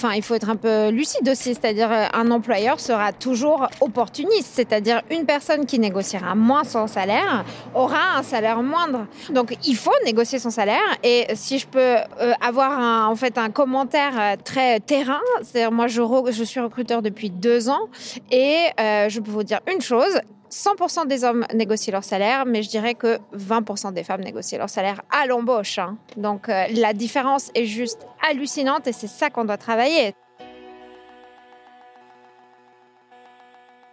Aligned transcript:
Enfin, 0.00 0.14
il 0.14 0.22
faut 0.22 0.36
être 0.36 0.48
un 0.48 0.54
peu 0.54 0.90
lucide 0.90 1.28
aussi, 1.28 1.54
c'est-à-dire 1.54 1.90
euh, 1.90 2.06
un 2.12 2.30
employeur 2.30 2.78
sera 2.78 3.12
toujours 3.12 3.66
opportuniste, 3.80 4.52
c'est-à-dire 4.52 5.02
une 5.10 5.26
personne 5.26 5.66
qui 5.66 5.80
négociera 5.80 6.36
moins 6.36 6.62
son 6.62 6.86
salaire 6.86 7.44
aura 7.74 8.16
un 8.16 8.22
salaire 8.22 8.62
moindre. 8.62 9.08
Donc 9.30 9.56
il 9.66 9.74
faut 9.74 9.90
négocier 10.04 10.38
son 10.38 10.50
salaire 10.50 10.78
et 11.02 11.26
si 11.34 11.58
je 11.58 11.66
peux 11.66 11.80
euh, 11.80 12.32
avoir 12.40 12.78
un, 12.78 13.06
en 13.08 13.16
fait 13.16 13.38
un 13.38 13.50
commentaire 13.50 14.12
euh, 14.20 14.36
très 14.44 14.78
terrain, 14.78 15.18
c'est-à-dire 15.42 15.72
moi 15.72 15.88
je, 15.88 16.00
je, 16.30 16.44
suis 16.44 16.60
recruteur 16.60 17.02
depuis 17.02 17.30
deux 17.30 17.68
ans 17.68 17.88
et 18.30 18.66
je 18.78 19.18
peux 19.18 19.32
vous 19.32 19.42
dire 19.42 19.58
une 19.68 19.80
chose, 19.80 20.20
100% 20.50 21.06
des 21.06 21.24
hommes 21.24 21.44
négocient 21.54 21.92
leur 21.92 22.04
salaire, 22.04 22.46
mais 22.46 22.62
je 22.62 22.70
dirais 22.70 22.94
que 22.94 23.18
20% 23.36 23.92
des 23.92 24.04
femmes 24.04 24.22
négocient 24.22 24.58
leur 24.58 24.70
salaire 24.70 25.02
à 25.10 25.26
l'embauche. 25.26 25.78
Hein. 25.78 25.98
Donc 26.16 26.48
euh, 26.48 26.64
la 26.74 26.92
différence 26.92 27.50
est 27.54 27.66
juste 27.66 28.06
hallucinante 28.28 28.86
et 28.86 28.92
c'est 28.92 29.08
ça 29.08 29.30
qu'on 29.30 29.44
doit 29.44 29.58
travailler. 29.58 30.14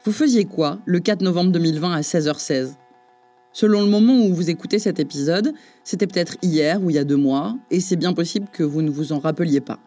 Vous 0.06 0.12
faisiez 0.12 0.46
quoi 0.46 0.80
le 0.86 1.00
4 1.00 1.22
novembre 1.22 1.52
2020 1.52 1.94
à 1.94 2.02
16h16 2.02 2.76
Selon 3.52 3.82
le 3.82 3.88
moment 3.88 4.18
où 4.18 4.34
vous 4.34 4.50
écoutez 4.50 4.80
cet 4.80 5.00
épisode, 5.00 5.54
c'était 5.84 6.08
peut-être 6.08 6.36
hier 6.42 6.84
ou 6.84 6.90
il 6.90 6.98
y 6.98 7.00
a 7.00 7.06
deux 7.06 7.16
mois, 7.16 7.56
et 7.72 7.80
c'est 7.80 7.96
bien 7.96 8.12
possible 8.12 8.48
que 8.52 8.64
vous 8.64 8.82
ne 8.82 8.90
vous 8.90 9.14
en 9.14 9.20
rappeliez 9.20 9.62
pas. 9.62 9.80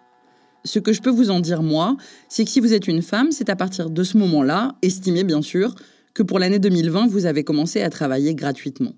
Ce 0.65 0.79
que 0.79 0.93
je 0.93 1.03
peux 1.03 1.11
vous 1.11 1.31
en 1.31 1.39
dire, 1.39 1.62
moi, 1.62 1.97
c'est 2.29 2.45
que 2.45 2.50
si 2.50 2.61
vous 2.61 2.73
êtes 2.73 2.89
une 2.89 3.03
femme, 3.03 3.31
c'est 3.31 3.50
à 3.50 3.56
partir 3.56 3.91
de 3.91 4.03
ce 4.03 4.17
moment-là, 4.17 4.75
estimé 4.81 5.23
bien 5.23 5.43
sûr, 5.43 5.75
que 6.14 6.22
pour 6.22 6.38
l'année 6.38 6.58
2020, 6.58 7.08
vous 7.08 7.26
avez 7.26 7.44
commencé 7.44 7.80
à 7.82 7.91
travailler 7.91 8.34
gratuitement. 8.34 8.94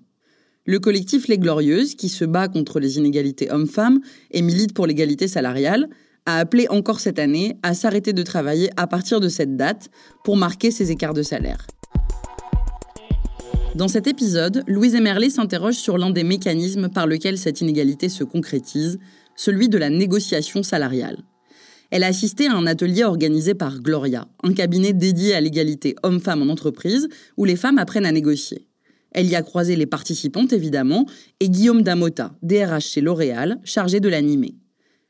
Le 0.65 0.79
collectif 0.79 1.27
Les 1.27 1.37
Glorieuses, 1.37 1.95
qui 1.95 2.07
se 2.07 2.23
bat 2.23 2.47
contre 2.47 2.79
les 2.79 2.97
inégalités 2.97 3.51
hommes-femmes 3.51 3.99
et 4.29 4.41
milite 4.41 4.73
pour 4.73 4.85
l'égalité 4.85 5.27
salariale, 5.27 5.89
a 6.25 6.37
appelé 6.37 6.67
encore 6.69 6.99
cette 6.99 7.17
année 7.19 7.57
à 7.63 7.73
s'arrêter 7.73 8.13
de 8.13 8.21
travailler 8.21 8.69
à 8.77 8.85
partir 8.85 9.19
de 9.19 9.27
cette 9.27 9.55
date 9.55 9.89
pour 10.23 10.37
marquer 10.37 10.69
ces 10.69 10.91
écarts 10.91 11.15
de 11.15 11.23
salaire. 11.23 11.65
Dans 13.73 13.87
cet 13.87 14.05
épisode, 14.05 14.63
Louise 14.67 14.95
Emerlet 14.95 15.29
s'interroge 15.29 15.75
sur 15.75 15.97
l'un 15.97 16.09
des 16.09 16.23
mécanismes 16.23 16.89
par 16.89 17.07
lequel 17.07 17.37
cette 17.37 17.61
inégalité 17.61 18.09
se 18.09 18.23
concrétise, 18.23 18.99
celui 19.35 19.69
de 19.69 19.77
la 19.77 19.89
négociation 19.89 20.61
salariale. 20.61 21.23
Elle 21.91 22.03
a 22.03 22.07
assisté 22.07 22.47
à 22.47 22.55
un 22.55 22.65
atelier 22.65 23.03
organisé 23.03 23.53
par 23.53 23.79
Gloria, 23.79 24.25
un 24.43 24.53
cabinet 24.53 24.93
dédié 24.93 25.33
à 25.33 25.41
l'égalité 25.41 25.95
homme-femme 26.03 26.41
en 26.41 26.51
entreprise, 26.51 27.09
où 27.35 27.43
les 27.43 27.57
femmes 27.57 27.77
apprennent 27.77 28.05
à 28.05 28.13
négocier. 28.13 28.65
Elle 29.11 29.27
y 29.27 29.35
a 29.35 29.41
croisé 29.41 29.75
les 29.75 29.85
participantes, 29.85 30.53
évidemment, 30.53 31.05
et 31.41 31.49
Guillaume 31.49 31.81
Damota, 31.81 32.33
DRH 32.43 32.85
chez 32.85 33.01
L'Oréal, 33.01 33.59
chargé 33.65 33.99
de 33.99 34.07
l'animer. 34.07 34.55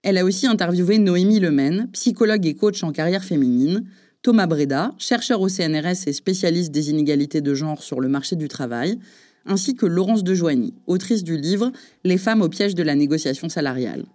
Elle 0.02 0.18
a 0.18 0.26
aussi 0.26 0.48
interviewé 0.48 0.98
Noémie 0.98 1.40
Lemaine, 1.40 1.88
psychologue 1.94 2.48
et 2.48 2.56
coach 2.56 2.84
en 2.84 2.92
carrière 2.92 3.24
féminine, 3.24 3.84
Thomas 4.24 4.48
Breda, 4.48 4.92
chercheur 4.98 5.42
au 5.42 5.50
CNRS 5.50 6.08
et 6.08 6.14
spécialiste 6.14 6.72
des 6.72 6.90
inégalités 6.90 7.42
de 7.42 7.54
genre 7.54 7.84
sur 7.84 8.02
le 8.02 8.08
marché 8.08 8.36
du 8.36 8.48
travail, 8.48 8.98
ainsi 9.46 9.76
que 9.76 9.86
Laurence 9.86 10.24
de 10.24 10.34
Joigny, 10.34 10.74
autrice 10.88 11.24
du 11.24 11.38
livre 11.38 11.72
Les 12.04 12.18
femmes 12.18 12.42
au 12.42 12.50
piège 12.50 12.74
de 12.74 12.84
la 12.84 12.96
négociation 12.96 13.50
salariale. 13.50 14.06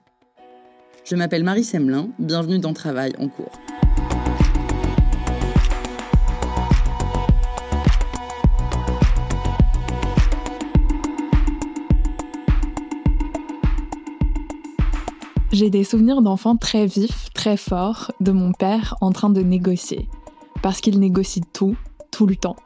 Je 1.08 1.14
m'appelle 1.14 1.44
Marie 1.44 1.62
Semelin, 1.62 2.08
bienvenue 2.18 2.58
dans 2.58 2.72
Travail 2.72 3.12
en 3.20 3.28
cours. 3.28 3.52
J'ai 15.52 15.70
des 15.70 15.84
souvenirs 15.84 16.22
d'enfants 16.22 16.56
très 16.56 16.86
vifs, 16.86 17.30
très 17.32 17.56
forts, 17.56 18.10
de 18.18 18.32
mon 18.32 18.50
père 18.50 18.96
en 19.00 19.12
train 19.12 19.30
de 19.30 19.42
négocier. 19.42 20.08
Parce 20.60 20.80
qu'il 20.80 20.98
négocie 20.98 21.42
tout, 21.52 21.76
tout 22.10 22.26
le 22.26 22.34
temps. 22.34 22.56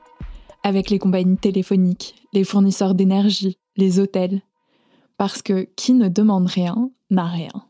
Avec 0.62 0.88
les 0.88 0.98
compagnies 0.98 1.36
téléphoniques, 1.36 2.14
les 2.32 2.44
fournisseurs 2.44 2.94
d'énergie, 2.94 3.58
les 3.76 4.00
hôtels. 4.00 4.40
Parce 5.18 5.42
que 5.42 5.68
qui 5.76 5.92
ne 5.92 6.08
demande 6.08 6.46
rien 6.46 6.90
n'a 7.10 7.26
rien. 7.26 7.69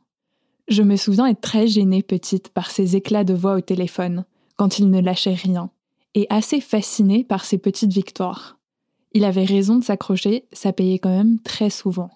Je 0.70 0.84
me 0.84 0.94
souviens 0.94 1.26
être 1.26 1.41
très 1.41 1.66
gênée 1.66 2.04
petite 2.04 2.50
par 2.50 2.70
ses 2.70 2.94
éclats 2.94 3.25
de 3.25 3.34
voix 3.34 3.56
au 3.56 3.60
téléphone, 3.60 4.25
quand 4.56 4.78
il 4.78 4.88
ne 4.88 5.00
lâchait 5.00 5.34
rien, 5.34 5.70
et 6.15 6.28
assez 6.30 6.60
fascinée 6.60 7.24
par 7.24 7.44
ses 7.44 7.59
petites 7.59 7.92
victoires. 7.92 8.56
Il 9.12 9.24
avait 9.24 9.44
raison 9.44 9.80
de 9.80 9.84
s'accrocher, 9.84 10.47
ça 10.53 10.72
payait 10.72 11.00
quand 11.00 11.10
même 11.10 11.41
très 11.41 11.71
souvent. 11.71 12.10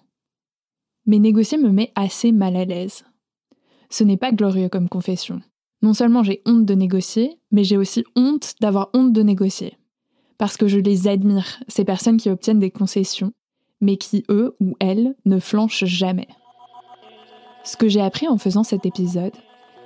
Mais 1.05 1.19
négocier 1.19 1.57
me 1.57 1.69
met 1.69 1.91
assez 1.95 2.31
mal 2.31 2.55
à 2.55 2.63
l'aise. 2.63 3.03
Ce 3.89 4.05
n'est 4.05 4.15
pas 4.15 4.31
glorieux 4.31 4.69
comme 4.69 4.87
confession. 4.87 5.41
Non 5.81 5.93
seulement 5.93 6.23
j'ai 6.23 6.41
honte 6.45 6.65
de 6.65 6.75
négocier, 6.75 7.37
mais 7.51 7.65
j'ai 7.65 7.75
aussi 7.75 8.05
honte 8.15 8.53
d'avoir 8.61 8.89
honte 8.93 9.11
de 9.11 9.21
négocier. 9.21 9.77
Parce 10.37 10.55
que 10.55 10.69
je 10.69 10.79
les 10.79 11.09
admire, 11.09 11.59
ces 11.67 11.83
personnes 11.83 12.17
qui 12.17 12.29
obtiennent 12.29 12.59
des 12.59 12.71
concessions, 12.71 13.33
mais 13.81 13.97
qui, 13.97 14.23
eux 14.29 14.55
ou 14.61 14.77
elles, 14.79 15.13
ne 15.25 15.39
flanchent 15.39 15.83
jamais. 15.83 16.29
Ce 17.65 17.77
que 17.77 17.89
j'ai 17.89 18.01
appris 18.01 18.27
en 18.27 18.37
faisant 18.37 18.63
cet 18.63 18.85
épisode, 18.85 19.33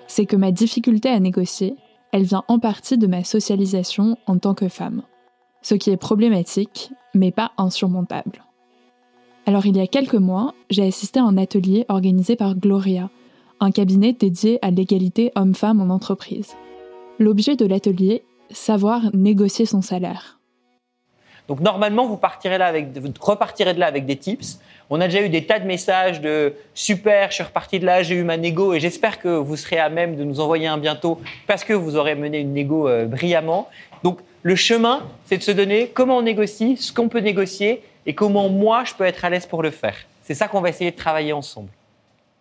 c'est 0.07 0.25
que 0.25 0.35
ma 0.35 0.51
difficulté 0.51 1.07
à 1.07 1.19
négocier, 1.19 1.75
elle 2.11 2.23
vient 2.23 2.43
en 2.49 2.59
partie 2.59 2.97
de 2.97 3.07
ma 3.07 3.23
socialisation 3.23 4.17
en 4.27 4.37
tant 4.37 4.53
que 4.53 4.67
femme. 4.67 5.03
Ce 5.61 5.75
qui 5.75 5.89
est 5.89 5.97
problématique, 5.97 6.91
mais 7.13 7.31
pas 7.31 7.51
insurmontable. 7.57 8.43
Alors 9.45 9.65
il 9.65 9.77
y 9.77 9.79
a 9.79 9.87
quelques 9.87 10.15
mois, 10.15 10.53
j'ai 10.69 10.85
assisté 10.85 11.21
à 11.21 11.23
un 11.23 11.37
atelier 11.37 11.85
organisé 11.87 12.35
par 12.35 12.55
Gloria, 12.55 13.09
un 13.61 13.71
cabinet 13.71 14.11
dédié 14.11 14.59
à 14.61 14.71
l'égalité 14.71 15.31
homme-femme 15.35 15.79
en 15.79 15.93
entreprise. 15.93 16.55
L'objet 17.17 17.55
de 17.55 17.65
l'atelier, 17.65 18.23
savoir 18.51 19.15
négocier 19.15 19.65
son 19.65 19.81
salaire. 19.81 20.38
Donc 21.49 21.61
normalement, 21.61 22.05
vous, 22.05 22.13
repartirez 22.13 22.53
de 22.53 22.59
là 23.79 23.87
avec 23.87 24.05
des 24.05 24.15
tips. 24.15 24.59
On 24.91 25.01
a 25.01 25.07
déjà 25.07 25.23
eu 25.23 25.29
des 25.29 25.45
tas 25.45 25.57
de 25.57 25.65
messages 25.65 26.21
de 26.21 26.53
super, 26.75 27.31
je 27.31 27.35
suis 27.35 27.43
reparti 27.43 27.79
de 27.79 27.87
là, 27.87 28.03
j'ai 28.03 28.15
eu 28.15 28.23
ma 28.23 28.37
négo 28.37 28.73
et 28.73 28.79
j'espère 28.79 29.19
que 29.19 29.29
vous 29.29 29.57
serez 29.57 29.79
à 29.79 29.89
même 29.89 30.15
de 30.15 30.23
nous 30.23 30.39
envoyer 30.39 30.67
un 30.67 30.77
bientôt 30.77 31.19
parce 31.47 31.63
que 31.63 31.73
vous 31.73 31.95
aurez 31.95 32.13
mené 32.13 32.39
une 32.39 32.53
négo 32.53 32.87
euh, 32.87 33.05
brillamment. 33.05 33.67
Donc 34.03 34.19
le 34.43 34.55
chemin, 34.55 35.01
c'est 35.25 35.37
de 35.37 35.43
se 35.43 35.51
donner 35.51 35.87
comment 35.87 36.17
on 36.17 36.21
négocie, 36.21 36.77
ce 36.77 36.93
qu'on 36.93 37.09
peut 37.09 37.19
négocier 37.19 37.81
et 38.05 38.13
comment 38.13 38.49
moi 38.49 38.83
je 38.85 38.93
peux 38.93 39.03
être 39.03 39.25
à 39.25 39.31
l'aise 39.31 39.47
pour 39.47 39.63
le 39.63 39.71
faire. 39.71 39.95
C'est 40.21 40.35
ça 40.35 40.47
qu'on 40.47 40.61
va 40.61 40.69
essayer 40.69 40.91
de 40.91 40.95
travailler 40.95 41.33
ensemble. 41.33 41.69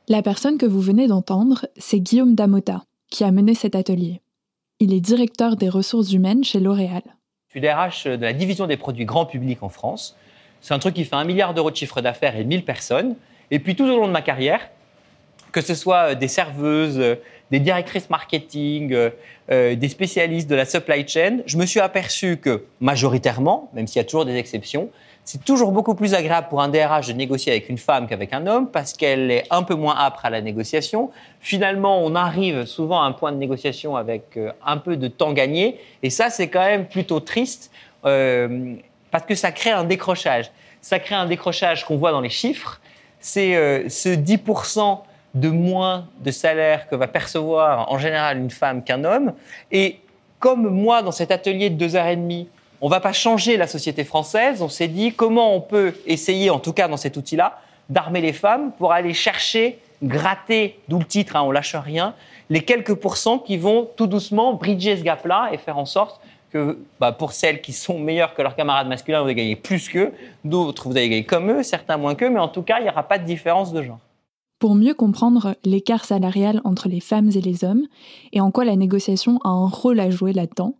La 0.06 0.22
personne 0.22 0.58
que 0.58 0.66
vous 0.66 0.82
venez 0.82 1.06
d'entendre, 1.06 1.66
c'est 1.78 2.00
Guillaume 2.00 2.34
Damota, 2.34 2.84
qui 3.10 3.24
a 3.24 3.30
mené 3.30 3.54
cet 3.54 3.74
atelier. 3.74 4.20
Il 4.80 4.92
est 4.92 5.00
directeur 5.00 5.56
des 5.56 5.70
ressources 5.70 6.12
humaines 6.12 6.44
chez 6.44 6.60
L'Oréal. 6.60 7.02
Je 7.48 7.52
suis 7.52 7.60
DRH 7.62 8.04
de 8.04 8.22
la 8.22 8.34
division 8.34 8.66
des 8.66 8.76
produits 8.76 9.06
grand 9.06 9.24
public 9.24 9.62
en 9.62 9.70
France. 9.70 10.18
C'est 10.60 10.74
un 10.74 10.78
truc 10.78 10.92
qui 10.92 11.06
fait 11.06 11.16
un 11.16 11.24
milliard 11.24 11.54
d'euros 11.54 11.70
de 11.70 11.76
chiffre 11.76 12.02
d'affaires 12.02 12.36
et 12.36 12.44
1000 12.44 12.62
personnes. 12.62 13.16
Et 13.50 13.58
puis 13.58 13.74
tout 13.74 13.84
au 13.84 13.98
long 13.98 14.06
de 14.06 14.12
ma 14.12 14.20
carrière, 14.20 14.68
que 15.50 15.62
ce 15.62 15.74
soit 15.74 16.10
euh, 16.10 16.14
des 16.14 16.28
serveuses, 16.28 16.98
euh, 16.98 17.14
des 17.50 17.58
directrices 17.58 18.10
marketing, 18.10 18.92
euh, 18.92 19.74
des 19.74 19.88
spécialistes 19.88 20.50
de 20.50 20.56
la 20.56 20.66
supply 20.66 21.08
chain, 21.08 21.38
je 21.46 21.56
me 21.56 21.64
suis 21.64 21.80
aperçu 21.80 22.36
que 22.36 22.66
majoritairement, 22.80 23.70
même 23.72 23.86
s'il 23.86 23.96
y 23.96 24.02
a 24.02 24.04
toujours 24.04 24.26
des 24.26 24.36
exceptions, 24.36 24.90
c'est 25.30 25.44
toujours 25.44 25.72
beaucoup 25.72 25.94
plus 25.94 26.14
agréable 26.14 26.46
pour 26.48 26.62
un 26.62 26.70
DRH 26.70 27.08
de 27.08 27.12
négocier 27.12 27.52
avec 27.52 27.68
une 27.68 27.76
femme 27.76 28.06
qu'avec 28.06 28.32
un 28.32 28.46
homme 28.46 28.70
parce 28.70 28.94
qu'elle 28.94 29.30
est 29.30 29.44
un 29.50 29.62
peu 29.62 29.74
moins 29.74 29.94
âpre 29.94 30.24
à 30.24 30.30
la 30.30 30.40
négociation. 30.40 31.10
Finalement, 31.42 32.02
on 32.02 32.14
arrive 32.14 32.64
souvent 32.64 33.02
à 33.02 33.04
un 33.04 33.12
point 33.12 33.30
de 33.30 33.36
négociation 33.36 33.94
avec 33.94 34.38
euh, 34.38 34.52
un 34.64 34.78
peu 34.78 34.96
de 34.96 35.06
temps 35.06 35.34
gagné. 35.34 35.78
Et 36.02 36.08
ça, 36.08 36.30
c'est 36.30 36.48
quand 36.48 36.64
même 36.64 36.86
plutôt 36.86 37.20
triste 37.20 37.70
euh, 38.06 38.76
parce 39.10 39.26
que 39.26 39.34
ça 39.34 39.52
crée 39.52 39.68
un 39.70 39.84
décrochage. 39.84 40.50
Ça 40.80 40.98
crée 40.98 41.14
un 41.14 41.26
décrochage 41.26 41.84
qu'on 41.84 41.98
voit 41.98 42.12
dans 42.12 42.22
les 42.22 42.30
chiffres. 42.30 42.80
C'est 43.20 43.54
euh, 43.54 43.86
ce 43.90 44.08
10% 44.08 45.00
de 45.34 45.48
moins 45.50 46.08
de 46.20 46.30
salaire 46.30 46.88
que 46.88 46.96
va 46.96 47.06
percevoir 47.06 47.92
en 47.92 47.98
général 47.98 48.38
une 48.38 48.50
femme 48.50 48.82
qu'un 48.82 49.04
homme. 49.04 49.34
Et 49.72 50.00
comme 50.38 50.70
moi, 50.70 51.02
dans 51.02 51.12
cet 51.12 51.30
atelier 51.32 51.68
de 51.68 51.74
deux 51.74 51.96
heures 51.96 52.06
et 52.06 52.16
demie, 52.16 52.48
on 52.80 52.86
ne 52.86 52.90
va 52.90 53.00
pas 53.00 53.12
changer 53.12 53.56
la 53.56 53.66
société 53.66 54.04
française. 54.04 54.62
On 54.62 54.68
s'est 54.68 54.88
dit 54.88 55.12
comment 55.12 55.54
on 55.54 55.60
peut 55.60 55.94
essayer, 56.06 56.50
en 56.50 56.58
tout 56.58 56.72
cas 56.72 56.88
dans 56.88 56.96
cet 56.96 57.16
outil-là, 57.16 57.60
d'armer 57.88 58.20
les 58.20 58.32
femmes 58.32 58.72
pour 58.78 58.92
aller 58.92 59.14
chercher, 59.14 59.78
gratter, 60.02 60.78
d'où 60.88 60.98
le 60.98 61.04
titre, 61.04 61.36
hein, 61.36 61.42
on 61.42 61.50
lâche 61.50 61.74
rien, 61.74 62.14
les 62.50 62.62
quelques 62.62 62.94
pourcents 62.94 63.38
qui 63.38 63.56
vont 63.56 63.88
tout 63.96 64.06
doucement 64.06 64.54
bridger 64.54 64.96
ce 64.96 65.02
gap-là 65.02 65.50
et 65.52 65.58
faire 65.58 65.78
en 65.78 65.86
sorte 65.86 66.20
que 66.50 66.78
bah, 66.98 67.12
pour 67.12 67.32
celles 67.32 67.60
qui 67.60 67.72
sont 67.72 67.98
meilleures 67.98 68.34
que 68.34 68.42
leurs 68.42 68.56
camarades 68.56 68.88
masculins, 68.88 69.20
vous 69.20 69.26
allez 69.26 69.34
gagner 69.34 69.56
plus 69.56 69.88
qu'eux, 69.88 70.12
d'autres 70.44 70.88
vous 70.88 70.96
allez 70.96 71.08
gagner 71.08 71.24
comme 71.24 71.50
eux, 71.50 71.62
certains 71.62 71.96
moins 71.96 72.14
qu'eux, 72.14 72.30
mais 72.30 72.40
en 72.40 72.48
tout 72.48 72.62
cas, 72.62 72.78
il 72.78 72.84
n'y 72.84 72.90
aura 72.90 73.02
pas 73.02 73.18
de 73.18 73.24
différence 73.24 73.72
de 73.72 73.82
genre. 73.82 73.98
Pour 74.58 74.74
mieux 74.74 74.94
comprendre 74.94 75.54
l'écart 75.64 76.04
salarial 76.04 76.60
entre 76.64 76.88
les 76.88 77.00
femmes 77.00 77.30
et 77.34 77.40
les 77.40 77.64
hommes 77.64 77.86
et 78.32 78.40
en 78.40 78.50
quoi 78.50 78.64
la 78.64 78.76
négociation 78.76 79.38
a 79.44 79.50
un 79.50 79.68
rôle 79.68 80.00
à 80.00 80.10
jouer 80.10 80.32
là-dedans, 80.32 80.74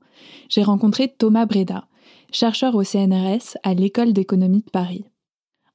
j'ai 0.49 0.63
rencontré 0.63 1.09
Thomas 1.09 1.47
Breda, 1.47 1.87
chercheur 2.33 2.75
au 2.75 2.85
CNRS 2.85 3.57
à 3.63 3.75
l'École 3.75 4.13
d'économie 4.13 4.63
de 4.63 4.71
Paris. 4.71 5.05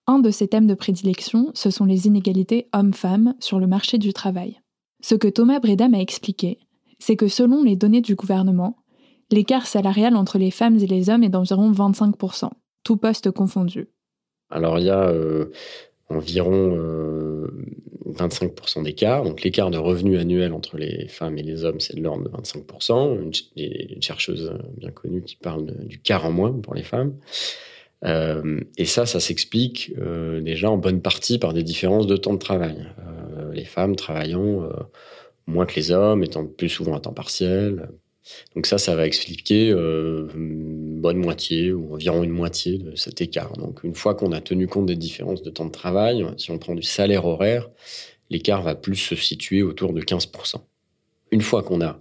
Un 0.06 0.19
de 0.19 0.31
ses 0.31 0.48
thèmes 0.48 0.68
de 0.68 0.74
prédilection, 0.74 1.51
ce 1.54 1.69
sont 1.69 1.86
les 1.86 2.07
inégalités 2.07 2.68
hommes-femmes 2.74 3.36
sur 3.40 3.60
le 3.60 3.68
marché 3.68 3.98
du 3.98 4.12
travail. 4.12 4.60
Ce 5.01 5.16
que 5.16 5.28
Thomas 5.28 5.60
Breda 5.60 5.88
m'a 5.88 6.00
expliqué, 6.00 6.60
c'est 7.00 7.16
que 7.16 7.28
selon 7.28 7.63
les 7.63 7.75
données 7.75 8.01
du 8.01 8.16
gouvernement, 8.16 8.78
l'écart 9.31 9.66
salarial 9.66 10.16
entre 10.16 10.38
les 10.38 10.51
femmes 10.51 10.78
et 10.78 10.88
les 10.88 11.10
hommes 11.10 11.24
est 11.24 11.30
d'environ 11.30 11.72
25%, 11.72 12.50
tout 12.84 12.98
poste 12.98 13.31
confondu. 13.31 13.88
Alors 14.50 14.80
il 14.80 14.86
y 14.86 14.90
a 14.90 15.07
euh, 15.07 15.51
environ 16.10 16.72
25% 18.05 18.79
euh, 18.79 18.83
d'écart. 18.83 19.23
Donc 19.23 19.41
l'écart 19.41 19.71
de 19.71 19.77
revenus 19.77 20.19
annuels 20.19 20.53
entre 20.53 20.77
les 20.77 21.07
femmes 21.07 21.38
et 21.38 21.44
les 21.44 21.63
hommes, 21.63 21.79
c'est 21.79 21.95
de 21.95 22.01
l'ordre 22.01 22.23
de 22.23 22.29
25%. 22.29 23.31
Une, 23.55 24.01
chercheuse 24.01 24.53
bien 24.77 24.91
connue 24.91 25.21
qui 25.23 25.35
parle 25.35 25.65
du 25.85 26.00
quart 26.00 26.25
en 26.25 26.31
moins 26.31 26.51
pour 26.51 26.75
les 26.75 26.83
femmes. 26.83 27.15
Euh, 28.05 28.59
et 28.77 28.85
ça, 28.85 29.05
ça 29.05 29.19
s'explique 29.19 29.94
euh, 29.97 30.41
déjà 30.41 30.69
en 30.69 30.77
bonne 30.77 31.01
partie 31.01 31.39
par 31.39 31.53
des 31.53 31.63
différences 31.63 32.07
de 32.07 32.17
temps 32.17 32.33
de 32.33 32.39
travail. 32.39 32.85
les 33.53 33.65
femmes 33.65 33.95
travaillant 33.95 34.69
moins 35.47 35.65
que 35.65 35.75
les 35.75 35.91
hommes, 35.91 36.23
étant 36.23 36.45
plus 36.45 36.69
souvent 36.69 36.95
à 36.95 36.99
temps 36.99 37.13
partiel, 37.13 37.89
donc 38.55 38.65
ça, 38.67 38.77
ça 38.77 38.95
va 38.95 39.05
expliquer 39.05 39.69
euh, 39.71 40.27
une 40.35 41.01
bonne 41.01 41.17
moitié 41.17 41.71
ou 41.71 41.93
environ 41.93 42.23
une 42.23 42.31
moitié 42.31 42.77
de 42.77 42.95
cet 42.95 43.21
écart. 43.21 43.53
Donc 43.57 43.83
une 43.83 43.95
fois 43.95 44.15
qu'on 44.15 44.31
a 44.31 44.41
tenu 44.41 44.67
compte 44.67 44.85
des 44.85 44.95
différences 44.95 45.43
de 45.43 45.49
temps 45.49 45.65
de 45.65 45.71
travail, 45.71 46.25
si 46.37 46.51
on 46.51 46.57
prend 46.57 46.75
du 46.75 46.83
salaire 46.83 47.25
horaire, 47.25 47.69
l'écart 48.29 48.61
va 48.61 48.75
plus 48.75 48.95
se 48.95 49.15
situer 49.15 49.63
autour 49.63 49.93
de 49.93 50.01
15%. 50.01 50.55
Une 51.31 51.41
fois 51.41 51.63
qu'on 51.63 51.81
a 51.81 51.99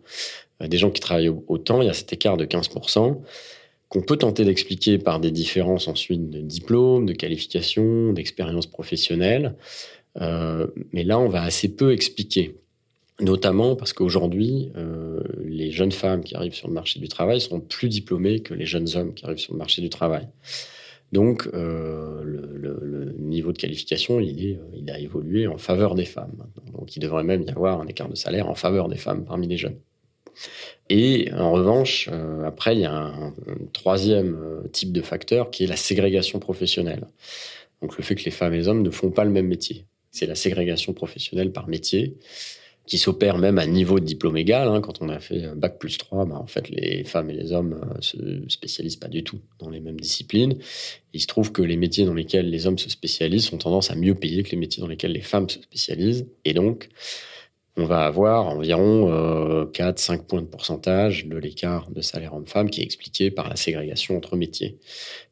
euh, 0.62 0.68
des 0.68 0.78
gens 0.78 0.90
qui 0.90 1.00
travaillent 1.00 1.32
autant, 1.48 1.82
il 1.82 1.86
y 1.86 1.90
a 1.90 1.94
cet 1.94 2.12
écart 2.12 2.36
de 2.36 2.44
15% 2.44 3.20
qu'on 3.88 4.00
peut 4.00 4.16
tenter 4.16 4.46
d'expliquer 4.46 4.96
par 4.96 5.20
des 5.20 5.30
différences 5.30 5.86
ensuite 5.86 6.30
de 6.30 6.40
diplôme, 6.40 7.04
de 7.04 7.12
qualification, 7.12 8.14
d'expérience 8.14 8.66
professionnelle. 8.66 9.54
Euh, 10.18 10.66
mais 10.92 11.04
là, 11.04 11.18
on 11.18 11.28
va 11.28 11.42
assez 11.42 11.68
peu 11.68 11.92
expliquer 11.92 12.56
Notamment 13.22 13.76
parce 13.76 13.92
qu'aujourd'hui, 13.92 14.72
euh, 14.76 15.20
les 15.44 15.70
jeunes 15.70 15.92
femmes 15.92 16.24
qui 16.24 16.34
arrivent 16.34 16.54
sur 16.54 16.66
le 16.66 16.74
marché 16.74 16.98
du 16.98 17.06
travail 17.06 17.40
sont 17.40 17.60
plus 17.60 17.88
diplômées 17.88 18.40
que 18.40 18.52
les 18.52 18.66
jeunes 18.66 18.88
hommes 18.96 19.14
qui 19.14 19.24
arrivent 19.24 19.38
sur 19.38 19.52
le 19.52 19.58
marché 19.58 19.80
du 19.80 19.88
travail. 19.90 20.26
Donc, 21.12 21.48
euh, 21.54 22.24
le, 22.24 23.14
niveau 23.18 23.52
de 23.52 23.58
qualification, 23.58 24.18
il, 24.18 24.44
est, 24.44 24.58
il 24.74 24.90
a 24.90 24.98
évolué 24.98 25.46
en 25.46 25.56
faveur 25.56 25.94
des 25.94 26.04
femmes. 26.04 26.36
Donc, 26.76 26.96
il 26.96 27.00
devrait 27.00 27.22
même 27.22 27.42
y 27.42 27.50
avoir 27.50 27.80
un 27.80 27.86
écart 27.86 28.08
de 28.08 28.16
salaire 28.16 28.48
en 28.48 28.54
faveur 28.54 28.88
des 28.88 28.96
femmes 28.96 29.24
parmi 29.24 29.46
les 29.46 29.56
jeunes. 29.56 29.76
Et 30.90 31.30
en 31.32 31.52
revanche, 31.52 32.08
euh, 32.12 32.44
après, 32.44 32.74
il 32.74 32.80
y 32.80 32.84
a 32.84 32.92
un, 32.92 33.28
un, 33.28 33.34
troisième 33.72 34.36
type 34.72 34.92
de 34.92 35.00
facteur 35.00 35.50
qui 35.50 35.62
est 35.64 35.68
la 35.68 35.76
ségrégation 35.76 36.40
professionnelle. 36.40 37.06
Donc, 37.82 37.96
le 37.96 38.02
fait 38.02 38.16
que 38.16 38.24
les 38.24 38.32
femmes 38.32 38.52
et 38.52 38.58
les 38.58 38.68
hommes 38.68 38.82
ne 38.82 38.90
font 38.90 39.10
pas 39.10 39.24
le 39.24 39.30
même 39.30 39.46
métier. 39.46 39.84
C'est 40.10 40.26
la 40.26 40.34
ségrégation 40.34 40.92
professionnelle 40.92 41.52
par 41.52 41.68
métier 41.68 42.16
qui 42.92 42.98
s'opère 42.98 43.38
même 43.38 43.58
à 43.58 43.64
niveau 43.64 44.00
de 44.00 44.04
diplôme 44.04 44.36
égal. 44.36 44.68
Hein. 44.68 44.82
Quand 44.82 45.00
on 45.00 45.08
a 45.08 45.18
fait 45.18 45.48
bac 45.56 45.78
plus 45.78 45.96
3, 45.96 46.26
bah, 46.26 46.34
en 46.38 46.46
fait, 46.46 46.68
les 46.68 47.04
femmes 47.04 47.30
et 47.30 47.32
les 47.32 47.50
hommes 47.50 47.80
euh, 47.82 48.00
se 48.02 48.18
spécialisent 48.48 48.96
pas 48.96 49.08
du 49.08 49.24
tout 49.24 49.38
dans 49.60 49.70
les 49.70 49.80
mêmes 49.80 49.98
disciplines. 49.98 50.56
il 51.14 51.20
se 51.22 51.26
trouve 51.26 51.52
que 51.52 51.62
les 51.62 51.78
métiers 51.78 52.04
dans 52.04 52.12
lesquels 52.12 52.50
les 52.50 52.66
hommes 52.66 52.76
se 52.76 52.90
spécialisent 52.90 53.46
sont 53.46 53.56
tendance 53.56 53.90
à 53.90 53.94
mieux 53.94 54.14
payer 54.14 54.42
que 54.42 54.50
les 54.50 54.58
métiers 54.58 54.82
dans 54.82 54.88
lesquels 54.88 55.12
les 55.12 55.22
femmes 55.22 55.48
se 55.48 55.58
spécialisent. 55.62 56.26
Et 56.44 56.52
donc, 56.52 56.90
on 57.76 57.84
va 57.84 58.04
avoir 58.04 58.48
environ 58.48 59.08
4-5 59.72 60.12
euh, 60.12 60.18
points 60.18 60.42
de 60.42 60.46
pourcentage 60.46 61.26
de 61.26 61.38
l'écart 61.38 61.90
de 61.90 62.02
salaire 62.02 62.34
homme-femme 62.34 62.68
qui 62.68 62.82
est 62.82 62.84
expliqué 62.84 63.30
par 63.30 63.48
la 63.48 63.56
ségrégation 63.56 64.16
entre 64.16 64.36
métiers. 64.36 64.78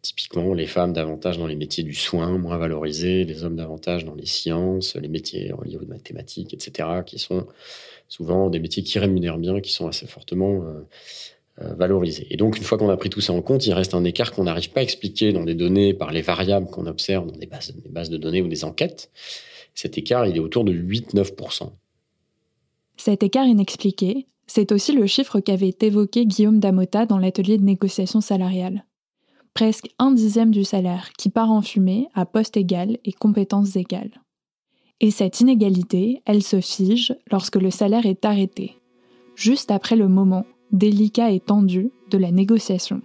Typiquement, 0.00 0.54
les 0.54 0.66
femmes 0.66 0.94
davantage 0.94 1.36
dans 1.36 1.46
les 1.46 1.56
métiers 1.56 1.84
du 1.84 1.92
soin, 1.92 2.38
moins 2.38 2.56
valorisés, 2.56 3.24
les 3.24 3.44
hommes 3.44 3.56
davantage 3.56 4.06
dans 4.06 4.14
les 4.14 4.24
sciences, 4.24 4.96
les 4.96 5.08
métiers 5.08 5.52
au 5.52 5.66
niveau 5.66 5.84
de 5.84 5.90
mathématiques, 5.90 6.54
etc., 6.54 6.88
qui 7.04 7.18
sont 7.18 7.46
souvent 8.08 8.48
des 8.48 8.58
métiers 8.58 8.82
qui 8.82 8.98
rémunèrent 8.98 9.38
bien, 9.38 9.60
qui 9.60 9.72
sont 9.72 9.86
assez 9.86 10.06
fortement 10.06 10.64
euh, 10.64 10.88
euh, 11.60 11.74
valorisés. 11.74 12.26
Et 12.30 12.38
donc, 12.38 12.56
une 12.56 12.64
fois 12.64 12.78
qu'on 12.78 12.88
a 12.88 12.96
pris 12.96 13.10
tout 13.10 13.20
ça 13.20 13.34
en 13.34 13.42
compte, 13.42 13.66
il 13.66 13.74
reste 13.74 13.92
un 13.92 14.04
écart 14.04 14.32
qu'on 14.32 14.44
n'arrive 14.44 14.70
pas 14.70 14.80
à 14.80 14.82
expliquer 14.82 15.34
dans 15.34 15.44
des 15.44 15.54
données 15.54 15.92
par 15.92 16.10
les 16.10 16.22
variables 16.22 16.68
qu'on 16.68 16.86
observe 16.86 17.26
dans 17.26 17.36
des 17.36 17.46
bases 17.46 18.08
de 18.08 18.16
données 18.16 18.40
ou 18.40 18.48
des 18.48 18.64
enquêtes. 18.64 19.10
Cet 19.74 19.98
écart, 19.98 20.26
il 20.26 20.36
est 20.36 20.40
autour 20.40 20.64
de 20.64 20.72
8-9%. 20.72 21.70
Cet 23.00 23.22
écart 23.22 23.46
inexpliqué, 23.46 24.26
c'est 24.46 24.72
aussi 24.72 24.92
le 24.92 25.06
chiffre 25.06 25.40
qu'avait 25.40 25.74
évoqué 25.80 26.26
Guillaume 26.26 26.60
Damota 26.60 27.06
dans 27.06 27.16
l'atelier 27.16 27.56
de 27.56 27.64
négociation 27.64 28.20
salariale. 28.20 28.84
Presque 29.54 29.88
un 29.98 30.10
dixième 30.10 30.50
du 30.50 30.64
salaire 30.64 31.10
qui 31.16 31.30
part 31.30 31.50
en 31.50 31.62
fumée 31.62 32.08
à 32.12 32.26
poste 32.26 32.58
égal 32.58 32.98
et 33.06 33.12
compétences 33.12 33.74
égales. 33.74 34.20
Et 35.00 35.10
cette 35.10 35.40
inégalité, 35.40 36.20
elle 36.26 36.42
se 36.42 36.60
fige 36.60 37.16
lorsque 37.32 37.56
le 37.56 37.70
salaire 37.70 38.04
est 38.04 38.26
arrêté, 38.26 38.76
juste 39.34 39.70
après 39.70 39.96
le 39.96 40.08
moment 40.08 40.44
délicat 40.70 41.30
et 41.30 41.40
tendu 41.40 41.92
de 42.10 42.18
la 42.18 42.30
négociation. 42.30 43.00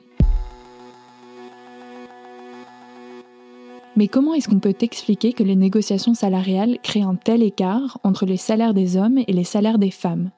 Mais 3.97 4.09
comment 4.09 4.33
est-ce 4.33 4.49
qu'on 4.49 4.59
peut 4.59 4.75
expliquer 4.81 5.31
que 5.31 5.43
les 5.43 5.55
négociations 5.55 6.13
salariales 6.13 6.79
créent 6.83 7.01
un 7.01 7.15
tel 7.15 7.41
écart 7.41 7.97
entre 8.03 8.25
les 8.25 8.35
salaires 8.35 8.73
des 8.73 8.97
hommes 8.97 9.19
et 9.19 9.31
les 9.31 9.45
salaires 9.45 9.79
des 9.79 9.91
femmes? 9.91 10.31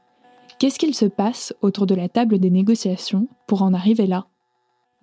Qu'est-ce 0.60 0.78
qu'il 0.78 0.94
se 0.94 1.06
passe 1.06 1.56
autour 1.64 1.88
de 1.88 1.96
la 1.96 2.08
table 2.08 2.38
des 2.38 2.52
négociations 2.52 3.28
pour 3.48 3.64
en 3.64 3.74
arriver 3.74 4.06
là? 4.06 4.28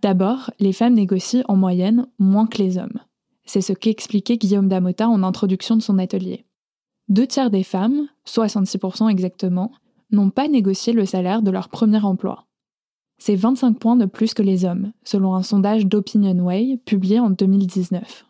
D'abord, 0.03 0.53
les 0.61 0.73
femmes 0.73 0.95
négocient 0.95 1.43
en 1.49 1.57
moyenne 1.57 2.07
moins 2.21 2.47
que 2.47 2.59
les 2.59 2.79
hommes. 2.79 3.01
C'est 3.45 3.61
ce 3.61 3.73
qu'expliquait 3.73 4.37
Guillaume 4.37 4.69
Damota 4.69 5.09
en 5.09 5.25
introduction 5.25 5.77
de 5.77 5.83
son 5.83 5.99
atelier. 5.99 6.45
Deux 7.09 7.27
tiers 7.27 7.51
des 7.51 7.65
femmes, 7.65 8.09
66% 8.27 9.11
exactement, 9.11 9.73
n'ont 10.13 10.31
pas 10.31 10.47
négocié 10.47 10.93
le 10.93 11.07
salaire 11.07 11.43
de 11.43 11.51
leur 11.51 11.69
premier 11.69 12.05
emploi. 12.05 12.47
C'est 13.19 13.35
25 13.35 13.79
points 13.79 13.97
de 13.97 14.07
plus 14.07 14.33
que 14.33 14.43
les 14.43 14.65
hommes, 14.65 14.93
selon 15.03 15.35
un 15.35 15.43
sondage 15.43 15.87
d'OpinionWay 15.87 16.79
publié 16.85 17.19
en 17.19 17.31
2019. 17.31 18.27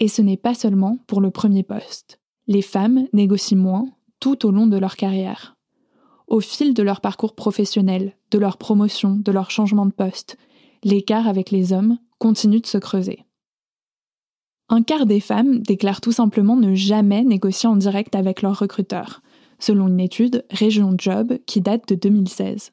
Et 0.00 0.08
ce 0.08 0.22
n'est 0.22 0.38
pas 0.38 0.54
seulement 0.54 0.98
pour 1.06 1.20
le 1.20 1.30
premier 1.30 1.62
poste. 1.62 2.18
Les 2.48 2.62
femmes 2.62 3.06
négocient 3.12 3.58
moins 3.58 3.86
tout 4.18 4.46
au 4.46 4.50
long 4.50 4.66
de 4.66 4.78
leur 4.78 4.96
carrière. 4.96 5.54
Au 6.26 6.40
fil 6.40 6.74
de 6.74 6.82
leur 6.82 7.00
parcours 7.00 7.34
professionnel, 7.34 8.16
de 8.30 8.38
leur 8.38 8.56
promotion, 8.56 9.16
de 9.16 9.30
leur 9.30 9.50
changement 9.50 9.86
de 9.86 9.92
poste, 9.92 10.36
l'écart 10.82 11.28
avec 11.28 11.50
les 11.50 11.72
hommes 11.72 11.98
continue 12.18 12.60
de 12.60 12.66
se 12.66 12.78
creuser. 12.78 13.24
Un 14.68 14.82
quart 14.82 15.04
des 15.04 15.20
femmes 15.20 15.58
déclarent 15.60 16.00
tout 16.00 16.12
simplement 16.12 16.56
ne 16.56 16.74
jamais 16.74 17.24
négocier 17.24 17.68
en 17.68 17.76
direct 17.76 18.14
avec 18.14 18.40
leur 18.40 18.58
recruteur, 18.58 19.20
selon 19.58 19.88
une 19.88 20.00
étude 20.00 20.44
Région 20.50 20.94
Job 20.96 21.38
qui 21.46 21.60
date 21.60 21.88
de 21.88 21.94
2016. 21.96 22.72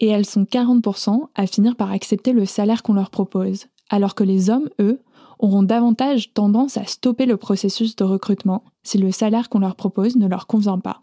Et 0.00 0.08
elles 0.08 0.26
sont 0.26 0.44
40% 0.44 1.28
à 1.34 1.46
finir 1.46 1.76
par 1.76 1.90
accepter 1.90 2.32
le 2.32 2.46
salaire 2.46 2.82
qu'on 2.82 2.94
leur 2.94 3.10
propose, 3.10 3.66
alors 3.90 4.14
que 4.14 4.24
les 4.24 4.50
hommes, 4.50 4.70
eux, 4.80 5.00
auront 5.42 5.62
davantage 5.62 6.32
tendance 6.32 6.78
à 6.78 6.84
stopper 6.84 7.26
le 7.26 7.36
processus 7.36 7.96
de 7.96 8.04
recrutement 8.04 8.64
si 8.84 8.96
le 8.96 9.10
salaire 9.10 9.50
qu'on 9.50 9.58
leur 9.58 9.76
propose 9.76 10.16
ne 10.16 10.26
leur 10.26 10.46
convient 10.46 10.78
pas. 10.78 11.02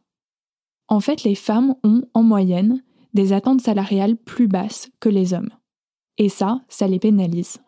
En 0.87 1.01
fait, 1.01 1.23
les 1.23 1.35
femmes 1.35 1.75
ont, 1.83 2.01
en 2.15 2.23
moyenne, 2.23 2.81
des 3.13 3.33
attentes 3.33 3.61
salariales 3.61 4.15
plus 4.15 4.47
basses 4.47 4.89
que 4.99 5.09
les 5.09 5.33
hommes. 5.33 5.51
Et 6.17 6.29
ça, 6.29 6.61
ça 6.67 6.87
les 6.87 6.99
pénalise. 6.99 7.59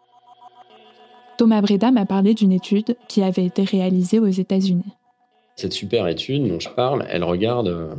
Thomas 1.37 1.61
Breda 1.61 1.91
m'a 1.91 2.05
parlé 2.05 2.33
d'une 2.33 2.51
étude 2.51 2.95
qui 3.07 3.21
avait 3.21 3.45
été 3.45 3.63
réalisée 3.63 4.19
aux 4.19 4.27
États-Unis. 4.27 4.93
Cette 5.55 5.73
super 5.73 6.07
étude 6.07 6.47
dont 6.47 6.59
je 6.59 6.69
parle, 6.69 7.05
elle 7.09 7.23
regarde 7.23 7.67
euh, 7.67 7.93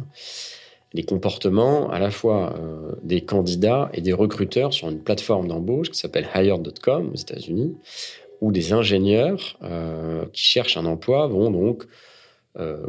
les 0.93 1.03
comportements 1.05 1.91
à 1.91 1.99
la 1.99 2.11
fois 2.11 2.55
euh, 2.57 2.93
des 3.03 3.23
candidats 3.23 3.91
et 3.95 4.01
des 4.01 4.13
recruteurs 4.13 4.73
sur 4.73 4.89
une 4.89 5.01
plateforme 5.01 5.49
d'embauche 5.49 5.91
qui 5.91 5.99
s'appelle 5.99 6.29
Hired.com 6.35 7.11
aux 7.13 7.17
États-Unis, 7.17 7.77
où 8.43 8.53
des 8.53 8.75
ingénieurs 8.75 9.59
euh, 9.63 10.27
qui 10.35 10.43
cherchent 10.43 10.77
un 10.77 10.85
emploi 10.85 11.27
vont 11.27 11.51
donc 11.51 11.85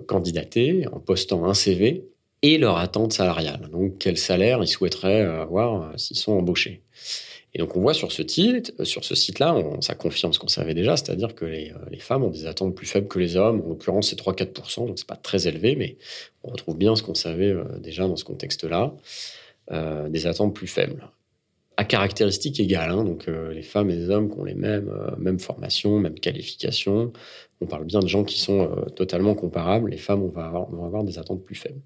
candidater 0.07 0.85
en 0.91 0.99
postant 0.99 1.45
un 1.45 1.53
CV 1.53 2.03
et 2.41 2.57
leur 2.57 2.75
attente 2.75 3.13
salariale. 3.13 3.69
Donc 3.71 3.97
quel 3.97 4.17
salaire 4.17 4.61
ils 4.61 4.67
souhaiteraient 4.67 5.21
avoir 5.21 5.97
s'ils 5.97 6.17
sont 6.17 6.33
embauchés. 6.33 6.81
Et 7.55 7.59
donc 7.59 7.75
on 7.75 7.81
voit 7.81 7.93
sur 7.93 8.11
ce 8.11 8.23
euh, 8.23 8.83
sur 8.83 9.05
ce 9.05 9.15
site-là, 9.15 9.55
ça 9.81 9.93
confirme 9.93 10.33
ce 10.33 10.39
qu'on 10.39 10.47
savait 10.47 10.73
déjà, 10.73 10.97
c'est-à-dire 10.97 11.35
que 11.35 11.45
les, 11.45 11.71
euh, 11.71 11.99
femmes 11.99 12.23
ont 12.23 12.29
des 12.29 12.47
attentes 12.47 12.75
plus 12.75 12.87
faibles 12.87 13.07
que 13.07 13.19
les 13.19 13.35
hommes. 13.35 13.61
En 13.61 13.69
l'occurrence, 13.69 14.09
c'est 14.09 14.19
3-4%, 14.19 14.87
donc 14.87 14.97
c'est 14.97 15.07
pas 15.07 15.15
très 15.15 15.47
élevé, 15.47 15.75
mais 15.75 15.97
on 16.43 16.51
retrouve 16.51 16.77
bien 16.77 16.95
ce 16.95 17.03
qu'on 17.03 17.13
savait 17.13 17.51
euh, 17.51 17.63
déjà 17.79 18.07
dans 18.07 18.15
ce 18.15 18.23
contexte-là, 18.23 18.93
euh, 19.71 20.09
des 20.09 20.25
attentes 20.25 20.55
plus 20.55 20.67
faibles. 20.67 21.07
À 21.75 21.85
caractéristiques 21.85 22.59
égales, 22.59 22.91
hein, 22.91 23.03
donc 23.03 23.27
les 23.27 23.63
femmes 23.63 23.89
et 23.89 23.95
les 23.95 24.09
hommes 24.11 24.31
qui 24.31 24.39
ont 24.39 24.43
les 24.43 24.53
mêmes, 24.53 24.91
mêmes 25.17 25.39
formations, 25.39 25.99
mêmes 25.99 26.19
qualifications. 26.19 27.11
On 27.61 27.65
parle 27.65 27.85
bien 27.85 27.99
de 27.99 28.07
gens 28.07 28.23
qui 28.23 28.39
sont 28.39 28.69
totalement 28.95 29.33
comparables. 29.33 29.89
Les 29.89 29.97
femmes, 29.97 30.21
on 30.21 30.39
avoir, 30.39 30.71
on 30.71 30.75
va 30.75 30.85
avoir 30.85 31.03
des 31.03 31.17
attentes 31.17 31.43
plus 31.43 31.55
faibles, 31.55 31.81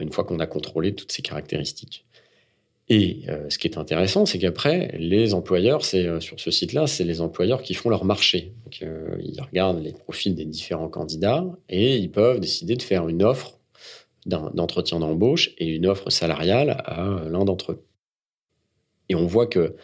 une 0.00 0.12
fois 0.12 0.24
qu'on 0.24 0.40
a 0.40 0.46
contrôlé 0.46 0.96
toutes 0.96 1.12
ces 1.12 1.22
caractéristiques. 1.22 2.06
Et 2.90 3.24
euh, 3.28 3.50
ce 3.50 3.58
qui 3.58 3.68
est 3.68 3.76
intéressant, 3.76 4.24
c'est 4.24 4.38
qu'après, 4.38 4.94
les 4.98 5.34
employeurs, 5.34 5.84
c'est 5.84 6.06
euh, 6.06 6.20
sur 6.20 6.40
ce 6.40 6.50
site-là, 6.50 6.86
c'est 6.86 7.04
les 7.04 7.20
employeurs 7.20 7.62
qui 7.62 7.74
font 7.74 7.90
leur 7.90 8.04
marché. 8.04 8.52
Euh, 8.82 9.18
ils 9.22 9.40
regardent 9.42 9.82
les 9.82 9.92
profils 9.92 10.34
des 10.34 10.46
différents 10.46 10.88
candidats 10.88 11.44
et 11.68 11.96
ils 11.96 12.10
peuvent 12.10 12.40
décider 12.40 12.76
de 12.76 12.82
faire 12.82 13.08
une 13.08 13.22
offre 13.22 13.58
d'entretien 14.26 15.00
d'embauche 15.00 15.50
et 15.58 15.66
une 15.66 15.86
offre 15.86 16.10
salariale 16.10 16.82
à 16.84 17.22
l'un 17.30 17.44
d'entre 17.44 17.72
eux. 17.72 17.87
Et 19.08 19.14
on 19.14 19.26
voit 19.26 19.46
que, 19.46 19.76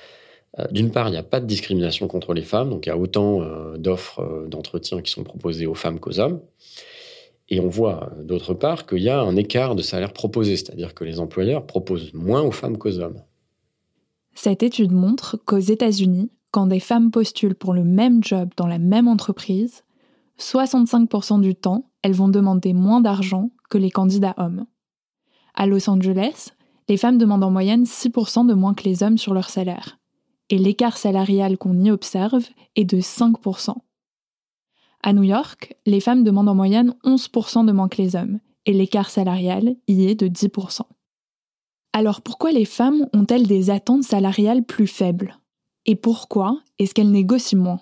d'une 0.71 0.91
part, 0.91 1.09
il 1.09 1.13
n'y 1.13 1.17
a 1.17 1.23
pas 1.23 1.41
de 1.41 1.47
discrimination 1.47 2.07
contre 2.09 2.35
les 2.35 2.43
femmes, 2.43 2.71
donc 2.71 2.87
il 2.87 2.89
y 2.89 2.93
a 2.93 2.99
autant 2.99 3.41
d'offres 3.77 4.47
d'entretien 4.49 5.01
qui 5.03 5.11
sont 5.11 5.25
proposées 5.25 5.67
aux 5.67 5.75
femmes 5.75 6.01
qu'aux 6.01 6.21
hommes. 6.21 6.41
Et 7.51 7.61
on 7.61 7.69
voit 7.69 8.11
d'autre 8.23 8.55
part 8.55 8.87
qu'il 8.87 9.03
y 9.03 9.11
a 9.11 9.21
un 9.21 9.37
écart 9.37 9.75
de 9.75 9.83
salaire 9.83 10.13
proposé, 10.13 10.57
c'est-à-dire 10.57 10.95
que 10.95 11.05
les 11.05 11.21
employeurs 11.21 11.67
proposent 11.67 12.15
moins 12.15 12.43
aux 12.43 12.53
femmes 12.53 12.79
qu'aux 12.79 12.99
hommes. 12.99 13.23
Cette 14.35 14.63
étude 14.63 14.93
montre 14.93 15.37
qu'aux 15.45 15.59
États-Unis, 15.59 16.31
quand 16.51 16.67
des 16.67 16.81
femmes 16.81 17.11
postulent 17.11 17.55
pour 17.55 17.75
le 17.75 17.85
même 17.85 18.23
job 18.25 18.51
dans 18.57 18.67
la 18.67 18.79
même 18.79 19.09
entreprise, 19.09 19.85
65% 20.39 21.41
du 21.41 21.55
temps, 21.55 21.91
elles 22.03 22.15
vont 22.15 22.29
demander 22.29 22.73
moins 22.73 23.01
d'argent 23.01 23.51
que 23.71 23.79
les 23.79 23.91
candidats 23.91 24.35
hommes. 24.39 24.67
À 25.55 25.67
Los 25.67 25.89
Angeles, 25.89 26.51
les 26.89 26.97
femmes 26.97 27.19
demandent 27.19 27.45
en 27.45 27.51
moyenne 27.51 27.85
6% 27.85 28.47
de 28.47 28.55
moins 28.55 28.75
que 28.75 28.85
les 28.85 29.03
hommes 29.03 29.19
sur 29.19 29.35
leur 29.35 29.49
salaire. 29.49 29.99
Et 30.51 30.59
l'écart 30.59 30.99
salarial 30.99 31.57
qu'on 31.57 31.83
y 31.83 31.91
observe 31.91 32.45
est 32.77 32.85
de 32.85 32.99
5%. 32.99 33.75
À 35.03 35.13
New 35.13 35.23
York, 35.23 35.77
les 35.87 36.01
femmes 36.01 36.25
demandent 36.25 36.49
en 36.49 36.55
moyenne 36.55 36.95
11% 37.05 37.65
de 37.67 37.73
moins 37.73 37.89
que 37.89 38.01
les 38.01 38.17
hommes, 38.17 38.41
et 38.67 38.73
l'écart 38.73 39.11
salarial 39.11 39.77
y 39.87 40.07
est 40.07 40.15
de 40.15 40.29
10%. 40.29 40.83
Alors 41.93 42.23
pourquoi 42.23 42.53
les 42.53 42.65
femmes 42.65 43.09
ont-elles 43.13 43.47
des 43.47 43.71
attentes 43.71 44.05
salariales 44.05 44.65
plus 44.65 44.87
faibles? 44.87 45.39
Et 45.87 45.97
pourquoi 45.97 46.59
est-ce 46.79 46.95
qu'elles 46.95 47.11
négocient 47.11 47.59
moins? 47.59 47.81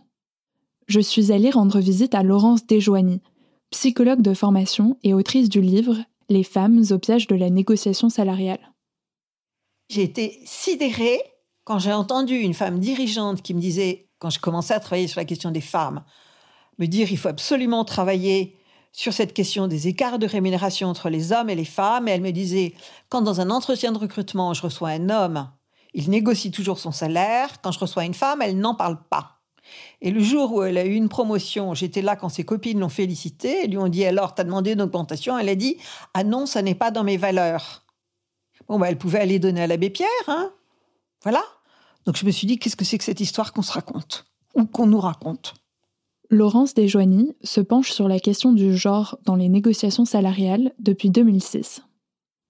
Je 0.87 1.01
suis 1.01 1.33
allée 1.33 1.51
rendre 1.51 1.79
visite 1.79 2.15
à 2.15 2.23
Laurence 2.23 2.67
Desjoigny, 2.67 3.21
psychologue 3.71 4.21
de 4.21 4.35
formation 4.35 4.99
et 5.03 5.15
autrice 5.15 5.49
du 5.49 5.61
livre 5.61 5.97
Les 6.29 6.43
femmes 6.43 6.83
au 6.91 6.99
piège 6.99 7.27
de 7.27 7.37
la 7.37 7.51
négociation 7.51 8.09
salariale. 8.09 8.72
J'ai 9.93 10.05
été 10.05 10.41
sidérée 10.47 11.21
quand 11.65 11.79
j'ai 11.79 11.93
entendu 11.93 12.35
une 12.35 12.55
femme 12.55 12.79
dirigeante 12.79 13.43
qui 13.43 13.53
me 13.53 13.61
disait, 13.61 14.09
quand 14.21 14.31
je 14.31 14.39
commençais 14.39 14.73
à 14.73 14.81
travailler 14.81 15.07
sur 15.07 15.21
la 15.21 15.27
question 15.27 15.51
des 15.51 15.61
femmes, 15.61 16.03
me 16.79 16.87
dire 16.87 17.13
il 17.13 17.19
faut 17.19 17.29
absolument 17.29 17.85
travailler 17.85 18.57
sur 18.93 19.13
cette 19.13 19.35
question 19.35 19.69
des 19.69 19.89
écarts 19.89 20.19
de 20.19 20.27
rémunération 20.27 20.89
entre 20.89 21.11
les 21.11 21.31
hommes 21.31 21.51
et 21.51 21.55
les 21.55 21.67
femmes. 21.67 22.09
Et 22.09 22.13
elle 22.13 22.23
me 22.23 22.31
disait, 22.31 22.73
quand 23.11 23.21
dans 23.21 23.43
un 23.43 23.51
entretien 23.51 23.93
de 23.93 23.99
recrutement, 23.99 24.55
je 24.55 24.63
reçois 24.63 24.89
un 24.89 25.11
homme, 25.11 25.51
il 25.93 26.09
négocie 26.09 26.51
toujours 26.51 26.79
son 26.79 26.91
salaire. 26.91 27.61
Quand 27.61 27.73
je 27.73 27.79
reçois 27.79 28.07
une 28.07 28.15
femme, 28.15 28.41
elle 28.41 28.59
n'en 28.59 28.75
parle 28.75 28.99
pas. 29.11 29.43
Et 30.01 30.11
le 30.11 30.23
jour 30.23 30.55
où 30.55 30.63
elle 30.63 30.79
a 30.79 30.87
eu 30.87 30.95
une 30.95 31.11
promotion, 31.11 31.75
j'étais 31.75 32.01
là 32.01 32.17
quand 32.17 32.31
ses 32.31 32.45
copines 32.45 32.81
l'ont 32.81 32.89
félicité, 32.89 33.65
elles 33.65 33.71
lui 33.71 33.77
ont 33.77 33.89
dit 33.89 34.07
alors, 34.07 34.35
t'as 34.35 34.45
demandé 34.45 34.73
une 34.73 34.81
augmentation? 34.81 35.39
Elle 35.39 35.51
a 35.51 35.55
dit, 35.55 35.77
ah 36.15 36.25
non, 36.25 36.47
ça 36.47 36.63
n'est 36.63 36.75
pas 36.75 36.91
dans 36.91 37.05
mes 37.05 37.19
valeurs. 37.19 37.82
Bon, 38.73 38.79
bah, 38.79 38.89
elle 38.89 38.97
pouvait 38.97 39.19
aller 39.19 39.39
donner 39.39 39.61
à 39.61 39.67
l'abbé 39.67 39.91
Pierre, 39.91 40.09
hein 40.29 40.51
Voilà. 41.25 41.43
Donc 42.07 42.17
je 42.17 42.25
me 42.25 42.31
suis 42.31 42.47
dit, 42.47 42.59
qu'est-ce 42.59 42.75
que 42.75 42.87
c'est 42.87 42.97
que 42.97 43.05
cette 43.05 43.21
histoire 43.21 43.53
qu'on 43.53 43.61
se 43.61 43.71
raconte? 43.71 44.25
Ou 44.55 44.65
qu'on 44.65 44.87
nous 44.87 44.99
raconte? 44.99 45.53
Laurence 46.31 46.73
Desjoigny 46.73 47.37
se 47.43 47.61
penche 47.61 47.93
sur 47.93 48.09
la 48.09 48.19
question 48.19 48.51
du 48.55 48.75
genre 48.75 49.19
dans 49.27 49.37
les 49.37 49.51
négociations 49.51 50.07
salariales 50.07 50.73
depuis 50.79 51.11
2006. 51.11 51.83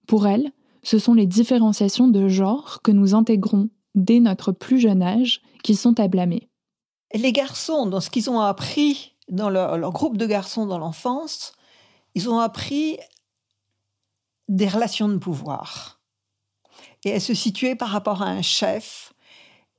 Pour 0.07 0.25
elle, 0.25 0.53
ce 0.81 0.97
sont 0.97 1.13
les 1.13 1.27
différenciations 1.27 2.07
de 2.07 2.29
genre 2.29 2.81
que 2.83 2.91
nous 2.91 3.15
intégrons 3.15 3.67
dès 3.93 4.21
notre 4.21 4.53
plus 4.53 4.79
jeune 4.79 5.03
âge 5.03 5.41
qui 5.61 5.75
sont 5.75 5.99
à 5.99 6.07
blâmer. 6.07 6.47
Les 7.13 7.33
garçons, 7.33 7.85
dans 7.85 7.99
ce 7.99 8.09
qu'ils 8.09 8.29
ont 8.29 8.39
appris 8.39 9.17
dans 9.27 9.49
leur, 9.49 9.77
leur 9.77 9.91
groupe 9.91 10.15
de 10.15 10.25
garçons 10.25 10.67
dans 10.67 10.77
l'enfance, 10.77 11.51
ils 12.15 12.29
ont 12.29 12.39
appris 12.39 12.97
des 14.47 14.69
relations 14.69 15.09
de 15.09 15.17
pouvoir. 15.17 15.99
Et 17.05 17.09
elles 17.09 17.21
se 17.21 17.33
situaient 17.33 17.75
par 17.75 17.89
rapport 17.89 18.21
à 18.21 18.27
un 18.27 18.41
chef, 18.41 19.13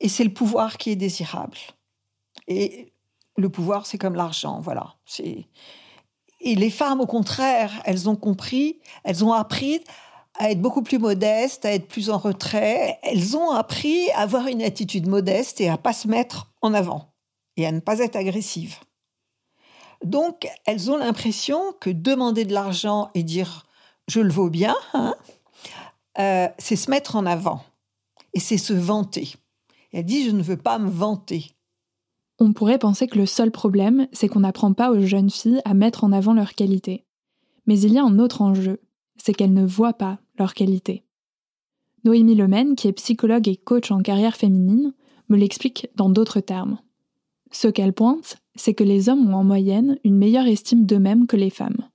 et 0.00 0.08
c'est 0.08 0.24
le 0.24 0.32
pouvoir 0.32 0.76
qui 0.76 0.90
est 0.90 0.96
désirable. 0.96 1.56
Et 2.48 2.92
le 3.36 3.48
pouvoir, 3.48 3.86
c'est 3.86 3.98
comme 3.98 4.14
l'argent, 4.14 4.60
voilà. 4.60 4.94
Et 5.18 6.54
les 6.54 6.70
femmes, 6.70 7.00
au 7.00 7.06
contraire, 7.06 7.72
elles 7.84 8.08
ont 8.08 8.16
compris, 8.16 8.80
elles 9.04 9.24
ont 9.24 9.32
appris 9.32 9.80
à 10.38 10.50
être 10.50 10.60
beaucoup 10.60 10.82
plus 10.82 10.98
modestes, 10.98 11.64
à 11.64 11.72
être 11.72 11.88
plus 11.88 12.10
en 12.10 12.18
retrait. 12.18 12.98
Elles 13.02 13.36
ont 13.36 13.50
appris 13.50 14.10
à 14.10 14.20
avoir 14.20 14.46
une 14.48 14.62
attitude 14.62 15.06
modeste 15.06 15.60
et 15.60 15.68
à 15.68 15.78
pas 15.78 15.92
se 15.92 16.08
mettre 16.08 16.52
en 16.60 16.74
avant 16.74 17.14
et 17.56 17.66
à 17.66 17.72
ne 17.72 17.80
pas 17.80 18.00
être 18.00 18.16
agressives. 18.16 18.76
Donc, 20.02 20.48
elles 20.66 20.90
ont 20.90 20.96
l'impression 20.96 21.72
que 21.80 21.88
demander 21.88 22.44
de 22.44 22.52
l'argent 22.52 23.10
et 23.14 23.22
dire 23.22 23.64
je 24.08 24.20
le 24.20 24.30
vaux 24.30 24.50
bien, 24.50 24.76
hein, 24.92 25.14
euh, 26.18 26.48
c'est 26.58 26.76
se 26.76 26.90
mettre 26.90 27.16
en 27.16 27.26
avant 27.26 27.62
et 28.32 28.40
c'est 28.40 28.58
se 28.58 28.72
vanter. 28.72 29.34
elle 29.92 30.04
dit 30.04 30.24
je 30.24 30.30
ne 30.30 30.42
veux 30.42 30.56
pas 30.56 30.78
me 30.78 30.90
vanter. 30.90 31.52
On 32.40 32.52
pourrait 32.52 32.78
penser 32.78 33.06
que 33.06 33.18
le 33.18 33.26
seul 33.26 33.52
problème, 33.52 34.08
c'est 34.12 34.28
qu'on 34.28 34.40
n'apprend 34.40 34.72
pas 34.72 34.90
aux 34.90 35.00
jeunes 35.00 35.30
filles 35.30 35.60
à 35.64 35.74
mettre 35.74 36.02
en 36.02 36.10
avant 36.10 36.34
leurs 36.34 36.54
qualités. 36.54 37.04
Mais 37.66 37.78
il 37.78 37.92
y 37.92 37.98
a 37.98 38.04
un 38.04 38.18
autre 38.18 38.42
enjeu, 38.42 38.80
c'est 39.16 39.32
qu'elles 39.32 39.52
ne 39.52 39.64
voient 39.64 39.94
pas 39.94 40.18
leurs 40.38 40.54
qualités. 40.54 41.04
Noémie 42.04 42.34
Lemaine, 42.34 42.74
qui 42.74 42.88
est 42.88 42.92
psychologue 42.92 43.48
et 43.48 43.56
coach 43.56 43.90
en 43.90 44.00
carrière 44.00 44.36
féminine, 44.36 44.92
me 45.28 45.36
l'explique 45.36 45.88
dans 45.94 46.10
d'autres 46.10 46.40
termes. 46.40 46.78
Ce 47.50 47.68
qu'elle 47.68 47.92
pointe, 47.92 48.36
c'est 48.56 48.74
que 48.74 48.84
les 48.84 49.08
hommes 49.08 49.32
ont 49.32 49.38
en 49.38 49.44
moyenne 49.44 49.98
une 50.04 50.18
meilleure 50.18 50.46
estime 50.46 50.86
d'eux-mêmes 50.86 51.26
que 51.26 51.36
les 51.36 51.50
femmes. 51.50 51.88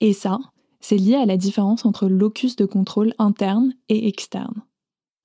Et 0.00 0.12
ça, 0.12 0.38
c'est 0.88 0.96
lié 0.96 1.16
à 1.16 1.26
la 1.26 1.36
différence 1.36 1.84
entre 1.84 2.08
locus 2.08 2.56
de 2.56 2.64
contrôle 2.64 3.12
interne 3.18 3.74
et 3.90 4.08
externe. 4.08 4.62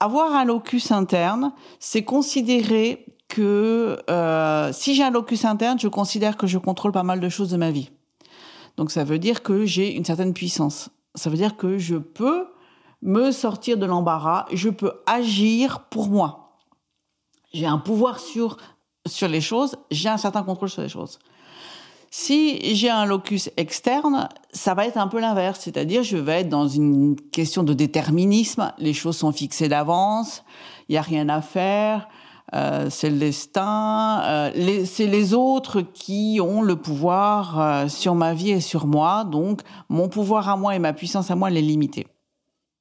Avoir 0.01 0.36
un 0.36 0.43
locus 0.43 0.91
interne, 0.91 1.53
c'est 1.79 2.03
considérer 2.03 3.05
que 3.29 3.98
euh, 4.10 4.74
si 4.74 4.93
j'ai 4.93 5.03
un 5.03 5.10
locus 5.10 5.46
interne, 5.46 5.79
je 5.79 5.88
considère 5.88 6.36
que 6.36 6.48
je 6.48 6.58
contrôle 6.58 6.91
pas 6.91 7.03
mal 7.03 7.22
de 7.22 7.29
choses 7.29 7.50
de 7.50 7.55
ma 7.55 7.72
vie. 7.72 7.91
Donc 8.75 8.91
ça 8.91 9.05
veut 9.05 9.20
dire 9.20 9.41
que 9.41 9.63
j'ai 9.63 9.96
une 9.96 10.03
certaine 10.03 10.34
puissance. 10.34 10.89
Ça 11.15 11.29
veut 11.29 11.38
dire 11.38 11.55
que 11.55 11.77
je 11.77 11.96
peux 11.96 12.48
me 13.01 13.32
sortir 13.32 13.77
de 13.77 13.86
l'embarras, 13.86 14.48
je 14.51 14.70
peux 14.70 14.91
agir 15.05 15.86
pour 15.89 16.10
moi. 16.10 16.58
J'ai 17.53 17.67
un 17.67 17.77
pouvoir 17.77 18.20
sur, 18.20 18.58
sur 19.05 19.29
les 19.29 19.39
choses, 19.39 19.77
j'ai 19.91 20.10
un 20.10 20.17
certain 20.17 20.43
contrôle 20.43 20.70
sur 20.70 20.82
les 20.82 20.89
choses. 20.89 21.20
Si 22.15 22.75
j'ai 22.75 22.91
un 22.91 23.05
locus 23.05 23.50
externe, 23.58 24.29
ça 24.51 24.75
va 24.75 24.86
être 24.86 24.98
un 24.98 25.08
peu 25.08 25.20
l'inverse, 25.20 25.62
c'est-à-dire 25.62 26.03
je 26.03 26.15
vais 26.15 26.41
être 26.41 26.48
dans 26.48 26.67
une 26.67 27.15
question 27.15 27.63
de 27.63 27.74
déterminisme, 27.74 28.72
les 28.77 28.93
choses 28.93 29.17
sont 29.17 29.32
fixées 29.32 29.67
d'avance, 29.67 30.43
il 30.88 30.91
n'y 30.91 31.00
a 31.00 31.01
rien 31.01 31.27
à 31.27 31.41
faire, 31.41 32.08
euh, 32.53 32.91
c'est 32.91 33.10
le 33.10 33.17
destin, 33.17 34.22
euh, 34.25 34.86
c'est 34.86 35.08
les 35.08 35.34
autres 35.34 35.82
qui 35.82 36.38
ont 36.39 36.62
le 36.62 36.75
pouvoir 36.75 37.60
euh, 37.60 37.88
sur 37.88 38.13
ma 38.13 38.36
vie 38.36 38.51
et 38.51 38.62
sur 38.62 38.86
moi, 38.86 39.24
donc 39.24 39.62
mon 39.89 40.08
pouvoir 40.08 40.50
à 40.50 40.55
moi 40.55 40.75
et 40.75 40.79
ma 40.79 40.93
puissance 40.93 41.32
à 41.32 41.36
moi, 41.36 41.50
elle 41.50 41.58
est 41.58 41.62
limitée. 41.62 42.05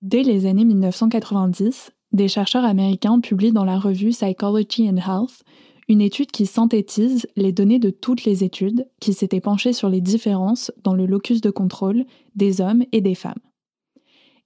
Dès 0.03 0.25
les 0.25 0.45
années 0.45 0.67
1990, 0.67 1.91
des 2.13 2.29
chercheurs 2.29 2.67
américains 2.67 3.19
publient 3.19 3.53
dans 3.53 3.65
la 3.65 3.79
revue 3.79 4.11
Psychology 4.11 4.91
and 4.91 4.99
Health 4.99 5.43
une 5.89 6.01
étude 6.01 6.31
qui 6.31 6.47
synthétise 6.47 7.27
les 7.37 7.53
données 7.53 7.79
de 7.79 7.91
toutes 7.91 8.25
les 8.25 8.45
études 8.45 8.87
qui 9.01 9.13
s'étaient 9.13 9.41
penchées 9.41 9.73
sur 9.73 9.89
les 9.89 10.01
différences 10.01 10.73
dans 10.83 10.95
le 10.95 11.07
locus 11.07 11.41
de 11.41 11.51
contrôle 11.51 12.05
des 12.35 12.61
hommes 12.61 12.85
et 12.93 13.01
des 13.01 13.15
femmes. 13.15 13.41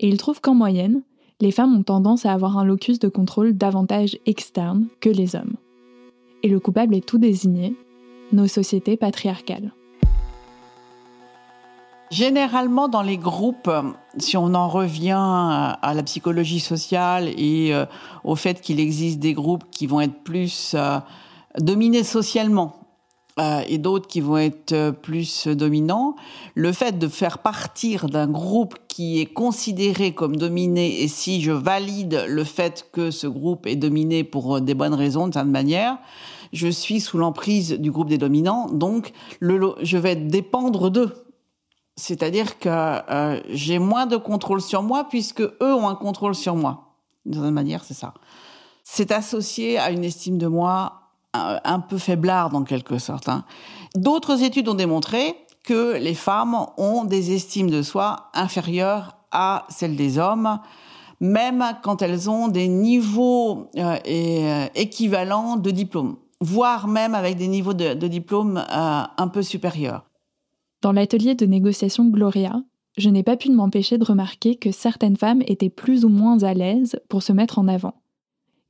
Et 0.00 0.08
ils 0.08 0.18
trouvent 0.18 0.40
qu'en 0.40 0.54
moyenne, 0.54 1.02
les 1.40 1.50
femmes 1.50 1.76
ont 1.76 1.82
tendance 1.82 2.26
à 2.26 2.32
avoir 2.32 2.58
un 2.58 2.64
locus 2.64 2.98
de 2.98 3.08
contrôle 3.08 3.56
davantage 3.56 4.18
externe 4.26 4.88
que 5.00 5.10
les 5.10 5.36
hommes. 5.36 5.56
Et 6.42 6.48
le 6.48 6.60
coupable 6.60 6.94
est 6.94 7.06
tout 7.06 7.18
désigné, 7.18 7.74
nos 8.32 8.46
sociétés 8.46 8.96
patriarcales. 8.96 9.72
Généralement, 12.10 12.88
dans 12.88 13.02
les 13.02 13.18
groupes, 13.18 13.70
si 14.16 14.36
on 14.36 14.54
en 14.54 14.68
revient 14.68 15.18
à 15.18 15.92
la 15.94 16.02
psychologie 16.04 16.60
sociale 16.60 17.28
et 17.36 17.74
euh, 17.74 17.84
au 18.22 18.36
fait 18.36 18.60
qu'il 18.60 18.78
existe 18.78 19.18
des 19.18 19.34
groupes 19.34 19.64
qui 19.72 19.88
vont 19.88 20.00
être 20.00 20.22
plus 20.22 20.74
euh, 20.74 20.98
dominés 21.58 22.04
socialement 22.04 22.80
euh, 23.38 23.62
et 23.68 23.78
d'autres 23.78 24.08
qui 24.08 24.20
vont 24.20 24.38
être 24.38 24.90
plus 24.90 25.46
dominants, 25.48 26.16
le 26.54 26.72
fait 26.72 26.98
de 26.98 27.08
faire 27.08 27.38
partir 27.38 28.06
d'un 28.08 28.26
groupe 28.26 28.76
qui 28.88 29.20
est 29.20 29.26
considéré 29.26 30.14
comme 30.14 30.36
dominé 30.36 31.02
et 31.02 31.08
si 31.08 31.42
je 31.42 31.52
valide 31.52 32.24
le 32.28 32.44
fait 32.44 32.88
que 32.92 33.10
ce 33.10 33.26
groupe 33.26 33.66
est 33.66 33.76
dominé 33.76 34.24
pour 34.24 34.60
des 34.60 34.74
bonnes 34.74 34.94
raisons, 34.94 35.28
de 35.28 35.34
certaine 35.34 35.52
manière, 35.52 35.98
je 36.52 36.68
suis 36.68 37.00
sous 37.00 37.18
l'emprise 37.18 37.72
du 37.72 37.90
groupe 37.90 38.08
des 38.08 38.18
dominants, 38.18 38.68
donc 38.70 39.12
je 39.40 39.96
vais 39.96 40.16
dépendre 40.16 40.90
d'eux 40.90 41.12
c'est-à-dire 41.96 42.58
que 42.58 42.68
euh, 42.68 43.40
j'ai 43.48 43.78
moins 43.78 44.06
de 44.06 44.16
contrôle 44.16 44.60
sur 44.60 44.82
moi 44.82 45.06
puisque 45.08 45.40
eux 45.40 45.74
ont 45.74 45.88
un 45.88 45.94
contrôle 45.94 46.34
sur 46.34 46.54
moi. 46.54 46.94
D'une 47.24 47.34
certaine 47.34 47.54
manière, 47.54 47.84
c'est 47.84 47.94
ça. 47.94 48.14
C'est 48.84 49.10
associé 49.10 49.78
à 49.78 49.90
une 49.90 50.04
estime 50.04 50.38
de 50.38 50.46
moi 50.46 51.05
euh, 51.36 51.58
un, 51.64 51.80
peu 51.80 51.98
faiblarde 51.98 52.54
en 52.54 52.64
quelque 52.64 52.98
sorte. 52.98 53.28
Hein. 53.28 53.44
D'autres 53.94 54.42
études 54.42 54.68
ont 54.68 54.74
démontré 54.74 55.36
que 55.62 55.96
les 55.96 56.14
femmes 56.14 56.56
ont 56.76 57.04
des 57.04 57.34
estimes 57.34 57.70
de 57.70 57.82
soi 57.82 58.30
inférieures 58.34 59.16
à 59.32 59.66
celles 59.68 59.96
des 59.96 60.18
hommes, 60.18 60.60
même 61.20 61.64
quand 61.82 62.02
elles 62.02 62.30
ont 62.30 62.48
des 62.48 62.68
niveaux 62.68 63.68
euh, 63.76 64.66
équivalents 64.74 65.56
de 65.56 65.70
diplôme, 65.70 66.16
voire 66.40 66.86
même 66.86 67.14
avec 67.14 67.36
des 67.36 67.48
niveaux 67.48 67.74
de, 67.74 67.94
de 67.94 68.06
diplôme 68.06 68.64
un 68.68 69.28
peu 69.28 69.42
supérieurs. 69.42 70.04
Dans 70.82 70.92
l'atelier 70.92 71.34
de 71.34 71.46
négociation 71.46 72.04
Gloria, 72.06 72.62
je 72.96 73.10
n'ai 73.10 73.22
pas 73.22 73.36
pu 73.36 73.50
m'empêcher 73.50 73.98
de 73.98 74.04
remarquer 74.04 74.56
que 74.56 74.70
certaines 74.70 75.16
femmes 75.16 75.42
étaient 75.46 75.70
plus 75.70 76.04
ou 76.04 76.08
moins 76.08 76.42
à 76.42 76.54
l'aise 76.54 76.98
pour 77.08 77.22
se 77.22 77.32
mettre 77.32 77.58
en 77.58 77.68
avant. 77.68 77.94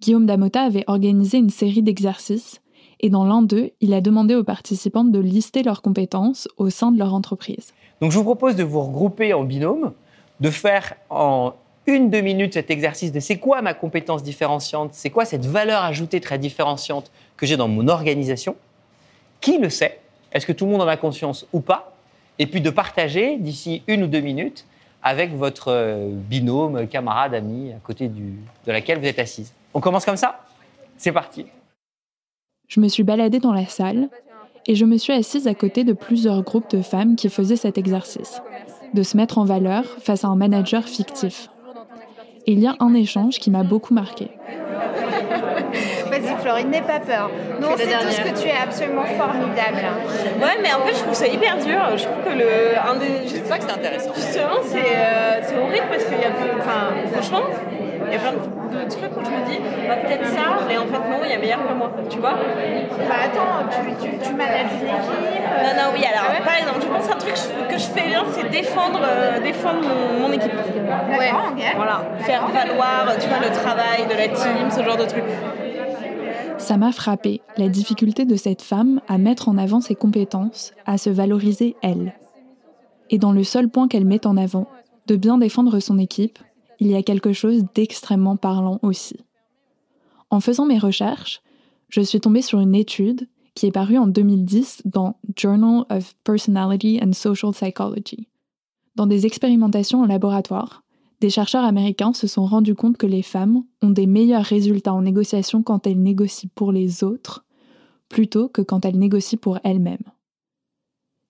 Guillaume 0.02 0.26
Damota 0.26 0.62
avait 0.62 0.84
organisé 0.88 1.38
une 1.38 1.48
série 1.48 1.82
d'exercices 1.82 2.60
et 3.00 3.08
dans 3.08 3.24
l'un 3.24 3.40
d'eux, 3.40 3.70
il 3.80 3.94
a 3.94 4.02
demandé 4.02 4.34
aux 4.34 4.44
participantes 4.44 5.10
de 5.10 5.18
lister 5.18 5.62
leurs 5.62 5.80
compétences 5.80 6.48
au 6.58 6.68
sein 6.68 6.92
de 6.92 6.98
leur 6.98 7.14
entreprise. 7.14 7.72
Donc 8.02 8.12
je 8.12 8.18
vous 8.18 8.24
propose 8.24 8.56
de 8.56 8.62
vous 8.62 8.82
regrouper 8.82 9.32
en 9.32 9.44
binôme, 9.44 9.92
de 10.40 10.50
faire 10.50 10.94
en 11.08 11.54
une, 11.86 12.10
deux 12.10 12.20
minutes 12.20 12.54
cet 12.54 12.70
exercice 12.70 13.10
de 13.10 13.20
c'est 13.20 13.38
quoi 13.38 13.62
ma 13.62 13.72
compétence 13.72 14.22
différenciante, 14.22 14.90
c'est 14.92 15.10
quoi 15.10 15.24
cette 15.24 15.46
valeur 15.46 15.82
ajoutée 15.82 16.20
très 16.20 16.38
différenciante 16.38 17.10
que 17.38 17.46
j'ai 17.46 17.56
dans 17.56 17.68
mon 17.68 17.88
organisation. 17.88 18.56
Qui 19.40 19.58
le 19.58 19.70
sait? 19.70 20.00
Est-ce 20.32 20.44
que 20.46 20.52
tout 20.52 20.66
le 20.66 20.72
monde 20.72 20.82
en 20.82 20.88
a 20.88 20.96
conscience 20.98 21.46
ou 21.54 21.60
pas? 21.60 21.96
Et 22.38 22.46
puis 22.46 22.60
de 22.60 22.68
partager 22.68 23.38
d'ici 23.38 23.82
une 23.86 24.02
ou 24.02 24.08
deux 24.08 24.20
minutes 24.20 24.66
avec 25.02 25.34
votre 25.34 25.68
euh, 25.68 26.10
binôme, 26.12 26.86
camarade, 26.86 27.32
ami, 27.32 27.72
à 27.72 27.78
côté 27.78 28.08
de 28.08 28.32
laquelle 28.66 28.98
vous 28.98 29.06
êtes 29.06 29.20
assise. 29.20 29.52
On 29.76 29.80
commence 29.80 30.06
comme 30.06 30.16
ça? 30.16 30.40
C'est 30.96 31.12
parti. 31.12 31.44
Je 32.66 32.80
me 32.80 32.88
suis 32.88 33.02
baladée 33.02 33.40
dans 33.40 33.52
la 33.52 33.66
salle 33.66 34.08
et 34.66 34.74
je 34.74 34.86
me 34.86 34.96
suis 34.96 35.12
assise 35.12 35.46
à 35.46 35.54
côté 35.54 35.84
de 35.84 35.92
plusieurs 35.92 36.42
groupes 36.44 36.70
de 36.70 36.80
femmes 36.80 37.14
qui 37.14 37.28
faisaient 37.28 37.56
cet 37.56 37.76
exercice, 37.76 38.40
de 38.94 39.02
se 39.02 39.18
mettre 39.18 39.36
en 39.36 39.44
valeur 39.44 39.84
face 40.00 40.24
à 40.24 40.28
un 40.28 40.34
manager 40.34 40.84
fictif. 40.84 41.50
Et 42.46 42.52
il 42.52 42.60
y 42.60 42.66
a 42.66 42.74
un 42.80 42.94
échange 42.94 43.38
qui 43.38 43.50
m'a 43.50 43.64
beaucoup 43.64 43.92
marqué. 43.92 44.30
Vas-y 46.08 46.36
Florine, 46.40 46.70
n'aie 46.70 46.80
pas 46.80 47.00
peur. 47.00 47.30
Nous 47.60 47.66
on 47.66 47.76
sait 47.76 47.84
tous 47.84 48.30
que 48.30 48.40
tu 48.40 48.48
es 48.48 48.56
absolument 48.56 49.04
formidable. 49.04 49.84
Ouais, 50.40 50.56
mais 50.62 50.72
en 50.72 50.86
fait 50.86 50.94
je 50.94 51.02
trouve 51.02 51.14
ça 51.14 51.26
hyper 51.26 51.58
dur. 51.58 51.98
Je 51.98 52.04
trouve 52.04 52.24
que 52.24 52.30
le 52.30 52.78
un 52.78 52.96
des. 52.96 53.28
C'est 53.28 53.44
ça 53.44 53.58
que 53.58 53.64
c'est 53.64 53.72
intéressant. 53.72 54.14
Justement, 54.14 54.62
c'est 54.64 54.78
euh, 54.78 55.62
horrible 55.62 55.86
parce 55.90 56.04
qu'il 56.04 56.18
y 56.18 56.24
a. 56.24 56.30
Enfin, 56.58 56.94
franchement, 57.12 57.42
il 58.06 58.12
y 58.12 58.16
a 58.16 58.18
plein 58.18 58.32
de 58.32 58.88
trucs 58.88 59.16
où 59.16 59.24
je 59.24 59.30
me 59.30 59.42
dis, 59.50 59.58
bah, 59.88 59.96
peut-être 59.96 60.26
ça, 60.26 60.58
mais 60.68 60.78
en 60.78 60.86
fait 60.86 60.98
non, 61.10 61.18
il 61.24 61.30
y 61.30 61.34
a 61.34 61.38
meilleur 61.38 61.66
que 61.66 61.74
moi, 61.74 61.90
tu 62.08 62.18
vois 62.18 62.34
Bah 63.08 63.14
attends, 63.24 63.68
tu, 63.70 64.08
tu, 64.08 64.18
tu 64.18 64.34
manages 64.34 64.72
une 64.80 64.88
équipe 64.88 65.46
Non, 65.62 65.72
non, 65.76 65.88
oui, 65.94 66.04
alors 66.04 66.44
par 66.44 66.56
exemple, 66.56 66.80
je 66.82 66.86
pense 66.86 67.10
un 67.10 67.18
truc 67.18 67.34
que 67.68 67.78
je 67.78 67.86
fais 67.86 68.08
bien, 68.08 68.24
c'est 68.30 68.48
défendre, 68.50 69.00
euh, 69.02 69.40
défendre 69.40 69.88
mon, 70.20 70.32
équipe. 70.32 70.52
Ouais, 70.52 71.30
Voilà, 71.76 72.02
faire 72.20 72.46
valoir, 72.48 73.16
tu 73.18 73.28
vois, 73.28 73.38
le 73.38 73.52
travail 73.54 74.06
de 74.08 74.14
la 74.14 74.28
team, 74.28 74.70
ce 74.70 74.82
genre 74.82 74.96
de 74.96 75.04
trucs. 75.04 75.24
Ça 76.58 76.76
m'a 76.76 76.92
frappé, 76.92 77.42
la 77.56 77.68
difficulté 77.68 78.24
de 78.24 78.36
cette 78.36 78.62
femme 78.62 79.00
à 79.08 79.18
mettre 79.18 79.48
en 79.48 79.58
avant 79.58 79.80
ses 79.80 79.94
compétences, 79.94 80.72
à 80.84 80.98
se 80.98 81.10
valoriser 81.10 81.76
elle. 81.82 82.14
Et 83.10 83.18
dans 83.18 83.32
le 83.32 83.44
seul 83.44 83.68
point 83.68 83.88
qu'elle 83.88 84.04
met 84.04 84.26
en 84.26 84.36
avant, 84.36 84.66
de 85.06 85.16
bien 85.16 85.38
défendre 85.38 85.78
son 85.78 85.98
équipe, 85.98 86.38
il 86.80 86.88
y 86.88 86.94
a 86.94 87.02
quelque 87.02 87.32
chose 87.32 87.64
d'extrêmement 87.74 88.36
parlant 88.36 88.78
aussi. 88.82 89.16
En 90.30 90.40
faisant 90.40 90.66
mes 90.66 90.78
recherches, 90.78 91.42
je 91.88 92.00
suis 92.00 92.20
tombée 92.20 92.42
sur 92.42 92.60
une 92.60 92.74
étude 92.74 93.28
qui 93.54 93.66
est 93.66 93.72
parue 93.72 93.98
en 93.98 94.06
2010 94.06 94.82
dans 94.84 95.18
Journal 95.36 95.84
of 95.90 96.14
Personality 96.24 97.00
and 97.02 97.12
Social 97.12 97.52
Psychology. 97.52 98.28
Dans 98.96 99.06
des 99.06 99.24
expérimentations 99.26 100.02
en 100.02 100.06
laboratoire, 100.06 100.82
des 101.20 101.30
chercheurs 101.30 101.64
américains 101.64 102.12
se 102.12 102.26
sont 102.26 102.44
rendus 102.44 102.74
compte 102.74 102.98
que 102.98 103.06
les 103.06 103.22
femmes 103.22 103.62
ont 103.82 103.90
des 103.90 104.06
meilleurs 104.06 104.44
résultats 104.44 104.92
en 104.92 105.02
négociation 105.02 105.62
quand 105.62 105.86
elles 105.86 106.02
négocient 106.02 106.50
pour 106.54 106.72
les 106.72 107.02
autres 107.02 107.46
plutôt 108.08 108.48
que 108.48 108.62
quand 108.62 108.84
elles 108.84 108.98
négocient 108.98 109.38
pour 109.38 109.58
elles-mêmes. 109.64 110.12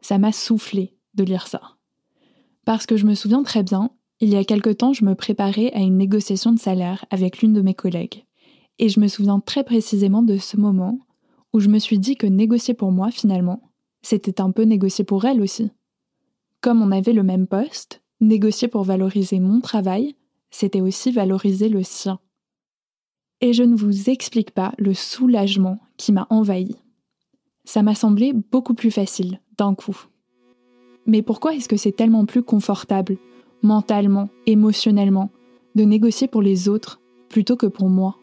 Ça 0.01 0.19
m'a 0.19 0.33
soufflé 0.33 0.97
de 1.15 1.25
lire 1.25 1.47
ça. 1.47 1.77
Parce 2.65 2.87
que 2.87 2.97
je 2.97 3.07
me 3.07 3.15
souviens 3.15 3.43
très 3.43 3.63
bien, 3.63 3.91
il 4.21 4.31
y 4.31 4.37
a 4.37 4.45
quelque 4.45 4.71
temps, 4.71 4.93
je 4.93 5.05
me 5.05 5.15
préparais 5.15 5.73
à 5.73 5.81
une 5.81 5.97
négociation 5.97 6.53
de 6.53 6.59
salaire 6.59 7.05
avec 7.11 7.43
l'une 7.43 7.53
de 7.53 7.63
mes 7.63 7.75
collègues. 7.75 8.25
Et 8.79 8.89
je 8.89 9.01
me 9.01 9.09
souviens 9.09 9.41
très 9.41 9.65
précisément 9.65 10.23
de 10.23 10.37
ce 10.37 10.57
moment 10.57 10.99
où 11.53 11.61
je 11.61 11.69
me 11.69 11.79
suis 11.79 11.99
dit 11.99 12.17
que 12.17 12.27
négocier 12.27 12.75
pour 12.75 12.93
moi, 12.93 13.11
finalement, 13.11 13.71
c'était 14.03 14.41
un 14.41 14.51
peu 14.51 14.63
négocier 14.63 15.05
pour 15.05 15.25
elle 15.25 15.41
aussi. 15.41 15.71
Comme 16.61 16.83
on 16.83 16.93
avait 16.93 17.13
le 17.13 17.23
même 17.23 17.47
poste, 17.47 18.03
Négocier 18.21 18.69
pour 18.69 18.83
valoriser 18.83 19.41
mon 19.41 19.61
travail, 19.61 20.15
c'était 20.51 20.81
aussi 20.81 21.11
valoriser 21.11 21.69
le 21.69 21.83
sien. 21.83 22.19
Et 23.43 23.53
je 23.53 23.63
ne 23.63 23.77
vous 23.77 24.09
explique 24.09 24.53
pas 24.53 24.73
le 24.79 24.95
soulagement 24.95 25.79
qui 25.99 26.13
m'a 26.13 26.27
envahi. 26.31 26.77
Ça 27.65 27.83
m'a 27.83 27.95
semblé 27.95 28.33
beaucoup 28.33 28.73
plus 28.73 28.91
facile 28.91 29.41
d'un 29.59 29.75
coup. 29.75 30.07
Mais 31.05 31.21
pourquoi 31.21 31.55
est-ce 31.55 31.69
que 31.69 31.77
c'est 31.77 31.93
tellement 31.93 32.25
plus 32.25 32.43
confortable, 32.43 33.19
mentalement, 33.67 34.29
émotionnellement, 34.47 35.31
de 35.75 35.85
négocier 35.85 36.29
pour 36.29 36.41
les 36.41 36.69
autres 36.69 37.01
plutôt 37.29 37.57
que 37.57 37.67
pour 37.67 37.89
moi 37.89 38.17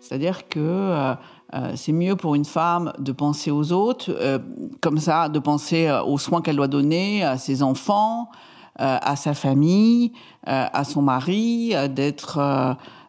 C'est-à-dire 0.00 0.48
que 0.48 0.60
euh, 0.60 1.14
euh, 1.54 1.72
c'est 1.74 1.92
mieux 1.92 2.16
pour 2.16 2.34
une 2.34 2.44
femme 2.44 2.92
de 2.98 3.12
penser 3.12 3.50
aux 3.50 3.72
autres, 3.72 4.10
euh, 4.10 4.38
comme 4.80 4.98
ça, 4.98 5.28
de 5.28 5.38
penser 5.38 5.90
aux 6.06 6.18
soins 6.18 6.40
qu'elle 6.40 6.56
doit 6.56 6.68
donner 6.68 7.22
à 7.22 7.36
ses 7.36 7.62
enfants, 7.62 8.28
à 8.76 9.16
sa 9.16 9.34
famille, 9.34 10.12
à 10.46 10.84
son 10.84 11.02
mari, 11.02 11.74
d'être 11.90 12.40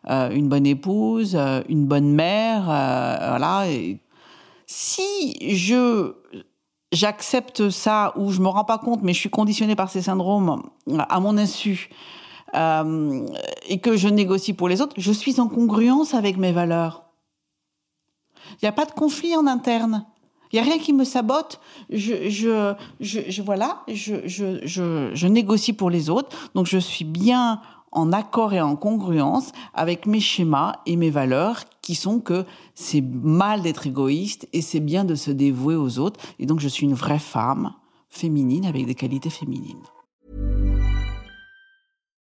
une 0.09 0.49
bonne 0.49 0.65
épouse, 0.65 1.37
une 1.69 1.85
bonne 1.85 2.11
mère, 2.11 2.63
voilà. 2.65 3.63
si 4.67 5.37
je 5.55 6.11
j'accepte 6.93 7.69
ça 7.69 8.13
ou 8.15 8.31
je 8.31 8.39
me 8.39 8.47
rends 8.47 8.63
pas 8.63 8.77
compte, 8.77 9.01
mais 9.03 9.13
je 9.13 9.19
suis 9.19 9.29
conditionnée 9.29 9.75
par 9.75 9.89
ces 9.89 10.03
syndromes 10.03 10.63
à 10.97 11.19
mon 11.19 11.37
insu 11.37 11.89
euh, 12.55 13.25
et 13.67 13.79
que 13.79 13.97
je 13.97 14.07
négocie 14.07 14.53
pour 14.53 14.69
les 14.69 14.81
autres, 14.81 14.93
je 14.97 15.11
suis 15.11 15.39
en 15.41 15.47
congruence 15.47 16.13
avec 16.13 16.37
mes 16.37 16.51
valeurs. 16.51 17.03
Il 18.53 18.65
n'y 18.65 18.69
a 18.69 18.73
pas 18.73 18.85
de 18.85 18.91
conflit 18.91 19.35
en 19.35 19.47
interne. 19.47 20.05
Il 20.51 20.57
n'y 20.57 20.59
a 20.59 20.71
rien 20.71 20.77
qui 20.77 20.93
me 20.93 21.03
sabote. 21.03 21.59
Je, 21.89 22.29
je, 22.29 22.75
je, 22.99 23.21
je 23.27 23.41
voilà, 23.41 23.81
je, 23.87 24.27
je, 24.27 24.59
je, 24.67 25.09
je 25.13 25.27
négocie 25.27 25.73
pour 25.73 25.89
les 25.89 26.11
autres. 26.11 26.51
Donc 26.53 26.67
je 26.67 26.77
suis 26.77 27.05
bien 27.05 27.59
en 27.93 28.11
accord 28.11 28.53
et 28.53 28.61
en 28.61 28.75
congruence 28.75 29.51
avec 29.73 30.05
mes 30.05 30.19
schémas 30.19 30.75
et 30.85 30.95
mes 30.95 31.09
valeurs 31.09 31.63
qui 31.81 31.95
sont 31.95 32.19
que 32.19 32.45
c'est 32.75 33.01
mal 33.01 33.61
d'être 33.61 33.87
égoïste 33.87 34.47
et 34.53 34.61
c'est 34.61 34.79
bien 34.79 35.05
de 35.05 35.15
se 35.15 35.31
dévouer 35.31 35.75
aux 35.75 35.99
autres. 35.99 36.19
Et 36.39 36.45
donc 36.45 36.59
je 36.59 36.67
suis 36.67 36.85
une 36.85 36.93
vraie 36.93 37.19
femme 37.19 37.73
féminine 38.09 38.65
avec 38.65 38.85
des 38.85 38.95
qualités 38.95 39.29
féminines. 39.29 39.83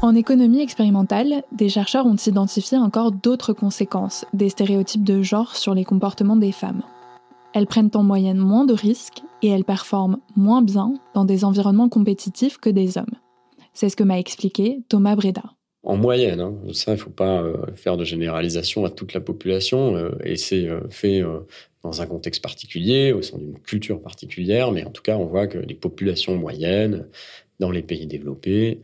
En 0.00 0.14
économie 0.14 0.60
expérimentale, 0.60 1.42
des 1.50 1.68
chercheurs 1.68 2.06
ont 2.06 2.14
identifié 2.14 2.78
encore 2.78 3.10
d'autres 3.10 3.52
conséquences 3.52 4.24
des 4.32 4.48
stéréotypes 4.48 5.02
de 5.02 5.22
genre 5.22 5.56
sur 5.56 5.74
les 5.74 5.84
comportements 5.84 6.36
des 6.36 6.52
femmes. 6.52 6.82
Elles 7.52 7.66
prennent 7.66 7.90
en 7.94 8.04
moyenne 8.04 8.38
moins 8.38 8.64
de 8.64 8.74
risques 8.74 9.22
et 9.42 9.48
elles 9.48 9.64
performent 9.64 10.18
moins 10.36 10.62
bien 10.62 10.94
dans 11.14 11.24
des 11.24 11.44
environnements 11.44 11.88
compétitifs 11.88 12.58
que 12.58 12.70
des 12.70 12.96
hommes. 12.96 13.16
C'est 13.72 13.88
ce 13.88 13.96
que 13.96 14.04
m'a 14.04 14.20
expliqué 14.20 14.78
Thomas 14.88 15.16
Breda. 15.16 15.42
En 15.82 15.96
moyenne, 15.96 16.40
hein. 16.40 16.54
ça, 16.74 16.92
il 16.92 16.94
ne 16.96 17.00
faut 17.00 17.10
pas 17.10 17.42
euh, 17.42 17.56
faire 17.74 17.96
de 17.96 18.04
généralisation 18.04 18.84
à 18.84 18.90
toute 18.90 19.14
la 19.14 19.20
population, 19.20 19.96
euh, 19.96 20.10
et 20.22 20.36
c'est 20.36 20.68
euh, 20.68 20.80
fait 20.90 21.22
dans 21.82 22.02
un 22.02 22.06
contexte 22.06 22.42
particulier, 22.42 23.12
au 23.12 23.22
sein 23.22 23.38
d'une 23.38 23.58
culture 23.58 24.00
particulière, 24.00 24.70
mais 24.70 24.84
en 24.84 24.90
tout 24.90 25.02
cas, 25.02 25.16
on 25.16 25.26
voit 25.26 25.48
que 25.48 25.58
les 25.58 25.74
populations 25.74 26.36
moyennes 26.36 27.08
dans 27.58 27.70
les 27.70 27.82
pays 27.82 28.06
développés 28.06 28.80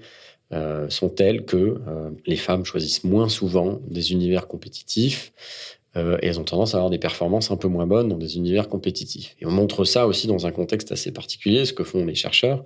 sont 0.89 1.09
telles 1.09 1.45
que 1.45 1.81
les 2.27 2.37
femmes 2.37 2.65
choisissent 2.65 3.05
moins 3.05 3.29
souvent 3.29 3.81
des 3.89 4.13
univers 4.13 4.47
compétitifs, 4.47 5.33
et 5.97 6.27
elles 6.27 6.41
ont 6.41 6.45
tendance 6.45 6.75
à 6.75 6.79
avoir 6.79 6.91
des 6.91 6.99
performances 6.99 7.51
un 7.51 7.57
peu 7.57 7.69
moins 7.69 7.87
bonnes 7.87 8.09
dans 8.09 8.19
des 8.19 8.37
univers 8.37 8.69
compétitifs. 8.69 9.37
Et 9.41 9.47
on 9.47 9.51
montre 9.51 9.85
ça 9.85 10.07
aussi 10.07 10.27
dans 10.27 10.47
un 10.47 10.51
contexte 10.51 10.93
assez 10.93 11.13
particulier, 11.13 11.65
ce 11.65 11.73
que 11.73 11.85
font 11.85 12.05
les 12.05 12.15
chercheurs, 12.15 12.65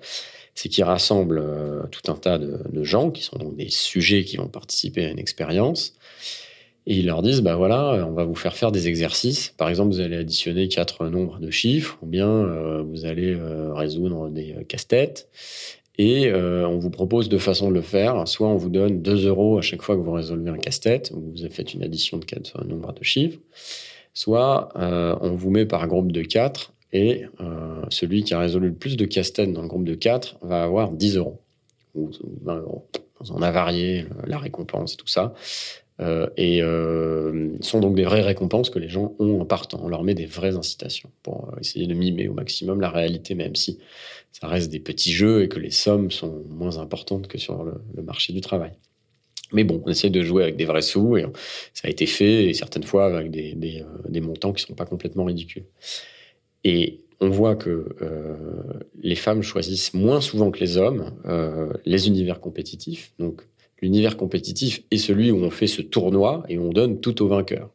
c'est 0.59 0.69
qu'ils 0.69 0.85
rassemblent 0.85 1.41
euh, 1.41 1.83
tout 1.93 2.11
un 2.11 2.17
tas 2.17 2.37
de, 2.37 2.83
gens 2.83 3.13
qui 3.13 3.23
sont 3.23 3.37
donc 3.37 3.57
des 3.57 3.69
sujets 3.69 4.25
qui 4.25 4.39
vont 4.39 4.49
participer 4.49 5.05
à 5.05 5.11
une 5.11 5.19
expérience. 5.21 5.95
Et 6.87 6.97
ils 6.97 7.07
leur 7.07 7.23
disent, 7.23 7.43
bah 7.43 7.55
voilà, 7.55 8.05
on 8.09 8.13
va 8.13 8.25
vous 8.25 8.35
faire 8.35 8.57
faire 8.57 8.73
des 8.73 8.89
exercices. 8.89 9.55
Par 9.57 9.69
exemple, 9.69 9.93
vous 9.93 10.01
allez 10.01 10.17
additionner 10.17 10.67
quatre 10.67 11.07
nombres 11.07 11.39
de 11.39 11.51
chiffres, 11.51 11.99
ou 12.03 12.07
bien 12.07 12.29
euh, 12.29 12.83
vous 12.83 13.05
allez 13.05 13.35
euh, 13.35 13.73
résoudre 13.73 14.31
des 14.31 14.57
casse-têtes. 14.67 15.29
Et 15.99 16.33
on 16.33 16.79
vous 16.79 16.91
propose 16.91 17.29
deux 17.29 17.39
façons 17.39 17.71
de 17.71 17.75
le 17.75 17.83
faire. 17.83 18.29
Soit 18.29 18.47
on 18.47 18.57
vous 18.57 18.71
donne 18.71 19.03
2 19.03 19.27
euros 19.27 19.59
à 19.59 19.63
chaque 19.63 19.83
fois 19.83 19.97
que 19.97 20.01
vous 20.01 20.13
résolvez 20.13 20.49
un 20.49 20.57
casse-tête, 20.57 21.13
ou 21.13 21.21
vous 21.21 21.51
faites 21.51 21.75
une 21.75 21.83
addition 21.83 22.19
de 22.19 22.25
quatre 22.25 22.65
nombres 22.65 22.93
de 22.93 23.03
chiffres. 23.03 23.41
Soit 24.15 24.69
on 24.77 25.35
vous 25.35 25.51
met 25.51 25.67
par 25.67 25.89
groupe 25.89 26.13
de 26.13 26.23
quatre 26.23 26.73
et 26.93 27.27
euh, 27.41 27.83
celui 27.91 28.25
qui 28.25 28.35
a 28.35 28.39
résolu 28.39 28.69
le 28.69 28.75
plus 28.75 28.97
de 28.97 29.05
casse-tête 29.05 29.53
dans 29.53 29.63
le 29.63 29.69
groupe 29.69 29.85
de 29.85 29.95
4 29.95 30.39
va 30.43 30.63
avoir 30.63 30.91
10 30.91 31.17
euros. 31.17 31.41
Ou 31.95 32.11
20 32.43 32.61
euros. 32.61 32.89
On 33.31 33.43
a 33.43 33.51
varié 33.51 34.07
la 34.27 34.39
récompense 34.39 34.95
et 34.95 34.97
tout 34.97 35.09
ça. 35.09 35.35
Euh, 36.01 36.29
et 36.37 36.63
euh, 36.63 37.49
sont 37.61 37.81
donc 37.81 37.97
des 37.97 38.05
vraies 38.05 38.23
récompenses 38.23 38.71
que 38.71 38.79
les 38.79 38.89
gens 38.89 39.17
ont 39.19 39.41
en 39.41 39.45
partant. 39.45 39.81
On 39.83 39.89
leur 39.89 40.05
met 40.05 40.15
des 40.15 40.27
vraies 40.27 40.57
incitations 40.57 41.11
pour 41.25 41.49
euh, 41.49 41.61
essayer 41.61 41.89
de 41.89 41.95
mimer 41.95 42.29
au 42.29 42.35
maximum 42.35 42.81
la 42.81 42.91
réalité, 42.91 43.35
même 43.35 43.57
si 43.57 43.79
ça 44.31 44.47
reste 44.47 44.71
des 44.71 44.79
petits 44.79 45.13
jeux 45.13 45.43
et 45.43 45.49
que 45.49 45.59
les 45.59 45.73
sommes 45.73 46.13
sont 46.13 46.45
moins 46.49 46.79
importantes 46.79 47.27
que 47.27 47.37
sur 47.37 47.65
le, 47.65 48.03
marché 48.03 48.33
du 48.33 48.41
travail. 48.41 48.73
Mais 49.53 49.65
bon, 49.65 49.83
on 49.85 49.91
essaie 49.91 50.11
de 50.11 50.23
jouer 50.23 50.45
avec 50.45 50.57
des 50.57 50.67
vrais 50.67 50.83
sous 50.83 51.17
et 51.17 51.25
ça 51.75 51.89
a 51.89 51.91
été 51.91 52.07
fait, 52.07 52.45
et 52.45 52.55
certaines 52.55 52.85
fois 52.85 53.07
avec 53.07 53.31
des, 53.31 54.21
montants 54.21 54.53
qui 54.53 54.63
ne 54.63 54.69
sont 54.69 54.75
pas 54.75 54.85
complètement 54.85 55.25
ridicules. 55.25 55.65
Et 56.65 57.01
on 57.21 57.31
voit 57.31 57.57
que 57.57 57.97
les 59.01 59.15
femmes 59.15 59.43
choisissent 59.43 59.95
moins 59.95 60.21
souvent 60.21 60.51
que 60.51 60.61
les 60.61 60.77
hommes 60.77 61.15
les 61.87 62.09
univers 62.09 62.41
compétitifs. 62.41 63.15
Donc, 63.19 63.43
l'univers 63.81 64.17
compétitif 64.17 64.83
est 64.91 64.99
celui 64.99 65.31
où 65.31 65.37
on 65.37 65.51
fait 65.51 65.67
ce 65.67 65.83
tournoi 65.83 66.45
et 66.49 66.59
on 66.59 66.71
donne 66.71 67.01
tout 67.01 67.23
au 67.23 67.29
vainqueur. 67.29 67.71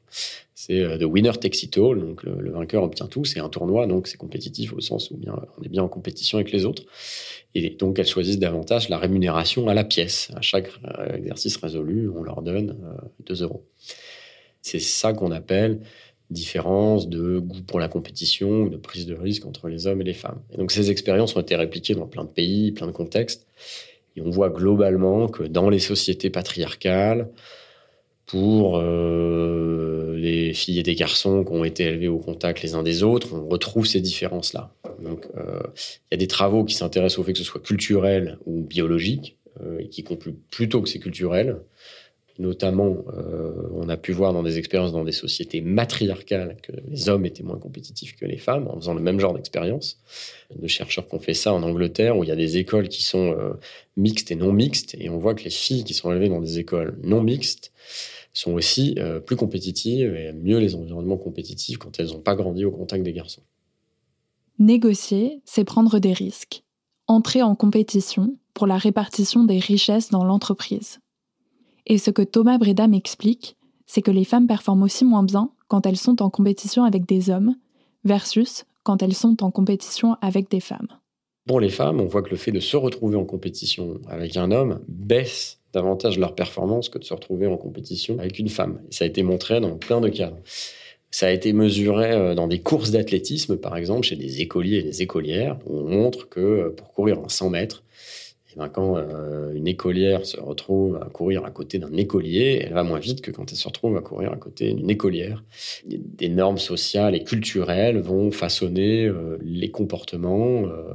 C'est 0.53 0.79
euh, 0.79 0.97
the 0.97 1.03
winner 1.03 1.31
takes 1.31 1.63
it 1.63 1.77
all, 1.77 1.99
donc 1.99 2.23
le, 2.23 2.51
vainqueur 2.51 2.83
obtient 2.83 3.07
tout. 3.07 3.25
C'est 3.25 3.39
un 3.39 3.49
tournoi, 3.49 3.87
donc 3.87 4.07
c'est 4.07 4.17
compétitif 4.17 4.73
au 4.73 4.81
sens 4.81 5.11
où 5.11 5.17
bien, 5.17 5.35
on 5.57 5.63
est 5.63 5.69
bien 5.69 5.83
en 5.83 5.89
compétition 5.89 6.37
avec 6.37 6.51
les 6.51 6.65
autres. 6.65 6.83
Et 7.55 7.71
donc, 7.71 7.99
elles 7.99 8.07
choisissent 8.07 8.39
davantage 8.39 8.89
la 8.89 8.97
rémunération 8.97 9.67
à 9.67 9.73
la 9.73 9.83
pièce. 9.83 10.31
À 10.35 10.41
chaque 10.41 10.69
exercice 11.13 11.57
résolu, 11.57 12.09
on 12.09 12.23
leur 12.23 12.41
donne 12.41 12.77
2 13.25 13.43
euros. 13.43 13.63
C'est 14.61 14.79
ça 14.79 15.13
qu'on 15.13 15.31
appelle 15.31 15.81
différence 16.29 17.07
de 17.07 17.39
goût 17.39 17.61
pour 17.61 17.79
la 17.79 17.87
compétition 17.87 18.65
de 18.65 18.77
prise 18.77 19.05
de 19.05 19.15
risque 19.15 19.45
entre 19.45 19.69
les 19.69 19.87
hommes 19.87 20.01
et 20.01 20.05
les 20.05 20.13
femmes. 20.13 20.41
Et 20.51 20.57
donc 20.57 20.71
ces 20.71 20.91
expériences 20.91 21.35
ont 21.35 21.41
été 21.41 21.55
répliquées 21.55 21.95
dans 21.95 22.07
plein 22.07 22.23
de 22.23 22.29
pays, 22.29 22.71
plein 22.71 22.87
de 22.87 22.91
contextes. 22.91 23.45
Et 24.15 24.21
on 24.21 24.29
voit 24.29 24.49
globalement 24.49 25.27
que 25.27 25.43
dans 25.43 25.69
les 25.69 25.79
sociétés 25.79 26.29
patriarcales, 26.29 27.29
pour 28.25 28.77
euh, 28.77 30.15
les 30.17 30.53
filles 30.53 30.79
et 30.79 30.83
des 30.83 30.95
garçons 30.95 31.43
qui 31.43 31.51
ont 31.51 31.63
été 31.63 31.83
élevés 31.83 32.07
au 32.07 32.19
contact 32.19 32.61
les 32.61 32.73
uns 32.73 32.83
des 32.83 33.03
autres, 33.03 33.33
on 33.33 33.47
retrouve 33.47 33.85
ces 33.85 34.01
différences-là. 34.01 34.73
Donc 35.03 35.27
euh, 35.37 35.59
il 35.75 36.13
y 36.13 36.15
a 36.15 36.17
des 36.17 36.27
travaux 36.27 36.63
qui 36.63 36.75
s'intéressent 36.75 37.19
au 37.19 37.23
fait 37.23 37.33
que 37.33 37.39
ce 37.39 37.43
soit 37.43 37.61
culturel 37.61 38.37
ou 38.45 38.61
biologique, 38.61 39.37
euh, 39.61 39.79
et 39.79 39.89
qui 39.89 40.03
concluent 40.03 40.37
plutôt 40.49 40.81
que 40.81 40.89
c'est 40.89 40.99
culturel. 40.99 41.57
Notamment, 42.39 42.97
euh, 43.15 43.69
on 43.75 43.89
a 43.89 43.97
pu 43.97 44.11
voir 44.11 44.33
dans 44.33 44.41
des 44.41 44.57
expériences 44.57 44.91
dans 44.91 45.03
des 45.03 45.11
sociétés 45.11 45.61
matriarcales 45.61 46.57
que 46.63 46.71
les 46.87 47.07
hommes 47.07 47.27
étaient 47.27 47.43
moins 47.43 47.59
compétitifs 47.59 48.15
que 48.15 48.25
les 48.25 48.37
femmes 48.37 48.67
en 48.67 48.75
faisant 48.75 48.95
le 48.95 49.01
même 49.01 49.19
genre 49.19 49.35
d'expérience. 49.35 49.99
De 50.55 50.67
chercheurs 50.67 51.07
qui 51.07 51.13
ont 51.13 51.19
fait 51.19 51.35
ça 51.35 51.53
en 51.53 51.61
Angleterre, 51.61 52.17
où 52.17 52.23
il 52.23 52.29
y 52.29 52.31
a 52.31 52.35
des 52.35 52.57
écoles 52.57 52.89
qui 52.89 53.03
sont 53.03 53.31
euh, 53.37 53.53
mixtes 53.97 54.31
et 54.31 54.35
non 54.35 54.51
mixtes, 54.51 54.95
et 54.99 55.09
on 55.09 55.19
voit 55.19 55.35
que 55.35 55.43
les 55.43 55.51
filles 55.51 55.83
qui 55.83 55.93
sont 55.93 56.11
élevées 56.11 56.29
dans 56.29 56.41
des 56.41 56.57
écoles 56.57 56.97
non 57.03 57.21
mixtes 57.21 57.71
sont 58.33 58.53
aussi 58.53 58.95
euh, 58.97 59.19
plus 59.19 59.35
compétitives 59.35 60.15
et 60.15 60.33
mieux 60.33 60.57
les 60.57 60.73
environnements 60.73 61.17
compétitifs 61.17 61.77
quand 61.77 61.99
elles 61.99 62.07
n'ont 62.07 62.19
pas 62.19 62.35
grandi 62.35 62.65
au 62.65 62.71
contact 62.71 63.03
des 63.03 63.13
garçons. 63.13 63.43
Négocier, 64.57 65.41
c'est 65.45 65.63
prendre 65.63 65.99
des 65.99 66.13
risques. 66.13 66.63
Entrer 67.07 67.43
en 67.43 67.53
compétition 67.53 68.37
pour 68.55 68.65
la 68.65 68.77
répartition 68.77 69.43
des 69.43 69.59
richesses 69.59 70.09
dans 70.09 70.23
l'entreprise. 70.23 70.99
Et 71.85 71.97
ce 71.97 72.11
que 72.11 72.21
Thomas 72.21 72.57
Breda 72.57 72.87
m'explique, 72.87 73.57
c'est 73.85 74.01
que 74.01 74.11
les 74.11 74.23
femmes 74.23 74.47
performent 74.47 74.83
aussi 74.83 75.05
moins 75.05 75.23
bien 75.23 75.51
quand 75.67 75.85
elles 75.85 75.97
sont 75.97 76.21
en 76.21 76.29
compétition 76.29 76.83
avec 76.83 77.05
des 77.05 77.29
hommes 77.29 77.55
versus 78.05 78.65
quand 78.83 79.01
elles 79.01 79.13
sont 79.13 79.43
en 79.43 79.51
compétition 79.51 80.15
avec 80.21 80.49
des 80.49 80.59
femmes. 80.59 80.87
Pour 81.47 81.59
les 81.59 81.69
femmes, 81.69 81.99
on 81.99 82.07
voit 82.07 82.21
que 82.21 82.29
le 82.29 82.37
fait 82.37 82.51
de 82.51 82.59
se 82.59 82.77
retrouver 82.77 83.17
en 83.17 83.25
compétition 83.25 83.99
avec 84.07 84.37
un 84.37 84.51
homme 84.51 84.79
baisse 84.87 85.59
davantage 85.73 86.17
leur 86.17 86.35
performance 86.35 86.87
que 86.87 86.99
de 86.99 87.03
se 87.03 87.13
retrouver 87.13 87.47
en 87.47 87.57
compétition 87.57 88.19
avec 88.19 88.39
une 88.39 88.47
femme. 88.47 88.79
Ça 88.91 89.03
a 89.03 89.07
été 89.07 89.23
montré 89.23 89.59
dans 89.59 89.75
plein 89.75 89.99
de 89.99 90.09
cas. 90.09 90.31
Ça 91.11 91.27
a 91.27 91.31
été 91.31 91.53
mesuré 91.53 92.11
euh, 92.11 92.33
dans 92.33 92.47
des 92.47 92.59
courses 92.59 92.91
d'athlétisme, 92.91 93.57
par 93.57 93.75
exemple, 93.77 94.03
chez 94.03 94.15
des 94.15 94.41
écoliers 94.41 94.77
et 94.77 94.83
des 94.83 95.01
écolières, 95.01 95.59
où 95.67 95.77
on 95.77 95.83
montre 95.83 96.27
que 96.27 96.39
euh, 96.39 96.69
pour 96.69 96.91
courir 96.91 97.19
en 97.19 97.29
100 97.29 97.49
mètres, 97.49 97.82
Ben, 98.55 98.69
quand 98.69 98.97
euh, 98.97 99.53
une 99.53 99.67
écolière 99.67 100.25
se 100.25 100.39
retrouve 100.39 100.97
à 100.97 101.09
courir 101.09 101.45
à 101.45 101.51
côté 101.51 101.79
d'un 101.79 101.93
écolier, 101.93 102.61
elle 102.63 102.73
va 102.73 102.83
moins 102.83 102.99
vite 102.99 103.21
que 103.21 103.31
quand 103.31 103.51
elle 103.51 103.57
se 103.57 103.67
retrouve 103.67 103.97
à 103.97 104.01
courir 104.01 104.31
à 104.31 104.37
côté 104.37 104.73
d'une 104.73 104.89
écolière. 104.89 105.43
Des 105.85 106.29
normes 106.29 106.57
sociales 106.57 107.15
et 107.15 107.23
culturelles 107.23 107.99
vont 107.99 108.31
façonner 108.31 109.05
euh, 109.05 109.37
les 109.43 109.71
comportements, 109.71 110.65
euh, 110.65 110.93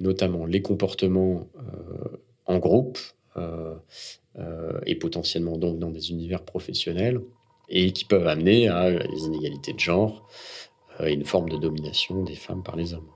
notamment 0.00 0.46
les 0.46 0.62
comportements 0.62 1.48
en 2.46 2.58
groupe 2.58 2.98
et 4.86 4.94
potentiellement 4.96 5.56
donc 5.56 5.78
dans 5.78 5.90
des 5.90 6.10
univers 6.10 6.42
professionnels, 6.42 7.20
et 7.68 7.92
qui 7.92 8.04
peuvent 8.04 8.26
amener 8.26 8.68
à 8.68 8.90
des 8.90 9.24
inégalités 9.24 9.72
de 9.72 9.78
genre 9.78 10.28
et 11.04 11.12
une 11.12 11.24
forme 11.24 11.48
de 11.48 11.56
domination 11.56 12.22
des 12.24 12.34
femmes 12.34 12.62
par 12.62 12.76
les 12.76 12.94
hommes. 12.94 13.08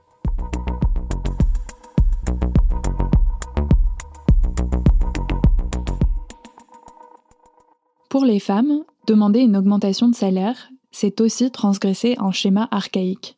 Pour 8.15 8.23
les 8.23 8.39
femmes, 8.39 8.85
demander 9.07 9.41
une 9.41 9.57
augmentation 9.57 10.07
de 10.07 10.15
salaire, 10.15 10.69
c'est 10.89 11.19
aussi 11.19 11.51
transgresser 11.51 12.15
un 12.17 12.31
schéma 12.31 12.69
archaïque. 12.71 13.37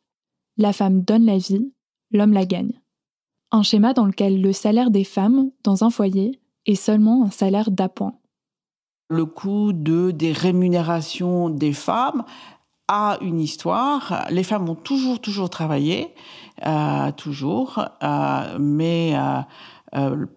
La 0.56 0.72
femme 0.72 1.02
donne 1.02 1.26
la 1.26 1.40
vie, 1.40 1.74
l'homme 2.12 2.34
la 2.34 2.46
gagne. 2.46 2.74
Un 3.52 3.64
schéma 3.64 3.94
dans 3.94 4.06
lequel 4.06 4.40
le 4.40 4.54
salaire 4.54 4.92
des 4.92 5.04
femmes 5.04 5.50
dans 5.64 5.84
un 5.84 5.90
foyer 5.90 6.40
est 6.68 6.76
seulement 6.76 7.26
un 7.26 7.32
salaire 7.32 7.72
d'appoint. 7.72 8.20
Le 9.10 9.26
coût 9.26 9.74
de, 9.74 10.12
des 10.12 10.32
rémunérations 10.32 11.50
des 11.50 11.74
femmes 11.74 12.24
a 12.88 13.18
une 13.22 13.40
histoire. 13.40 14.28
Les 14.30 14.44
femmes 14.44 14.70
ont 14.70 14.76
toujours, 14.76 15.20
toujours 15.20 15.50
travaillé, 15.50 16.14
euh, 16.68 17.12
toujours, 17.14 17.84
euh, 18.04 18.58
mais 18.60 19.14
euh, 19.16 19.42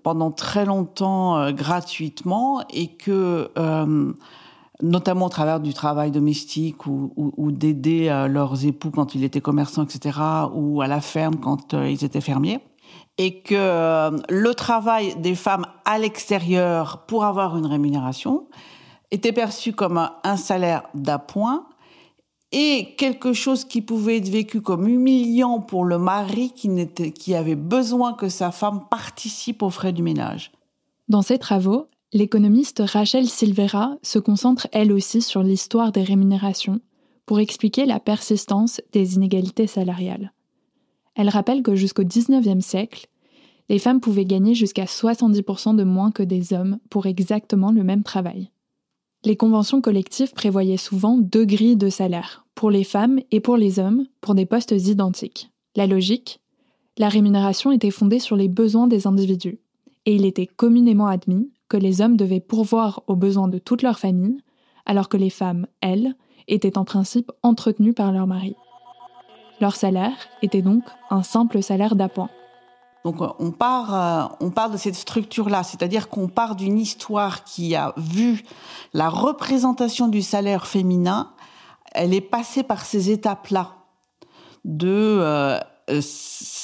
pendant 0.03 0.31
très 0.31 0.65
longtemps 0.65 1.39
euh, 1.39 1.53
gratuitement 1.53 2.63
et 2.71 2.89
que 2.97 3.51
euh, 3.59 4.13
notamment 4.83 5.27
au 5.27 5.31
travers 5.31 5.61
du 5.61 5.75
travail 5.75 6.11
domestique 6.11 6.87
ou, 6.87 7.53
d'aider 7.53 8.09
leurs 8.31 8.65
époux 8.65 8.91
quand 8.91 9.15
ils 9.15 9.25
étaient 9.25 9.43
commerçants, 9.43 9.85
etc., 9.85 10.19
ou 10.55 10.81
à 10.81 10.87
la 10.87 11.03
ferme 11.03 11.37
quand 11.37 11.75
ils 11.75 12.03
étaient 12.03 12.23
fermiers. 12.23 12.61
Et 13.19 13.43
que 13.43 14.11
le 14.33 14.55
travail 14.55 15.17
des 15.17 15.35
femmes 15.35 15.67
à 15.85 15.99
l'extérieur 15.99 17.05
pour 17.07 17.27
avoir 17.27 17.59
une 17.59 17.67
rémunération 17.67 18.47
était 19.11 19.33
perçu 19.33 19.75
comme 19.75 20.09
un 20.25 20.37
salaire 20.39 20.85
d'appoint 20.95 21.67
et 22.53 22.95
quelque 22.97 23.33
chose 23.33 23.65
qui 23.65 23.81
pouvait 23.81 24.17
être 24.17 24.29
vécu 24.29 24.61
comme 24.61 24.89
humiliant 24.89 25.61
pour 25.61 25.85
le 25.85 25.99
mari 25.99 26.53
qui, 26.53 27.35
avait 27.35 27.55
besoin 27.55 28.15
que 28.15 28.29
sa 28.29 28.51
femme 28.51 28.85
participe 28.91 29.63
aux 29.63 29.71
frais 29.71 29.93
du 29.93 30.03
ménage. 30.03 30.51
Dans 31.09 31.23
ses 31.23 31.39
travaux, 31.39 31.87
l'économiste 32.13 32.83
Rachel 32.85 33.29
Silvera 33.29 33.97
se 34.03 34.19
concentre 34.19 34.67
elle 34.73 34.93
aussi 34.93 35.23
sur 35.23 35.43
l'histoire 35.43 35.93
des 35.93 36.03
rémunérations 36.03 36.81
pour 37.25 37.39
expliquer 37.39 37.87
la 37.87 38.01
persistance 38.01 38.81
des 38.93 39.15
inégalités 39.15 39.69
salariales. 39.69 40.33
Elle 41.15 41.29
rappelle 41.29 41.63
que 41.63 41.77
jusqu'au 41.77 42.05
XIXe 42.05 42.65
siècle, 42.65 43.07
les 43.69 43.79
femmes 43.79 44.01
pouvaient 44.01 44.25
gagner 44.25 44.55
jusqu'à 44.55 44.87
70% 44.87 45.77
de 45.77 45.85
moins 45.85 46.11
que 46.11 46.25
des 46.25 46.53
hommes 46.53 46.79
pour 46.91 47.07
exactement 47.07 47.71
le 47.71 47.85
même 47.85 48.03
travail. 48.03 48.51
Les 49.23 49.37
conventions 49.37 49.83
collectives 49.83 50.33
prévoyaient 50.33 50.79
souvent 50.79 51.19
deux 51.19 51.45
grilles 51.45 51.77
de 51.77 51.91
salaire, 51.91 52.47
pour 52.55 52.71
les 52.71 52.85
femmes 52.85 53.21
et 53.31 53.41
pour 53.41 53.59
les 53.59 53.79
hommes, 53.79 54.07
pour 54.23 54.35
des 54.35 54.47
postes 54.47 54.73
identiques. 54.73 55.51
La 55.77 55.87
logique? 55.87 56.41
La 56.97 57.11
rémunération 57.11 57.71
était 57.71 57.91
fondée 57.91 58.19
sur 58.19 58.35
les 58.35 58.49
besoins 58.49 58.87
des 58.87 59.07
individus, 59.07 59.61
et 60.07 60.15
il 60.15 60.25
était 60.25 60.47
communément 60.47 61.07
admis 61.07 61.51
que 61.69 61.77
les 61.77 62.01
hommes 62.01 62.17
devaient 62.17 62.41
pourvoir 62.41 63.03
aux 63.09 63.17
besoins 63.17 63.49
de 63.49 63.59
toute 63.59 63.83
leur 63.83 63.99
famille, 63.99 64.39
alors 64.87 65.11
que 65.11 65.19
les 65.19 65.31
femmes, 65.31 65.67
elles, 65.83 66.15
étaient 66.49 66.79
en 66.79 66.85
principe 66.85 67.31
entretenues 67.43 67.93
par 67.93 68.13
leur 68.13 68.27
mari. 68.27 68.57
Leur 69.61 69.77
salaire 69.77 70.17
était 70.41 70.63
donc 70.63 70.83
un 71.11 71.23
simple 71.23 71.63
salaire 71.63 71.95
d'appoint. 71.95 72.31
Donc 73.05 73.21
euh, 73.21 73.29
on 73.39 73.51
part, 73.51 73.95
euh, 73.95 74.35
on 74.41 74.51
part 74.51 74.71
de 74.71 74.77
cette 74.77 74.95
structure-là, 74.95 75.63
c'est-à-dire 75.63 76.09
qu'on 76.09 76.29
part 76.29 76.55
d'une 76.55 76.79
histoire 76.79 77.45
qui 77.45 77.75
a 77.75 77.95
vu 77.97 78.45
la 78.93 79.09
représentation 79.09 80.09
du 80.09 80.23
salaire 80.23 80.67
féminin, 80.67 81.33
elle 81.93 82.15
est 82.15 82.21
passée 82.21 82.63
par 82.63 82.85
ces 82.85 83.11
étapes-là 83.11 83.77
de 84.65 84.89
euh, 84.89 85.59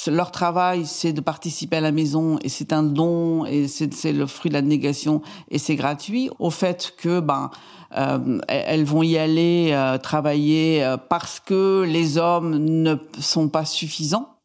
leur 0.07 0.31
travail, 0.31 0.85
c'est 0.85 1.11
de 1.11 1.21
participer 1.21 1.77
à 1.77 1.81
la 1.81 1.91
maison 1.91 2.37
et 2.43 2.49
c'est 2.49 2.71
un 2.71 2.83
don 2.83 3.45
et 3.45 3.67
c'est 3.67 4.13
le 4.13 4.27
fruit 4.27 4.49
de 4.49 4.53
la 4.53 4.61
négation 4.61 5.21
et 5.49 5.57
c'est 5.57 5.75
gratuit. 5.75 6.29
Au 6.39 6.49
fait 6.49 6.93
que 6.97 7.19
ben 7.19 7.49
elles 8.47 8.85
vont 8.85 9.03
y 9.03 9.17
aller 9.17 9.97
travailler 10.03 10.95
parce 11.09 11.41
que 11.41 11.83
les 11.85 12.17
hommes 12.17 12.57
ne 12.57 12.95
sont 13.19 13.49
pas 13.49 13.65
suffisants 13.65 14.36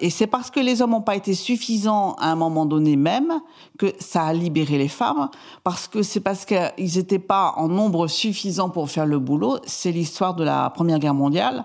et 0.00 0.10
c'est 0.10 0.26
parce 0.26 0.50
que 0.50 0.60
les 0.60 0.82
hommes 0.82 0.90
n'ont 0.90 1.00
pas 1.00 1.16
été 1.16 1.34
suffisants 1.34 2.14
à 2.14 2.30
un 2.30 2.36
moment 2.36 2.66
donné 2.66 2.96
même 2.96 3.40
que 3.78 3.92
ça 3.98 4.24
a 4.24 4.32
libéré 4.32 4.78
les 4.78 4.88
femmes, 4.88 5.28
parce 5.64 5.88
que 5.88 6.02
c'est 6.02 6.20
parce 6.20 6.44
qu'ils 6.44 6.96
n'étaient 6.96 7.18
pas 7.18 7.54
en 7.56 7.68
nombre 7.68 8.06
suffisant 8.06 8.68
pour 8.70 8.90
faire 8.90 9.06
le 9.06 9.18
boulot. 9.18 9.58
C'est 9.66 9.92
l'histoire 9.92 10.34
de 10.34 10.44
la 10.44 10.70
Première 10.70 10.98
Guerre 10.98 11.14
mondiale 11.14 11.64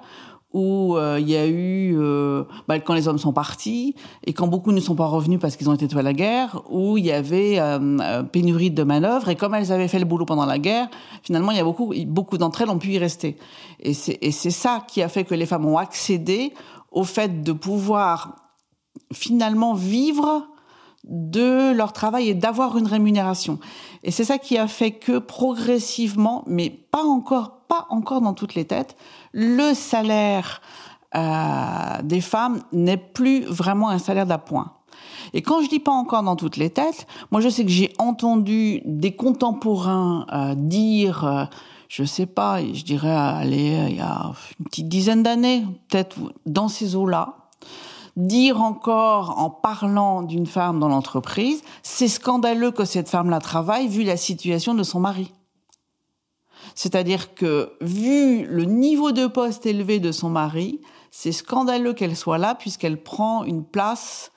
où 0.54 0.98
euh, 0.98 1.18
il 1.20 1.30
y 1.30 1.38
a 1.38 1.48
eu 1.48 1.96
euh, 1.98 2.44
bah, 2.68 2.80
quand 2.80 2.94
les 2.94 3.08
hommes 3.08 3.18
sont 3.18 3.32
partis 3.32 3.96
et 4.26 4.34
quand 4.34 4.48
beaucoup 4.48 4.72
ne 4.72 4.80
sont 4.80 4.96
pas 4.96 5.06
revenus 5.06 5.40
parce 5.40 5.56
qu'ils 5.56 5.70
ont 5.70 5.74
été 5.74 5.88
tués 5.88 6.00
à 6.00 6.04
la 6.04 6.14
guerre, 6.14 6.62
où 6.70 6.98
il 6.98 7.06
y 7.06 7.12
avait 7.12 7.60
euh, 7.60 8.24
pénurie 8.24 8.72
de 8.72 8.84
manœuvres 8.84 9.30
et 9.30 9.36
comme 9.36 9.56
elles 9.56 9.72
avaient 9.72 9.88
fait 9.88 10.00
le 10.00 10.06
boulot 10.06 10.26
pendant 10.26 10.46
la 10.46 10.60
guerre, 10.60 10.90
finalement 11.24 11.52
il 11.52 11.58
y 11.58 11.62
a 11.62 11.64
beaucoup 11.64 11.94
beaucoup 12.08 12.38
d'entre 12.38 12.62
elles 12.62 12.70
ont 12.70 12.80
pu 12.80 12.90
y 12.90 12.98
rester. 12.98 13.38
Et 13.80 13.94
c'est 13.94 14.52
ça 14.52 14.84
qui 14.88 15.02
a 15.02 15.10
fait 15.10 15.24
que 15.24 15.34
les 15.34 15.46
femmes 15.46 15.66
ont 15.66 15.78
accédé 15.78 16.54
au 16.92 17.04
fait 17.04 17.42
de 17.44 17.52
pouvoir 17.52 18.36
finalement 19.14 19.74
vivre 19.74 20.48
de 21.04 21.74
leur 21.74 21.94
travail 21.94 22.30
et 22.30 22.34
d'avoir 22.36 22.78
une 22.78 22.86
rémunération. 22.86 23.60
Et 24.04 24.12
c'est 24.12 24.24
ça 24.24 24.38
qui 24.38 24.58
a 24.58 24.68
fait 24.68 24.92
que 24.92 25.18
progressivement, 25.18 26.44
mais 26.48 26.70
pas 26.70 27.04
encore, 27.04 27.62
pas 27.68 27.88
encore 27.90 28.22
dans 28.22 28.34
toutes 28.34 28.56
les 28.56 28.66
têtes, 28.66 28.96
le 29.34 29.74
salaire 29.74 30.62
euh, 31.16 32.02
des 32.04 32.22
femmes 32.22 32.62
n'est 32.72 32.98
plus 32.98 33.44
vraiment 33.46 33.90
un 33.90 34.00
salaire 34.00 34.26
d'appoint. 34.26 34.74
Et 35.34 35.42
quand 35.42 35.62
je 35.62 35.70
dis 35.70 35.80
pas 35.80 35.92
encore 35.92 36.24
dans 36.24 36.36
toutes 36.36 36.58
les 36.58 36.70
têtes, 36.70 37.08
moi 37.32 37.42
je 37.42 37.50
sais 37.50 37.64
que 37.64 37.72
j'ai 37.72 37.94
entendu 37.98 38.82
des 38.86 39.16
contemporains 39.16 40.26
euh, 40.32 40.56
dire 40.56 41.26
euh, 41.26 41.46
je 41.88 42.06
sais 42.06 42.26
pas, 42.26 42.62
je 42.62 42.84
dirais, 42.84 43.12
aller 43.12 43.88
il 43.90 43.98
y 43.98 44.02
a 44.02 44.32
une 44.60 44.66
petite 44.66 44.88
dizaine 44.88 45.24
d'années, 45.24 45.66
peut-être 45.90 46.16
dans 46.46 46.70
ces 46.70 46.96
eaux-là, 46.96 47.36
dire 48.16 48.62
encore 48.62 49.38
en 49.38 49.50
parlant 49.50 50.22
d'une 50.22 50.46
femme 50.46 50.80
dans 50.80 50.88
l'entreprise, 50.88 51.62
c'est 51.84 52.08
scandaleux 52.08 52.72
que 52.72 52.86
cette 52.86 53.10
femme-là 53.10 53.40
travaille 53.40 53.88
vu 53.88 54.04
la 54.04 54.16
situation 54.16 54.74
de 54.74 54.84
son 54.84 55.02
mari. 55.02 55.34
C'est-à-dire 56.76 57.34
que, 57.34 57.74
vu 57.82 58.46
le 58.46 58.66
niveau 58.66 59.12
de 59.12 59.28
poste 59.28 59.66
élevé 59.66 60.00
de 60.00 60.12
son 60.12 60.30
mari, 60.30 60.82
c'est 61.12 61.32
scandaleux 61.32 61.94
qu'elle 61.94 62.16
soit 62.16 62.38
là 62.38 62.56
puisqu'elle 62.56 63.02
prend 63.02 63.44
une 63.44 63.66
place, 63.66 64.32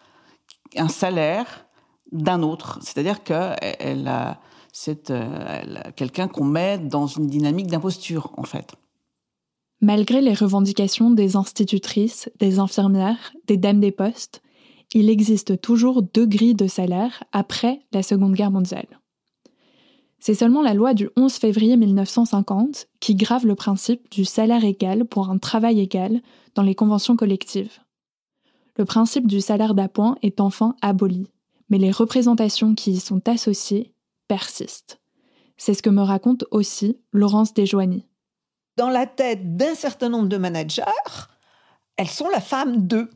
un 0.77 0.89
salaire 0.89 1.67
d'un 2.13 2.43
autre. 2.43 2.79
C'est-à-dire 2.83 3.23
qu'elle 3.23 4.09
a 4.09 4.41
c'est 4.77 5.11
euh, 5.11 5.63
quelqu'un 5.95 6.27
qu'on 6.27 6.45
met 6.45 6.79
dans 6.79 7.07
une 7.07 7.29
dynamique 7.29 7.69
d'imposture, 7.69 8.33
en 8.37 8.43
fait. 8.43 8.75
Malgré 9.81 10.21
les 10.21 10.35
revendications 10.35 11.11
des 11.11 11.37
institutrices, 11.37 12.29
des 12.41 12.59
infirmières, 12.59 13.33
des 13.47 13.57
dames 13.57 13.79
des 13.79 13.93
postes, 13.93 14.43
il 14.93 15.11
existe 15.11 15.61
toujours 15.61 16.03
deux 16.03 16.27
grilles 16.27 16.57
de 16.57 16.67
salaire 16.67 17.23
après 17.31 17.83
la 17.93 18.03
Seconde 18.03 18.35
Guerre 18.35 18.51
mondiale. 18.51 18.89
C'est 20.27 20.33
seulement 20.33 20.63
la 20.63 20.73
loi 20.73 20.95
du 20.95 21.11
11 21.19 21.35
février 21.35 21.77
1950 21.77 22.87
qui 22.99 23.15
grave 23.15 23.45
le 23.45 23.55
principe 23.55 24.11
du 24.11 24.25
salaire 24.25 24.65
égal 24.65 25.05
pour 25.05 25.29
un 25.29 25.37
travail 25.37 25.81
égal 25.81 26.23
dans 26.55 26.63
les 26.63 26.75
conventions 26.75 27.15
collectives. 27.15 27.81
Le 28.79 28.87
principe 28.87 29.27
du 29.27 29.43
salaire 29.43 29.75
d'appoint 29.75 30.17
est 30.23 30.41
enfin 30.41 30.77
aboli, 30.81 31.31
mais 31.69 31.77
les 31.77 31.91
représentations 31.91 32.75
qui 32.75 32.93
y 32.93 33.01
sont 33.01 33.29
associées 33.29 33.93
persiste. 34.27 34.99
C'est 35.59 35.75
ce 35.75 35.83
que 35.83 35.91
me 35.91 36.01
raconte 36.01 36.47
aussi 36.51 36.99
Laurence 37.13 37.53
Desjoigny. 37.53 38.07
Dans 38.79 38.89
la 38.89 39.07
tête 39.07 39.59
d'un 39.59 39.75
certain 39.75 40.09
nombre 40.09 40.31
de 40.31 40.39
managers, 40.39 40.85
elles 41.99 42.09
sont 42.09 42.31
la 42.31 42.41
femme 42.41 42.87
d'eux. 42.87 43.11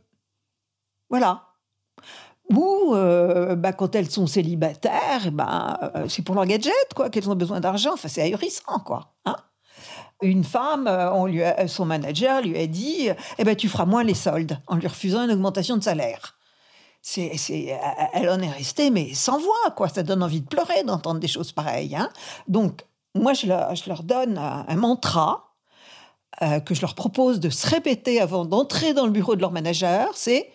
Voilà. 1.09 1.48
Ou 2.51 2.95
euh, 2.95 3.57
bah, 3.57 3.73
quand 3.73 3.95
elles 3.95 4.11
sont 4.11 4.27
célibataires, 4.27 5.31
bah, 5.33 5.93
c'est 6.09 6.23
pour 6.23 6.35
leur 6.35 6.47
gadget, 6.47 6.73
quoi, 6.95 7.11
qu'elles 7.11 7.29
ont 7.29 7.35
besoin 7.35 7.61
d'argent. 7.61 7.93
Enfin, 7.93 8.09
c'est 8.09 8.23
ahurissant, 8.23 8.81
quoi. 8.85 9.13
Hein. 9.27 9.37
une 10.23 10.45
femme, 10.45 10.87
euh, 10.87 11.67
son 11.67 11.85
manager 11.85 12.41
lui 12.41 12.59
a 12.59 12.67
dit 12.67 13.11
eh 13.39 13.45
ben, 13.45 13.55
Tu 13.55 13.69
feras 13.69 13.85
moins 13.85 14.03
les 14.03 14.15
soldes 14.15 14.59
en 14.67 14.77
lui 14.77 14.87
refusant 14.87 15.25
une 15.25 15.33
augmentation 15.33 15.77
de 15.77 15.83
salaire. 15.83 16.37
c'est, 17.03 17.37
elle 18.15 18.31
en 18.31 18.41
est 18.41 18.51
restée, 18.51 18.91
mais 18.91 19.13
sans 19.13 19.39
voix, 19.39 19.71
quoi. 19.77 19.89
Ça 19.89 20.03
donne 20.03 20.23
envie 20.23 20.41
de 20.41 20.49
pleurer 20.49 20.85
d'entendre 20.85 21.21
des 21.21 21.29
choses 21.29 21.53
pareilles. 21.53 21.97
Hein. 21.97 22.09
Donc, 22.49 22.87
moi, 23.15 23.35
je 23.35 23.47
leur, 23.47 24.03
donne 24.05 24.39
un, 24.39 24.77
mantra 24.77 25.55
que 26.65 26.75
je 26.75 26.81
leur 26.81 26.95
propose 26.95 27.41
de 27.41 27.51
se 27.51 27.67
répéter 27.67 28.21
avant 28.21 28.45
d'entrer 28.45 28.95
dans 28.95 29.07
le 29.07 29.11
bureau 29.11 29.35
de 29.35 29.41
leur 29.41 29.51
manager. 29.51 30.09
C'est 30.15 30.51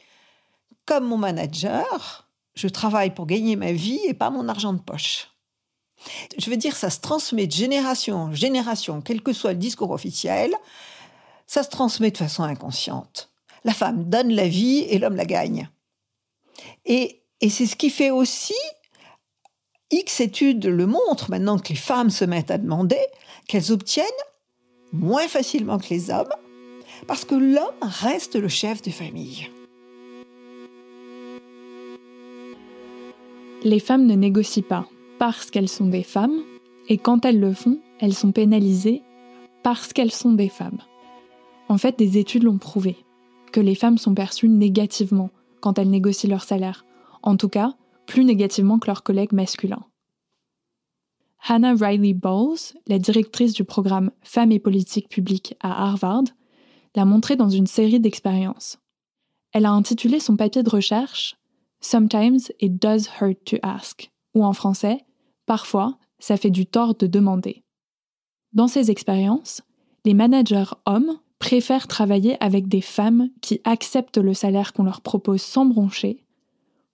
comme 0.86 1.06
mon 1.06 1.18
manager, 1.18 2.30
je 2.56 2.68
travaille 2.68 3.14
pour 3.14 3.26
gagner 3.26 3.56
ma 3.56 3.72
vie 3.72 4.00
et 4.08 4.14
pas 4.14 4.30
mon 4.30 4.48
argent 4.48 4.74
de 4.74 4.82
poche. 4.82 5.30
Je 6.38 6.50
veux 6.50 6.58
dire, 6.58 6.76
ça 6.76 6.90
se 6.90 7.00
transmet 7.00 7.48
de 7.48 7.52
génération 7.52 8.16
en 8.16 8.34
génération, 8.34 9.02
quel 9.02 9.22
que 9.22 9.34
soit 9.34 9.54
le 9.54 9.60
discours 9.60 9.92
officiel, 9.92 10.54
ça 11.48 11.64
se 11.64 11.70
transmet 11.70 12.12
de 12.12 12.18
façon 12.18 12.44
inconsciente. 12.44 13.32
La 13.64 13.74
femme 13.74 14.10
donne 14.10 14.34
la 14.34 14.48
vie 14.48 14.80
et 14.90 15.00
l'homme 15.00 15.16
la 15.16 15.26
gagne. 15.26 15.70
Et, 16.86 17.22
c'est 17.42 17.66
ce 17.66 17.76
qui 17.76 17.90
fait 17.90 18.10
aussi, 18.10 18.56
X 19.92 20.22
études 20.22 20.66
le 20.66 20.86
montrent 20.86 21.30
maintenant 21.30 21.60
que 21.60 21.70
les 21.70 21.76
femmes 21.76 22.10
se 22.10 22.24
mettent 22.24 22.52
à 22.52 22.58
demander, 22.58 23.02
qu'elles 23.48 23.72
obtiennent 23.72 24.08
moins 24.94 25.28
facilement 25.28 25.78
que 25.78 25.90
les 25.90 26.10
hommes, 26.10 26.34
parce 27.08 27.26
que 27.26 27.36
l'homme 27.36 27.74
reste 27.82 28.36
le 28.36 28.48
chef 28.48 28.82
de 28.82 28.92
famille. 28.92 29.50
Les 33.64 33.80
femmes 33.80 34.06
ne 34.06 34.16
négocient 34.16 34.64
pas 34.68 34.90
parce 35.20 35.50
qu'elles 35.50 35.70
sont 35.70 35.88
des 35.88 36.04
femmes, 36.04 36.42
et 36.90 36.98
quand 36.98 37.24
elles 37.24 37.40
le 37.40 37.54
font, 37.54 37.80
elles 38.02 38.14
sont 38.14 38.34
pénalisées 38.34 39.02
parce 39.64 39.94
qu'elles 39.94 40.12
sont 40.12 40.34
des 40.34 40.50
femmes. 40.50 40.80
En 41.70 41.78
fait, 41.78 41.98
des 41.98 42.18
études 42.18 42.44
l'ont 42.44 42.58
prouvé, 42.58 42.98
que 43.54 43.62
les 43.62 43.76
femmes 43.76 43.98
sont 43.98 44.14
perçues 44.14 44.50
négativement 44.50 45.30
quand 45.62 45.80
elles 45.80 45.90
négocient 45.90 46.30
leur 46.30 46.44
salaire, 46.44 46.86
en 47.22 47.38
tout 47.38 47.48
cas 47.48 47.76
plus 48.06 48.26
négativement 48.26 48.80
que 48.80 48.88
leurs 48.88 49.04
collègues 49.04 49.32
masculins. 49.32 49.86
Hannah 51.48 51.76
Riley 51.76 52.14
Bowles, 52.14 52.60
la 52.88 53.00
directrice 53.00 53.54
du 53.54 53.64
programme 53.64 54.12
Femmes 54.24 54.52
et 54.52 54.60
politique 54.60 55.08
publique 55.08 55.56
à 55.62 55.86
Harvard, 55.86 56.24
l'a 56.96 57.06
montré 57.06 57.38
dans 57.38 57.50
une 57.50 57.68
série 57.68 58.02
d'expériences. 58.02 58.78
Elle 59.54 59.66
a 59.66 59.72
intitulé 59.72 60.20
son 60.20 60.36
papier 60.36 60.64
de 60.64 60.70
recherche 60.70 61.38
Sometimes 61.84 62.50
it 62.62 62.82
does 62.82 63.10
hurt 63.20 63.44
to 63.44 63.58
ask, 63.62 64.10
ou 64.34 64.46
en 64.46 64.54
français, 64.54 65.06
parfois 65.46 65.98
ça 66.18 66.38
fait 66.38 66.50
du 66.50 66.66
tort 66.66 66.96
de 66.96 67.08
demander. 67.08 67.66
Dans 68.54 68.70
ces 68.70 68.90
expériences, 68.90 69.62
les 70.06 70.14
managers 70.14 70.72
hommes 70.86 71.20
préfèrent 71.40 71.90
travailler 71.90 72.42
avec 72.42 72.70
des 72.70 72.80
femmes 72.80 73.30
qui 73.42 73.60
acceptent 73.66 74.18
le 74.18 74.34
salaire 74.34 74.72
qu'on 74.72 74.84
leur 74.84 75.02
propose 75.02 75.42
sans 75.42 75.66
broncher, 75.66 76.24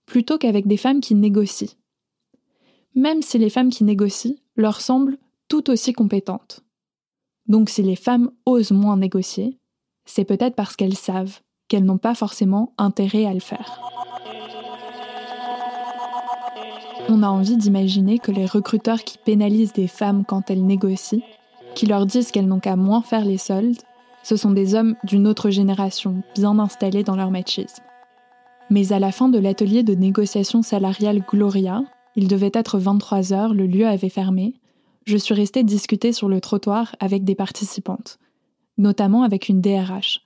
plutôt 0.06 0.38
qu'avec 0.38 0.66
des 0.66 0.76
femmes 0.76 1.00
qui 1.00 1.14
négocient. 1.14 1.76
Même 2.96 3.22
si 3.22 3.38
les 3.38 3.50
femmes 3.50 3.70
qui 3.70 3.84
négocient 3.84 4.34
leur 4.56 4.80
semblent 4.80 5.18
tout 5.46 5.70
aussi 5.70 5.92
compétentes. 5.92 6.64
Donc 7.46 7.70
si 7.70 7.84
les 7.84 7.94
femmes 7.94 8.32
osent 8.44 8.72
moins 8.72 8.96
négocier, 8.96 9.56
c'est 10.04 10.24
peut-être 10.24 10.56
parce 10.56 10.74
qu'elles 10.74 10.96
savent 10.96 11.40
qu'elles 11.68 11.84
n'ont 11.84 11.98
pas 11.98 12.16
forcément 12.16 12.74
intérêt 12.76 13.26
à 13.26 13.34
le 13.34 13.40
faire. 13.40 13.80
On 17.12 17.24
a 17.24 17.28
envie 17.28 17.56
d'imaginer 17.56 18.20
que 18.20 18.30
les 18.30 18.46
recruteurs 18.46 19.02
qui 19.02 19.18
pénalisent 19.18 19.72
des 19.72 19.88
femmes 19.88 20.24
quand 20.24 20.48
elles 20.48 20.64
négocient, 20.64 21.18
qui 21.74 21.86
leur 21.86 22.06
disent 22.06 22.30
qu'elles 22.30 22.46
n'ont 22.46 22.60
qu'à 22.60 22.76
moins 22.76 23.02
faire 23.02 23.24
les 23.24 23.36
soldes, 23.36 23.82
ce 24.22 24.36
sont 24.36 24.52
des 24.52 24.76
hommes 24.76 24.94
d'une 25.02 25.26
autre 25.26 25.50
génération, 25.50 26.22
bien 26.36 26.56
installés 26.60 27.02
dans 27.02 27.16
leur 27.16 27.32
machisme. 27.32 27.82
Mais 28.70 28.92
à 28.92 29.00
la 29.00 29.10
fin 29.10 29.28
de 29.28 29.40
l'atelier 29.40 29.82
de 29.82 29.96
négociation 29.96 30.62
salariale 30.62 31.24
Gloria, 31.28 31.82
il 32.14 32.28
devait 32.28 32.52
être 32.54 32.78
23 32.78 33.32
heures, 33.32 33.54
le 33.54 33.66
lieu 33.66 33.88
avait 33.88 34.08
fermé, 34.08 34.54
je 35.04 35.16
suis 35.16 35.34
restée 35.34 35.64
discuter 35.64 36.12
sur 36.12 36.28
le 36.28 36.40
trottoir 36.40 36.94
avec 37.00 37.24
des 37.24 37.34
participantes, 37.34 38.20
notamment 38.78 39.24
avec 39.24 39.48
une 39.48 39.60
DRH. 39.60 40.20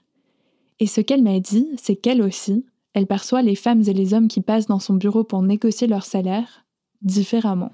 Et 0.81 0.87
ce 0.87 1.01
qu'elle 1.01 1.23
m'a 1.23 1.41
dit, 1.41 1.67
c'est 1.79 1.97
qu'elle 1.97 2.21
aussi, 2.21 2.67
elle 2.93 3.07
perçoit 3.07 3.41
les 3.41 3.57
femmes 3.57 3.81
et 3.87 3.95
les 3.95 4.13
hommes 4.13 4.29
qui 4.29 4.43
passent 4.43 4.67
dans 4.67 4.81
son 4.81 4.95
bureau 4.95 5.25
pour 5.25 5.41
négocier 5.41 5.87
leur 5.87 6.05
salaire 6.05 6.64
différemment 7.05 7.71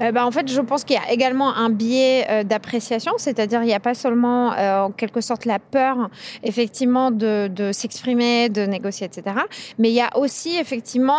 euh, 0.00 0.12
bah, 0.12 0.24
En 0.24 0.30
fait, 0.30 0.50
je 0.50 0.60
pense 0.60 0.84
qu'il 0.84 0.96
y 0.96 0.98
a 0.98 1.12
également 1.12 1.54
un 1.54 1.70
biais 1.70 2.26
euh, 2.30 2.44
d'appréciation, 2.44 3.12
c'est-à-dire 3.16 3.62
il 3.62 3.66
n'y 3.66 3.74
a 3.74 3.80
pas 3.80 3.94
seulement 3.94 4.52
euh, 4.52 4.82
en 4.82 4.90
quelque 4.90 5.20
sorte 5.20 5.44
la 5.44 5.58
peur 5.58 6.08
effectivement 6.42 7.10
de, 7.10 7.48
de 7.48 7.72
s'exprimer, 7.72 8.48
de 8.48 8.62
négocier, 8.62 9.06
etc. 9.06 9.36
Mais 9.78 9.90
il 9.90 9.94
y 9.94 10.00
a 10.00 10.16
aussi 10.16 10.56
effectivement 10.56 11.14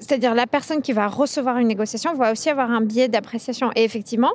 c'est-à-dire 0.00 0.34
la 0.34 0.46
personne 0.46 0.82
qui 0.82 0.92
va 0.92 1.06
recevoir 1.06 1.56
une 1.56 1.68
négociation 1.68 2.12
va 2.14 2.32
aussi 2.32 2.50
avoir 2.50 2.70
un 2.70 2.82
biais 2.82 3.08
d'appréciation. 3.08 3.70
Et 3.74 3.84
effectivement, 3.84 4.32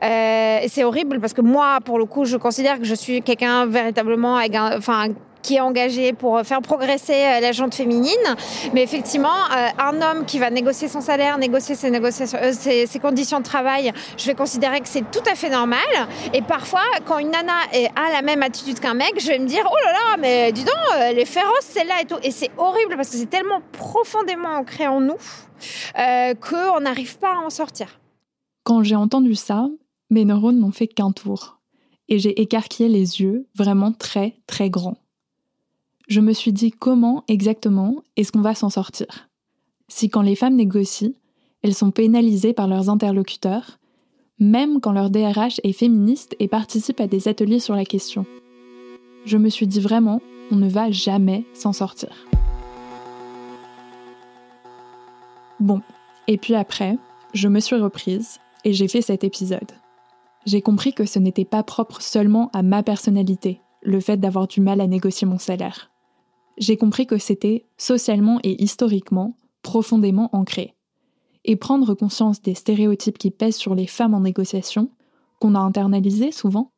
c'est 0.00 0.84
horrible 0.84 1.20
parce 1.20 1.34
que 1.34 1.42
moi, 1.42 1.78
pour 1.84 1.98
le 1.98 2.06
coup, 2.06 2.24
je 2.24 2.36
considère 2.36 2.78
que 2.78 2.84
je 2.84 2.94
suis 2.94 3.20
quelqu'un 3.20 3.66
véritablement 3.66 4.38
enfin, 4.76 5.08
qui 5.42 5.56
est 5.56 5.60
engagé 5.60 6.12
pour 6.12 6.40
faire 6.42 6.60
progresser 6.62 7.14
euh, 7.14 7.40
la 7.40 7.52
jante 7.52 7.74
féminine. 7.74 8.10
Mais 8.72 8.82
effectivement, 8.82 9.28
euh, 9.28 9.68
un 9.78 10.02
homme 10.02 10.24
qui 10.26 10.38
va 10.38 10.50
négocier 10.50 10.88
son 10.88 11.00
salaire, 11.00 11.38
négocier 11.38 11.74
ses, 11.74 11.90
euh, 11.90 12.98
conditions 13.00 13.38
de 13.38 13.44
travail, 13.44 13.92
je 14.16 14.26
vais 14.26 14.34
considérer 14.34 14.80
que 14.80 14.88
c'est 14.88 15.10
tout 15.10 15.22
à 15.30 15.34
fait 15.34 15.50
normal. 15.50 15.80
Et 16.34 16.42
parfois, 16.42 16.82
quand 17.06 17.18
une 17.18 17.30
nana 17.30 17.52
a 17.96 18.12
la 18.12 18.22
même 18.22 18.42
attitude 18.42 18.80
qu'un 18.80 18.94
mec, 18.94 19.14
je 19.18 19.28
vais 19.28 19.38
me 19.38 19.46
dire, 19.46 19.64
oh 19.70 19.76
là 19.84 19.92
là, 19.92 20.16
mais 20.18 20.52
dis 20.52 20.64
donc, 20.64 20.74
elle 20.98 21.18
est 21.18 21.24
féroce 21.24 21.60
celle-là 21.62 22.02
et 22.02 22.04
tout. 22.04 22.18
Et 22.22 22.30
c'est 22.30 22.50
horrible 22.58 22.96
parce 22.96 23.10
que 23.10 23.16
c'est 23.16 23.30
tellement 23.30 23.62
profondément 23.72 24.50
ancré 24.50 24.86
en 24.86 25.00
nous 25.00 25.16
euh, 25.98 26.34
qu'on 26.34 26.80
n'arrive 26.80 27.18
pas 27.18 27.34
à 27.34 27.38
en 27.38 27.50
sortir. 27.50 28.00
Quand 28.64 28.82
j'ai 28.82 28.96
entendu 28.96 29.34
ça, 29.34 29.68
mes 30.10 30.24
neurones 30.24 30.58
n'ont 30.58 30.72
fait 30.72 30.88
qu'un 30.88 31.12
tour. 31.12 31.60
Et 32.08 32.18
j'ai 32.18 32.40
écarquillé 32.40 32.88
les 32.88 33.20
yeux, 33.20 33.48
vraiment 33.54 33.92
très, 33.92 34.36
très 34.46 34.68
grands 34.68 34.98
je 36.10 36.20
me 36.20 36.32
suis 36.32 36.52
dit 36.52 36.72
comment 36.72 37.22
exactement 37.28 38.02
est-ce 38.16 38.32
qu'on 38.32 38.40
va 38.40 38.56
s'en 38.56 38.68
sortir? 38.68 39.28
Si 39.86 40.10
quand 40.10 40.22
les 40.22 40.34
femmes 40.34 40.56
négocient, 40.56 41.12
elles 41.62 41.74
sont 41.74 41.92
pénalisées 41.92 42.52
par 42.52 42.66
leurs 42.66 42.90
interlocuteurs, 42.90 43.78
même 44.40 44.80
quand 44.80 44.90
leur 44.90 45.10
DRH 45.10 45.60
est 45.62 45.72
féministe 45.72 46.34
et 46.40 46.48
participe 46.48 47.00
à 47.00 47.06
des 47.06 47.28
ateliers 47.28 47.60
sur 47.60 47.76
la 47.76 47.84
question. 47.84 48.26
Je 49.24 49.36
me 49.36 49.48
suis 49.48 49.68
dit 49.68 49.78
vraiment, 49.78 50.20
on 50.50 50.56
ne 50.56 50.68
va 50.68 50.90
jamais 50.90 51.44
s'en 51.54 51.72
sortir. 51.72 52.26
Bon, 55.60 55.80
et 56.26 56.38
puis 56.38 56.56
après, 56.56 56.98
je 57.34 57.46
me 57.46 57.60
suis 57.60 57.76
reprise 57.76 58.40
et 58.64 58.72
j'ai 58.72 58.88
fait 58.88 59.02
cet 59.02 59.22
épisode. 59.22 59.72
J'ai 60.44 60.60
compris 60.60 60.92
que 60.92 61.04
ce 61.04 61.20
n'était 61.20 61.44
pas 61.44 61.62
propre 61.62 62.02
seulement 62.02 62.50
à 62.52 62.62
ma 62.62 62.82
personnalité, 62.82 63.60
le 63.82 64.00
fait 64.00 64.16
d'avoir 64.16 64.48
du 64.48 64.60
mal 64.60 64.80
à 64.80 64.88
négocier 64.88 65.26
mon 65.28 65.38
salaire 65.38 65.89
j'ai 66.60 66.76
compris 66.76 67.06
que 67.06 67.18
c'était 67.18 67.64
socialement 67.78 68.38
et 68.44 68.62
historiquement 68.62 69.34
profondément 69.62 70.28
ancré. 70.32 70.74
Et 71.44 71.56
prendre 71.56 71.94
conscience 71.94 72.42
des 72.42 72.54
stéréotypes 72.54 73.18
qui 73.18 73.30
pèsent 73.30 73.56
sur 73.56 73.74
les 73.74 73.86
femmes 73.86 74.14
en 74.14 74.20
négociation, 74.20 74.90
qu'on 75.40 75.54
a 75.54 75.58
internalisés 75.58 76.32
souvent, 76.32 76.70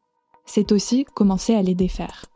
c'est 0.46 0.70
aussi 0.70 1.04
commencer 1.14 1.54
à 1.54 1.62
les 1.62 1.74
défaire. 1.74 2.26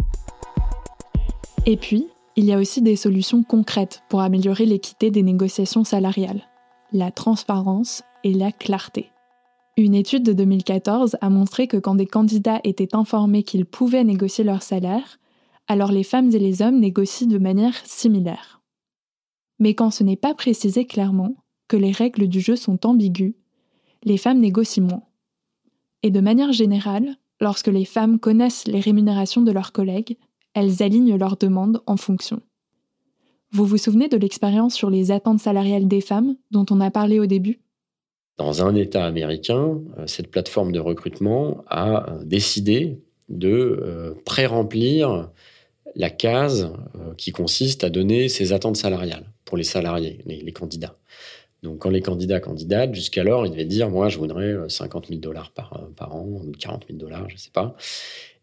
Et 1.67 1.77
puis, 1.77 2.09
il 2.35 2.45
y 2.45 2.53
a 2.53 2.59
aussi 2.59 2.83
des 2.83 2.97
solutions 2.97 3.45
concrètes 3.45 4.03
pour 4.09 4.21
améliorer 4.21 4.67
l'équité 4.67 5.11
des 5.11 5.23
négociations 5.23 5.85
salariales, 5.85 6.43
la 6.93 7.13
transparence 7.13 8.03
et 8.25 8.35
la 8.35 8.51
clarté. 8.51 9.11
Une 9.77 9.95
étude 9.95 10.25
de 10.25 10.33
2014 10.33 11.17
a 11.21 11.31
montré 11.31 11.69
que 11.69 11.77
quand 11.77 11.95
des 11.95 12.07
candidats 12.07 12.61
étaient 12.65 12.97
informés 12.97 13.43
qu'ils 13.43 13.67
pouvaient 13.67 14.05
négocier 14.05 14.43
leur 14.43 14.63
salaire, 14.63 15.19
alors 15.69 15.93
les 15.93 16.05
femmes 16.05 16.31
et 16.33 16.39
les 16.39 16.63
hommes 16.63 16.79
négocient 16.79 17.29
de 17.29 17.39
manière 17.39 17.75
similaire. 17.85 18.63
Mais 19.59 19.75
quand 19.75 19.91
ce 19.91 20.05
n'est 20.05 20.17
pas 20.17 20.35
précisé 20.35 20.85
clairement, 20.87 21.35
que 21.69 21.77
les 21.77 21.93
règles 21.93 22.29
du 22.29 22.41
jeu 22.41 22.57
sont 22.57 22.87
ambiguës, 22.87 23.35
les 24.05 24.19
femmes 24.19 24.41
négocient 24.41 24.85
moins. 24.85 25.03
Et 26.03 26.11
de 26.11 26.21
manière 26.21 26.53
générale, 26.53 27.17
lorsque 27.41 27.69
les 27.69 27.85
femmes 27.85 28.19
connaissent 28.19 28.67
les 28.67 28.81
rémunérations 28.81 29.43
de 29.43 29.51
leurs 29.53 29.73
collègues, 29.73 30.17
elles 30.55 30.83
alignent 30.83 31.17
leurs 31.17 31.37
demandes 31.37 31.83
en 31.87 31.97
fonction. 31.97 32.41
Vous 33.53 33.65
vous 33.65 33.79
souvenez 33.79 34.09
de 34.09 34.17
l'expérience 34.17 34.75
sur 34.75 34.91
les 34.91 35.11
attentes 35.11 35.41
salariales 35.41 35.89
des 35.89 36.01
femmes 36.01 36.37
dont 36.51 36.67
on 36.71 36.81
a 36.81 36.91
parlé 36.91 37.19
au 37.19 37.27
début? 37.27 37.61
Dans 38.39 38.63
un 38.63 38.75
État 38.75 39.05
américain, 39.07 39.81
euh, 39.99 40.07
cette 40.07 40.31
plateforme 40.31 40.73
de 40.73 40.81
recrutement 40.81 41.65
a 41.69 42.11
euh, 42.11 42.25
décidé 42.25 43.01
de 43.29 43.49
euh, 43.49 44.15
pré-remplir 44.25 45.31
la 45.95 46.11
case 46.11 46.73
euh, 46.95 47.15
qui 47.17 47.33
consiste 47.33 47.85
à 47.85 47.91
donner 47.91 48.29
ses 48.29 48.53
attentes 48.53 48.77
salariales 48.77 49.25
pour 49.45 49.57
les 49.57 49.65
salariés, 49.65 50.19
les, 50.27 50.53
candidats. 50.53 50.97
Donc, 51.63 51.79
quand 51.79 51.91
les 51.91 52.03
candidats 52.03 52.41
candidatent, 52.41 52.95
jusqu'alors, 52.95 53.47
ils 53.47 53.51
devaient 53.51 53.65
dire 53.65 53.89
Moi, 53.91 54.09
je 54.09 54.19
voudrais 54.19 54.55
50 54.69 55.05
euh, 55.05 55.09
000 55.11 55.21
dollars 55.21 55.53
par, 55.53 55.85
euh, 56.01 56.05
an, 56.05 56.43
40 56.59 56.87
000 56.89 56.99
dollars, 56.99 57.29
je 57.29 57.35
ne 57.35 57.39
sais 57.39 57.51
pas. 57.53 57.77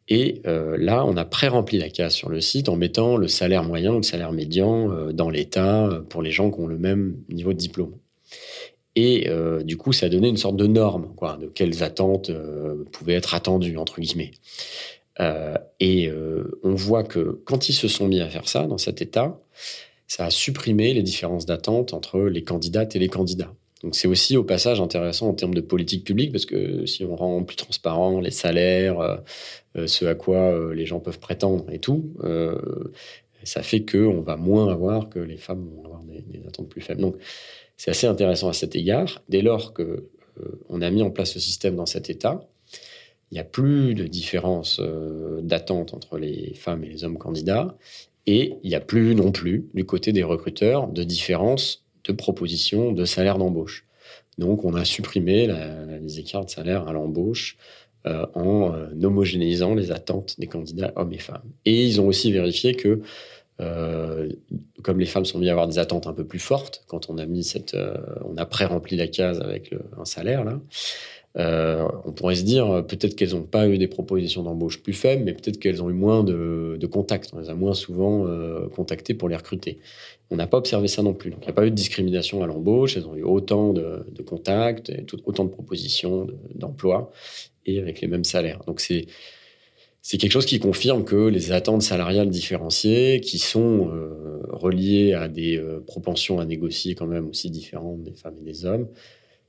Et 0.10 0.42
là, 0.46 1.06
on 1.06 1.16
a 1.16 1.24
pré-rempli 1.24 1.78
la 1.78 1.90
case 1.90 2.14
sur 2.14 2.28
le 2.28 2.42
site 2.42 2.68
en 2.68 2.76
mettant 2.76 3.16
le 3.16 3.30
salaire 3.30 3.64
moyen 3.64 3.94
ou 3.94 3.98
le 3.98 4.04
salaire 4.04 4.34
médian 4.34 4.90
dans 5.14 5.30
l'État 5.30 5.90
pour 6.10 6.22
les 6.22 6.30
gens 6.30 6.52
qui 6.52 6.60
ont 6.60 6.68
le 6.68 6.78
même 6.78 7.16
niveau 7.30 7.54
de 7.54 7.58
diplôme. 7.58 7.94
Et 8.98 9.30
du 9.64 9.78
coup, 9.78 9.94
ça 9.94 10.08
a 10.08 10.10
donné 10.10 10.28
une 10.28 10.36
sorte 10.36 10.58
de 10.58 10.68
norme, 10.68 11.14
quoi, 11.16 11.38
de 11.38 11.48
quelles 11.48 11.84
attentes 11.84 12.32
pouvaient 12.92 13.14
être 13.14 13.34
attendues, 13.34 13.78
entre 13.78 14.02
guillemets. 14.02 14.32
Et 15.20 16.12
on 16.64 16.74
voit 16.74 17.04
que 17.04 17.42
quand 17.46 17.70
ils 17.70 17.74
se 17.74 17.88
sont 17.88 18.08
mis 18.08 18.20
à 18.20 18.30
faire 18.30 18.48
ça 18.48 18.66
dans 18.68 18.78
cet 18.78 19.02
État, 19.02 19.40
ça 20.08 20.26
a 20.26 20.30
supprimé 20.30 20.94
les 20.94 21.04
différences 21.04 21.46
d'attente 21.46 21.94
entre 21.94 22.20
les 22.22 22.44
candidates 22.44 22.96
et 22.96 23.00
les 23.00 23.10
candidats. 23.10 23.54
Donc 23.84 23.96
c'est 23.96 24.08
aussi 24.08 24.38
au 24.38 24.44
passage 24.44 24.80
intéressant 24.80 25.28
en 25.28 25.34
termes 25.34 25.54
de 25.54 25.62
politique 25.62 26.06
publique 26.06 26.32
parce 26.32 26.46
que 26.46 26.86
si 26.86 27.04
on 27.04 27.16
rend 27.16 27.44
plus 27.44 27.58
transparent 27.58 28.22
les 28.22 28.32
salaires, 28.32 29.00
euh, 29.00 29.18
euh, 29.76 29.88
ce 29.88 30.06
à 30.06 30.16
quoi 30.16 30.38
euh, 30.38 30.74
les 30.74 30.86
gens 30.86 31.02
peuvent 31.02 31.20
prétendre 31.20 31.66
et 31.72 31.80
tout, 31.80 32.14
ça 33.44 33.62
fait 33.62 33.84
qu'on 33.84 34.22
va 34.22 34.38
moins 34.38 34.72
avoir 34.72 35.10
que 35.10 35.20
les 35.20 35.36
femmes 35.36 35.68
vont 35.76 35.84
avoir 35.84 36.02
des, 36.04 36.42
attentes 36.48 36.70
plus 36.70 36.80
faibles. 36.80 37.02
Donc 37.02 37.18
c'est 37.76 37.92
assez 37.92 38.08
intéressant 38.08 38.48
à 38.48 38.54
cet 38.54 38.76
égard. 38.76 39.22
Dès 39.28 39.42
lors 39.42 39.74
que 39.74 40.10
on 40.70 40.82
a 40.82 40.90
mis 40.90 41.04
en 41.04 41.12
place 41.12 41.34
ce 41.34 41.40
système 41.40 41.76
dans 41.76 41.86
cet 41.86 42.10
état, 42.10 42.48
il 43.34 43.38
n'y 43.38 43.40
a 43.40 43.46
plus 43.46 43.96
de 43.96 44.06
différence 44.06 44.80
d'attente 45.42 45.96
entre 45.96 46.20
les 46.20 46.54
femmes 46.54 46.84
et 46.84 46.88
les 46.88 47.04
hommes 47.04 47.18
candidats. 47.18 47.76
Et 48.28 48.54
il 48.62 48.70
n'y 48.70 48.76
a 48.76 48.80
plus 48.80 49.16
non 49.16 49.32
plus, 49.32 49.72
du 49.74 49.86
côté 49.86 50.12
des 50.12 50.22
recruteurs, 50.22 50.88
de 50.88 51.04
différence 51.04 51.84
de 52.04 52.14
propositions 52.14 52.92
de 52.92 53.06
salaire 53.06 53.40
d'embauche. 53.40 53.88
Donc, 54.38 54.66
on 54.66 54.76
a 54.76 54.86
supprimé 54.86 55.50
les 56.00 56.20
écarts 56.20 56.46
de 56.46 56.52
salaire 56.52 56.88
à 56.88 56.94
l'embauche 56.94 57.58
euh, 58.06 58.28
en 58.34 58.76
euh, 58.76 58.88
homogénéisant 59.02 59.74
les 59.74 59.92
attentes 59.92 60.40
des 60.40 60.48
candidats 60.48 60.92
hommes 60.96 61.14
et 61.14 61.20
femmes. 61.20 61.50
Et 61.66 61.86
ils 61.86 62.02
ont 62.02 62.08
aussi 62.08 62.32
vérifié 62.32 62.76
que, 62.76 63.02
euh, 63.62 64.30
comme 64.84 65.00
les 65.00 65.08
femmes 65.08 65.26
sont 65.26 65.40
mises 65.40 65.48
à 65.50 65.54
avoir 65.54 65.68
des 65.68 65.80
attentes 65.80 66.06
un 66.06 66.14
peu 66.14 66.26
plus 66.26 66.40
fortes, 66.40 66.84
quand 66.88 67.10
on 67.10 67.18
a 67.18 67.26
mis 67.26 67.44
cette, 67.44 67.78
on 68.26 68.36
a 68.38 68.46
pré-rempli 68.46 68.98
la 68.98 69.08
case 69.08 69.40
avec 69.40 69.74
un 69.98 70.06
salaire 70.06 70.44
là, 70.44 70.60
euh, 71.38 71.88
on 72.06 72.12
pourrait 72.12 72.36
se 72.36 72.44
dire 72.44 72.70
euh, 72.70 72.82
peut-être 72.84 73.16
qu'elles 73.16 73.32
n'ont 73.32 73.42
pas 73.42 73.68
eu 73.68 73.80
des 73.80 73.88
propositions 73.88 74.44
d'embauche 74.44 74.84
plus 74.84 74.94
faibles, 74.94 75.24
mais 75.24 75.34
peut-être 75.34 75.58
qu'elles 75.60 75.82
ont 75.82 75.90
eu 75.90 75.94
moins 75.94 76.24
de, 76.24 76.78
contacts. 76.92 77.32
On 77.34 77.40
les 77.40 77.50
a 77.50 77.56
moins 77.56 77.74
souvent 77.74 78.28
euh, 78.28 78.68
contactées 78.70 79.16
pour 79.16 79.30
les 79.30 79.36
recruter. 79.36 79.80
On 80.30 80.36
n'a 80.36 80.46
pas 80.46 80.58
observé 80.58 80.88
ça 80.88 81.02
non 81.02 81.14
plus. 81.14 81.32
Il 81.32 81.40
n'y 81.40 81.48
a 81.48 81.54
pas 81.54 81.66
eu 81.66 81.72
de 81.72 81.76
discrimination 81.76 82.44
à 82.44 82.48
l'embauche. 82.48 82.98
Elles 82.98 83.08
ont 83.08 83.16
eu 83.16 83.24
autant 83.24 83.74
de, 83.74 84.06
contacts, 84.26 84.92
autant 85.26 85.46
de 85.46 85.50
propositions 85.50 86.28
d'emploi 86.54 87.12
et 87.66 87.80
avec 87.80 88.02
les 88.02 88.08
mêmes 88.08 88.24
salaires. 88.24 88.60
Donc 88.68 88.80
c'est 88.80 89.08
c'est 90.06 90.18
quelque 90.18 90.34
chose 90.34 90.46
qui 90.46 90.60
confirme 90.60 91.06
que 91.06 91.30
les 91.30 91.54
attentes 91.54 91.82
salariales 91.82 92.30
différenciées, 92.30 93.22
qui 93.22 93.38
sont 93.38 93.90
reliées 94.50 95.14
à 95.14 95.30
des 95.30 95.64
propensions 95.88 96.42
à 96.42 96.46
négocier 96.46 96.94
quand 96.94 97.08
même 97.08 97.30
aussi 97.30 97.50
différentes 97.50 98.04
des 98.04 98.12
femmes 98.12 98.36
et 98.42 98.44
des 98.44 98.66
hommes, 98.66 98.90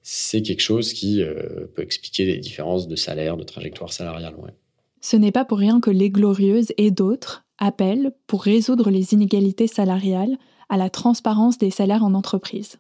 c'est 0.07 0.43
quelque 0.43 0.61
chose 0.61 0.93
qui 0.93 1.23
euh, 1.23 1.67
peut 1.75 1.83
expliquer 1.83 2.27
les 2.27 2.37
différences 2.37 2.87
de 2.87 2.95
salaire, 2.95 3.39
de 3.39 3.43
trajectoire 3.43 3.91
salariale. 3.91 4.35
Ce 5.01 5.17
n'est 5.17 5.33
pas 5.33 5.47
pour 5.47 5.59
rien 5.59 5.81
que 5.81 5.91
les 5.91 6.11
Glorieuses 6.11 6.73
et 6.77 6.91
d'autres 6.91 7.47
appellent, 7.57 8.13
pour 8.27 8.43
résoudre 8.43 8.91
les 8.91 9.15
inégalités 9.15 9.67
salariales, 9.67 10.37
à 10.69 10.77
la 10.77 10.91
transparence 10.91 11.57
des 11.57 11.71
salaires 11.71 12.05
en 12.05 12.13
entreprise. 12.13 12.79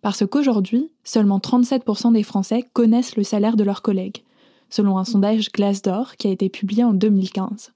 Parce 0.00 0.26
qu'aujourd'hui, 0.26 0.90
seulement 1.04 1.38
37% 1.38 2.12
des 2.12 2.24
Français 2.24 2.64
connaissent 2.72 3.16
le 3.16 3.22
salaire 3.22 3.56
de 3.56 3.62
leurs 3.62 3.82
collègues, 3.82 4.24
selon 4.68 4.98
un 4.98 5.04
sondage 5.04 5.52
Glassdoor 5.52 6.16
qui 6.16 6.26
a 6.26 6.32
été 6.32 6.48
publié 6.48 6.82
en 6.82 6.92
2015. 6.92 7.72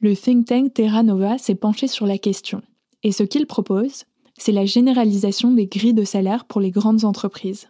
Le 0.00 0.16
think 0.16 0.46
tank 0.46 0.74
Terra 0.74 1.04
Nova 1.04 1.38
s'est 1.38 1.54
penché 1.54 1.86
sur 1.86 2.06
la 2.06 2.18
question, 2.18 2.60
et 3.04 3.12
ce 3.12 3.22
qu'il 3.22 3.46
propose, 3.46 4.04
c'est 4.38 4.52
la 4.52 4.66
généralisation 4.66 5.52
des 5.52 5.66
grilles 5.66 5.94
de 5.94 6.04
salaire 6.04 6.44
pour 6.44 6.60
les 6.60 6.70
grandes 6.70 7.04
entreprises. 7.04 7.68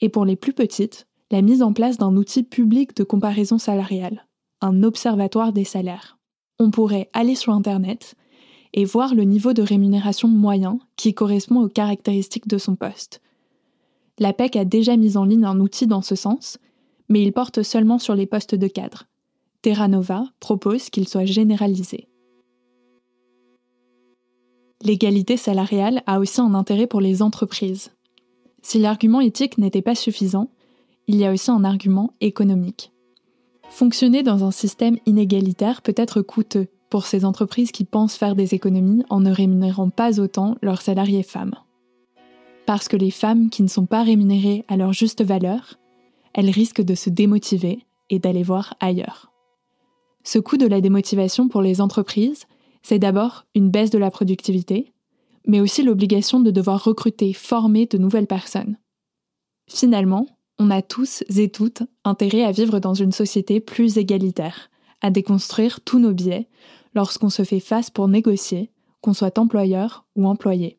Et 0.00 0.08
pour 0.08 0.24
les 0.24 0.36
plus 0.36 0.52
petites, 0.52 1.06
la 1.30 1.42
mise 1.42 1.62
en 1.62 1.72
place 1.72 1.98
d'un 1.98 2.16
outil 2.16 2.42
public 2.42 2.96
de 2.96 3.04
comparaison 3.04 3.58
salariale, 3.58 4.26
un 4.60 4.82
observatoire 4.82 5.52
des 5.52 5.64
salaires. 5.64 6.18
On 6.58 6.70
pourrait 6.70 7.10
aller 7.12 7.34
sur 7.34 7.52
Internet 7.52 8.14
et 8.74 8.84
voir 8.84 9.14
le 9.14 9.24
niveau 9.24 9.52
de 9.52 9.62
rémunération 9.62 10.28
moyen 10.28 10.78
qui 10.96 11.14
correspond 11.14 11.60
aux 11.62 11.68
caractéristiques 11.68 12.48
de 12.48 12.58
son 12.58 12.76
poste. 12.76 13.20
La 14.18 14.32
PEC 14.32 14.56
a 14.56 14.64
déjà 14.64 14.96
mis 14.96 15.16
en 15.16 15.24
ligne 15.24 15.44
un 15.44 15.60
outil 15.60 15.86
dans 15.86 16.02
ce 16.02 16.16
sens, 16.16 16.58
mais 17.08 17.22
il 17.22 17.32
porte 17.32 17.62
seulement 17.62 17.98
sur 17.98 18.14
les 18.14 18.26
postes 18.26 18.54
de 18.54 18.66
cadre. 18.66 19.04
Terra 19.62 19.88
Nova 19.88 20.24
propose 20.40 20.90
qu'il 20.90 21.08
soit 21.08 21.24
généralisé. 21.24 22.08
L'égalité 24.82 25.36
salariale 25.36 26.02
a 26.06 26.20
aussi 26.20 26.40
un 26.40 26.54
intérêt 26.54 26.86
pour 26.86 27.00
les 27.00 27.20
entreprises. 27.22 27.90
Si 28.62 28.78
l'argument 28.78 29.20
éthique 29.20 29.58
n'était 29.58 29.82
pas 29.82 29.94
suffisant, 29.94 30.50
il 31.08 31.16
y 31.16 31.24
a 31.24 31.32
aussi 31.32 31.50
un 31.50 31.64
argument 31.64 32.12
économique. 32.20 32.92
Fonctionner 33.70 34.22
dans 34.22 34.44
un 34.44 34.50
système 34.50 34.98
inégalitaire 35.06 35.82
peut 35.82 35.94
être 35.96 36.22
coûteux 36.22 36.68
pour 36.90 37.06
ces 37.06 37.24
entreprises 37.24 37.72
qui 37.72 37.84
pensent 37.84 38.16
faire 38.16 38.34
des 38.34 38.54
économies 38.54 39.04
en 39.10 39.20
ne 39.20 39.32
rémunérant 39.32 39.90
pas 39.90 40.20
autant 40.20 40.56
leurs 40.62 40.80
salariés 40.80 41.22
femmes. 41.22 41.54
Parce 42.66 42.88
que 42.88 42.96
les 42.96 43.10
femmes 43.10 43.50
qui 43.50 43.62
ne 43.62 43.68
sont 43.68 43.86
pas 43.86 44.02
rémunérées 44.02 44.64
à 44.68 44.76
leur 44.76 44.92
juste 44.92 45.22
valeur, 45.22 45.78
elles 46.34 46.50
risquent 46.50 46.82
de 46.82 46.94
se 46.94 47.10
démotiver 47.10 47.84
et 48.10 48.18
d'aller 48.18 48.42
voir 48.42 48.74
ailleurs. 48.80 49.32
Ce 50.24 50.38
coût 50.38 50.56
de 50.56 50.66
la 50.66 50.80
démotivation 50.80 51.48
pour 51.48 51.62
les 51.62 51.80
entreprises 51.80 52.46
c'est 52.82 52.98
d'abord 52.98 53.44
une 53.54 53.70
baisse 53.70 53.90
de 53.90 53.98
la 53.98 54.10
productivité, 54.10 54.92
mais 55.46 55.60
aussi 55.60 55.82
l'obligation 55.82 56.40
de 56.40 56.50
devoir 56.50 56.84
recruter, 56.84 57.32
former 57.32 57.86
de 57.86 57.98
nouvelles 57.98 58.26
personnes. 58.26 58.76
Finalement, 59.68 60.26
on 60.58 60.70
a 60.70 60.82
tous 60.82 61.22
et 61.36 61.48
toutes 61.48 61.82
intérêt 62.04 62.44
à 62.44 62.52
vivre 62.52 62.80
dans 62.80 62.94
une 62.94 63.12
société 63.12 63.60
plus 63.60 63.98
égalitaire, 63.98 64.70
à 65.00 65.10
déconstruire 65.10 65.80
tous 65.80 65.98
nos 65.98 66.12
biais 66.12 66.48
lorsqu'on 66.94 67.30
se 67.30 67.44
fait 67.44 67.60
face 67.60 67.90
pour 67.90 68.08
négocier, 68.08 68.70
qu'on 69.00 69.14
soit 69.14 69.38
employeur 69.38 70.04
ou 70.16 70.26
employé. 70.26 70.78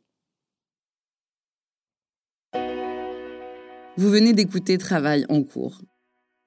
Vous 3.97 4.10
venez 4.10 4.34
d'écouter 4.34 4.78
Travail 4.78 5.26
en 5.30 5.43
cours, 5.43 5.82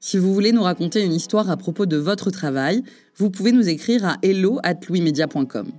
si 0.05 0.19
vous 0.19 0.35
voulez 0.35 0.51
nous 0.51 0.65
raconter 0.65 1.01
une 1.05 1.15
histoire 1.15 1.49
à 1.49 1.57
propos 1.57 1.87
de 1.87 1.97
votre 1.97 2.33
travail, 2.33 2.83
vous 3.17 3.31
pouvez 3.31 3.53
nous 3.53 3.69
écrire 3.69 4.05
à 4.05 4.17
hello@louismedia.com. 4.23 5.71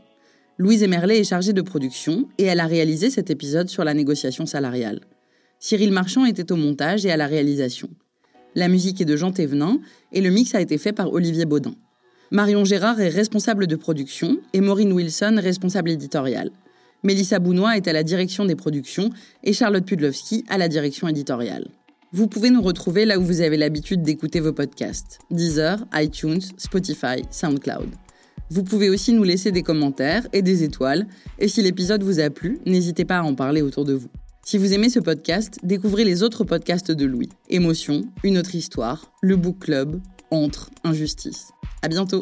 Louise 0.58 0.82
Emerlet 0.82 1.20
est 1.20 1.26
chargée 1.26 1.52
de 1.52 1.62
production 1.62 2.30
et 2.38 2.46
elle 2.46 2.62
a 2.62 2.66
réalisé 2.66 3.10
cet 3.10 3.30
épisode 3.30 3.68
sur 3.68 3.84
la 3.84 3.94
négociation 3.94 4.46
salariale. 4.46 5.02
Cyril 5.60 5.92
Marchand 5.92 6.26
était 6.26 6.54
au 6.54 6.56
montage 6.56 7.06
et 7.06 7.12
à 7.12 7.18
la 7.18 7.28
réalisation. 7.28 7.90
La 8.56 8.70
musique 8.70 9.02
est 9.02 9.06
de 9.06 9.18
Jean 9.18 9.34
Thévenin 9.34 9.82
et 10.14 10.22
le 10.22 10.30
mix 10.30 10.56
a 10.56 10.62
été 10.62 10.78
fait 10.78 10.94
par 10.94 11.12
Olivier 11.12 11.44
Baudin. 11.44 11.76
Marion 12.32 12.64
Gérard 12.64 13.02
est 13.02 13.10
responsable 13.10 13.68
de 13.68 13.76
production 13.76 14.38
et 14.54 14.62
Maureen 14.62 14.94
Wilson 14.94 15.38
responsable 15.38 15.90
éditoriale. 15.90 16.52
Mélissa 17.04 17.40
Bounois 17.40 17.76
est 17.76 17.90
à 17.90 17.94
la 17.94 18.04
direction 18.04 18.46
des 18.46 18.56
productions 18.56 19.10
et 19.44 19.52
Charlotte 19.52 19.86
Pudlowski 19.86 20.46
à 20.48 20.58
la 20.58 20.70
direction 20.70 21.10
éditoriale. 21.10 21.68
Vous 22.16 22.28
pouvez 22.28 22.52
nous 22.52 22.62
retrouver 22.62 23.06
là 23.06 23.18
où 23.18 23.24
vous 23.24 23.42
avez 23.42 23.58
l'habitude 23.58 24.04
d'écouter 24.04 24.40
vos 24.40 24.54
podcasts 24.54 25.18
Deezer, 25.32 25.84
iTunes, 25.96 26.42
Spotify, 26.58 27.24
SoundCloud. 27.32 27.90
Vous 28.52 28.64
pouvez 28.64 28.92
aussi 28.92 29.14
nous 29.14 29.24
laisser 29.24 29.52
des 29.52 29.64
commentaires 29.64 30.28
et 30.32 30.44
des 30.44 30.62
étoiles, 30.62 31.08
et 31.40 31.48
si 31.48 31.64
l'épisode 31.64 32.04
vous 32.04 32.20
a 32.20 32.30
plu, 32.30 32.60
n'hésitez 32.68 33.04
pas 33.04 33.18
à 33.18 33.24
en 33.24 33.34
parler 33.34 33.64
autour 33.64 33.84
de 33.84 33.94
vous. 33.94 34.10
Si 34.46 34.60
vous 34.60 34.74
aimez 34.74 34.90
ce 34.90 35.00
podcast, 35.00 35.58
découvrez 35.64 36.04
les 36.04 36.22
autres 36.22 36.44
podcasts 36.44 36.92
de 36.92 37.06
Louis 37.06 37.30
Émotion, 37.50 38.04
Une 38.24 38.38
autre 38.38 38.54
histoire, 38.54 39.12
Le 39.24 39.36
Book 39.36 39.58
Club, 39.58 40.00
Entre, 40.30 40.70
Injustice. 40.84 41.48
À 41.82 41.88
bientôt! 41.88 42.22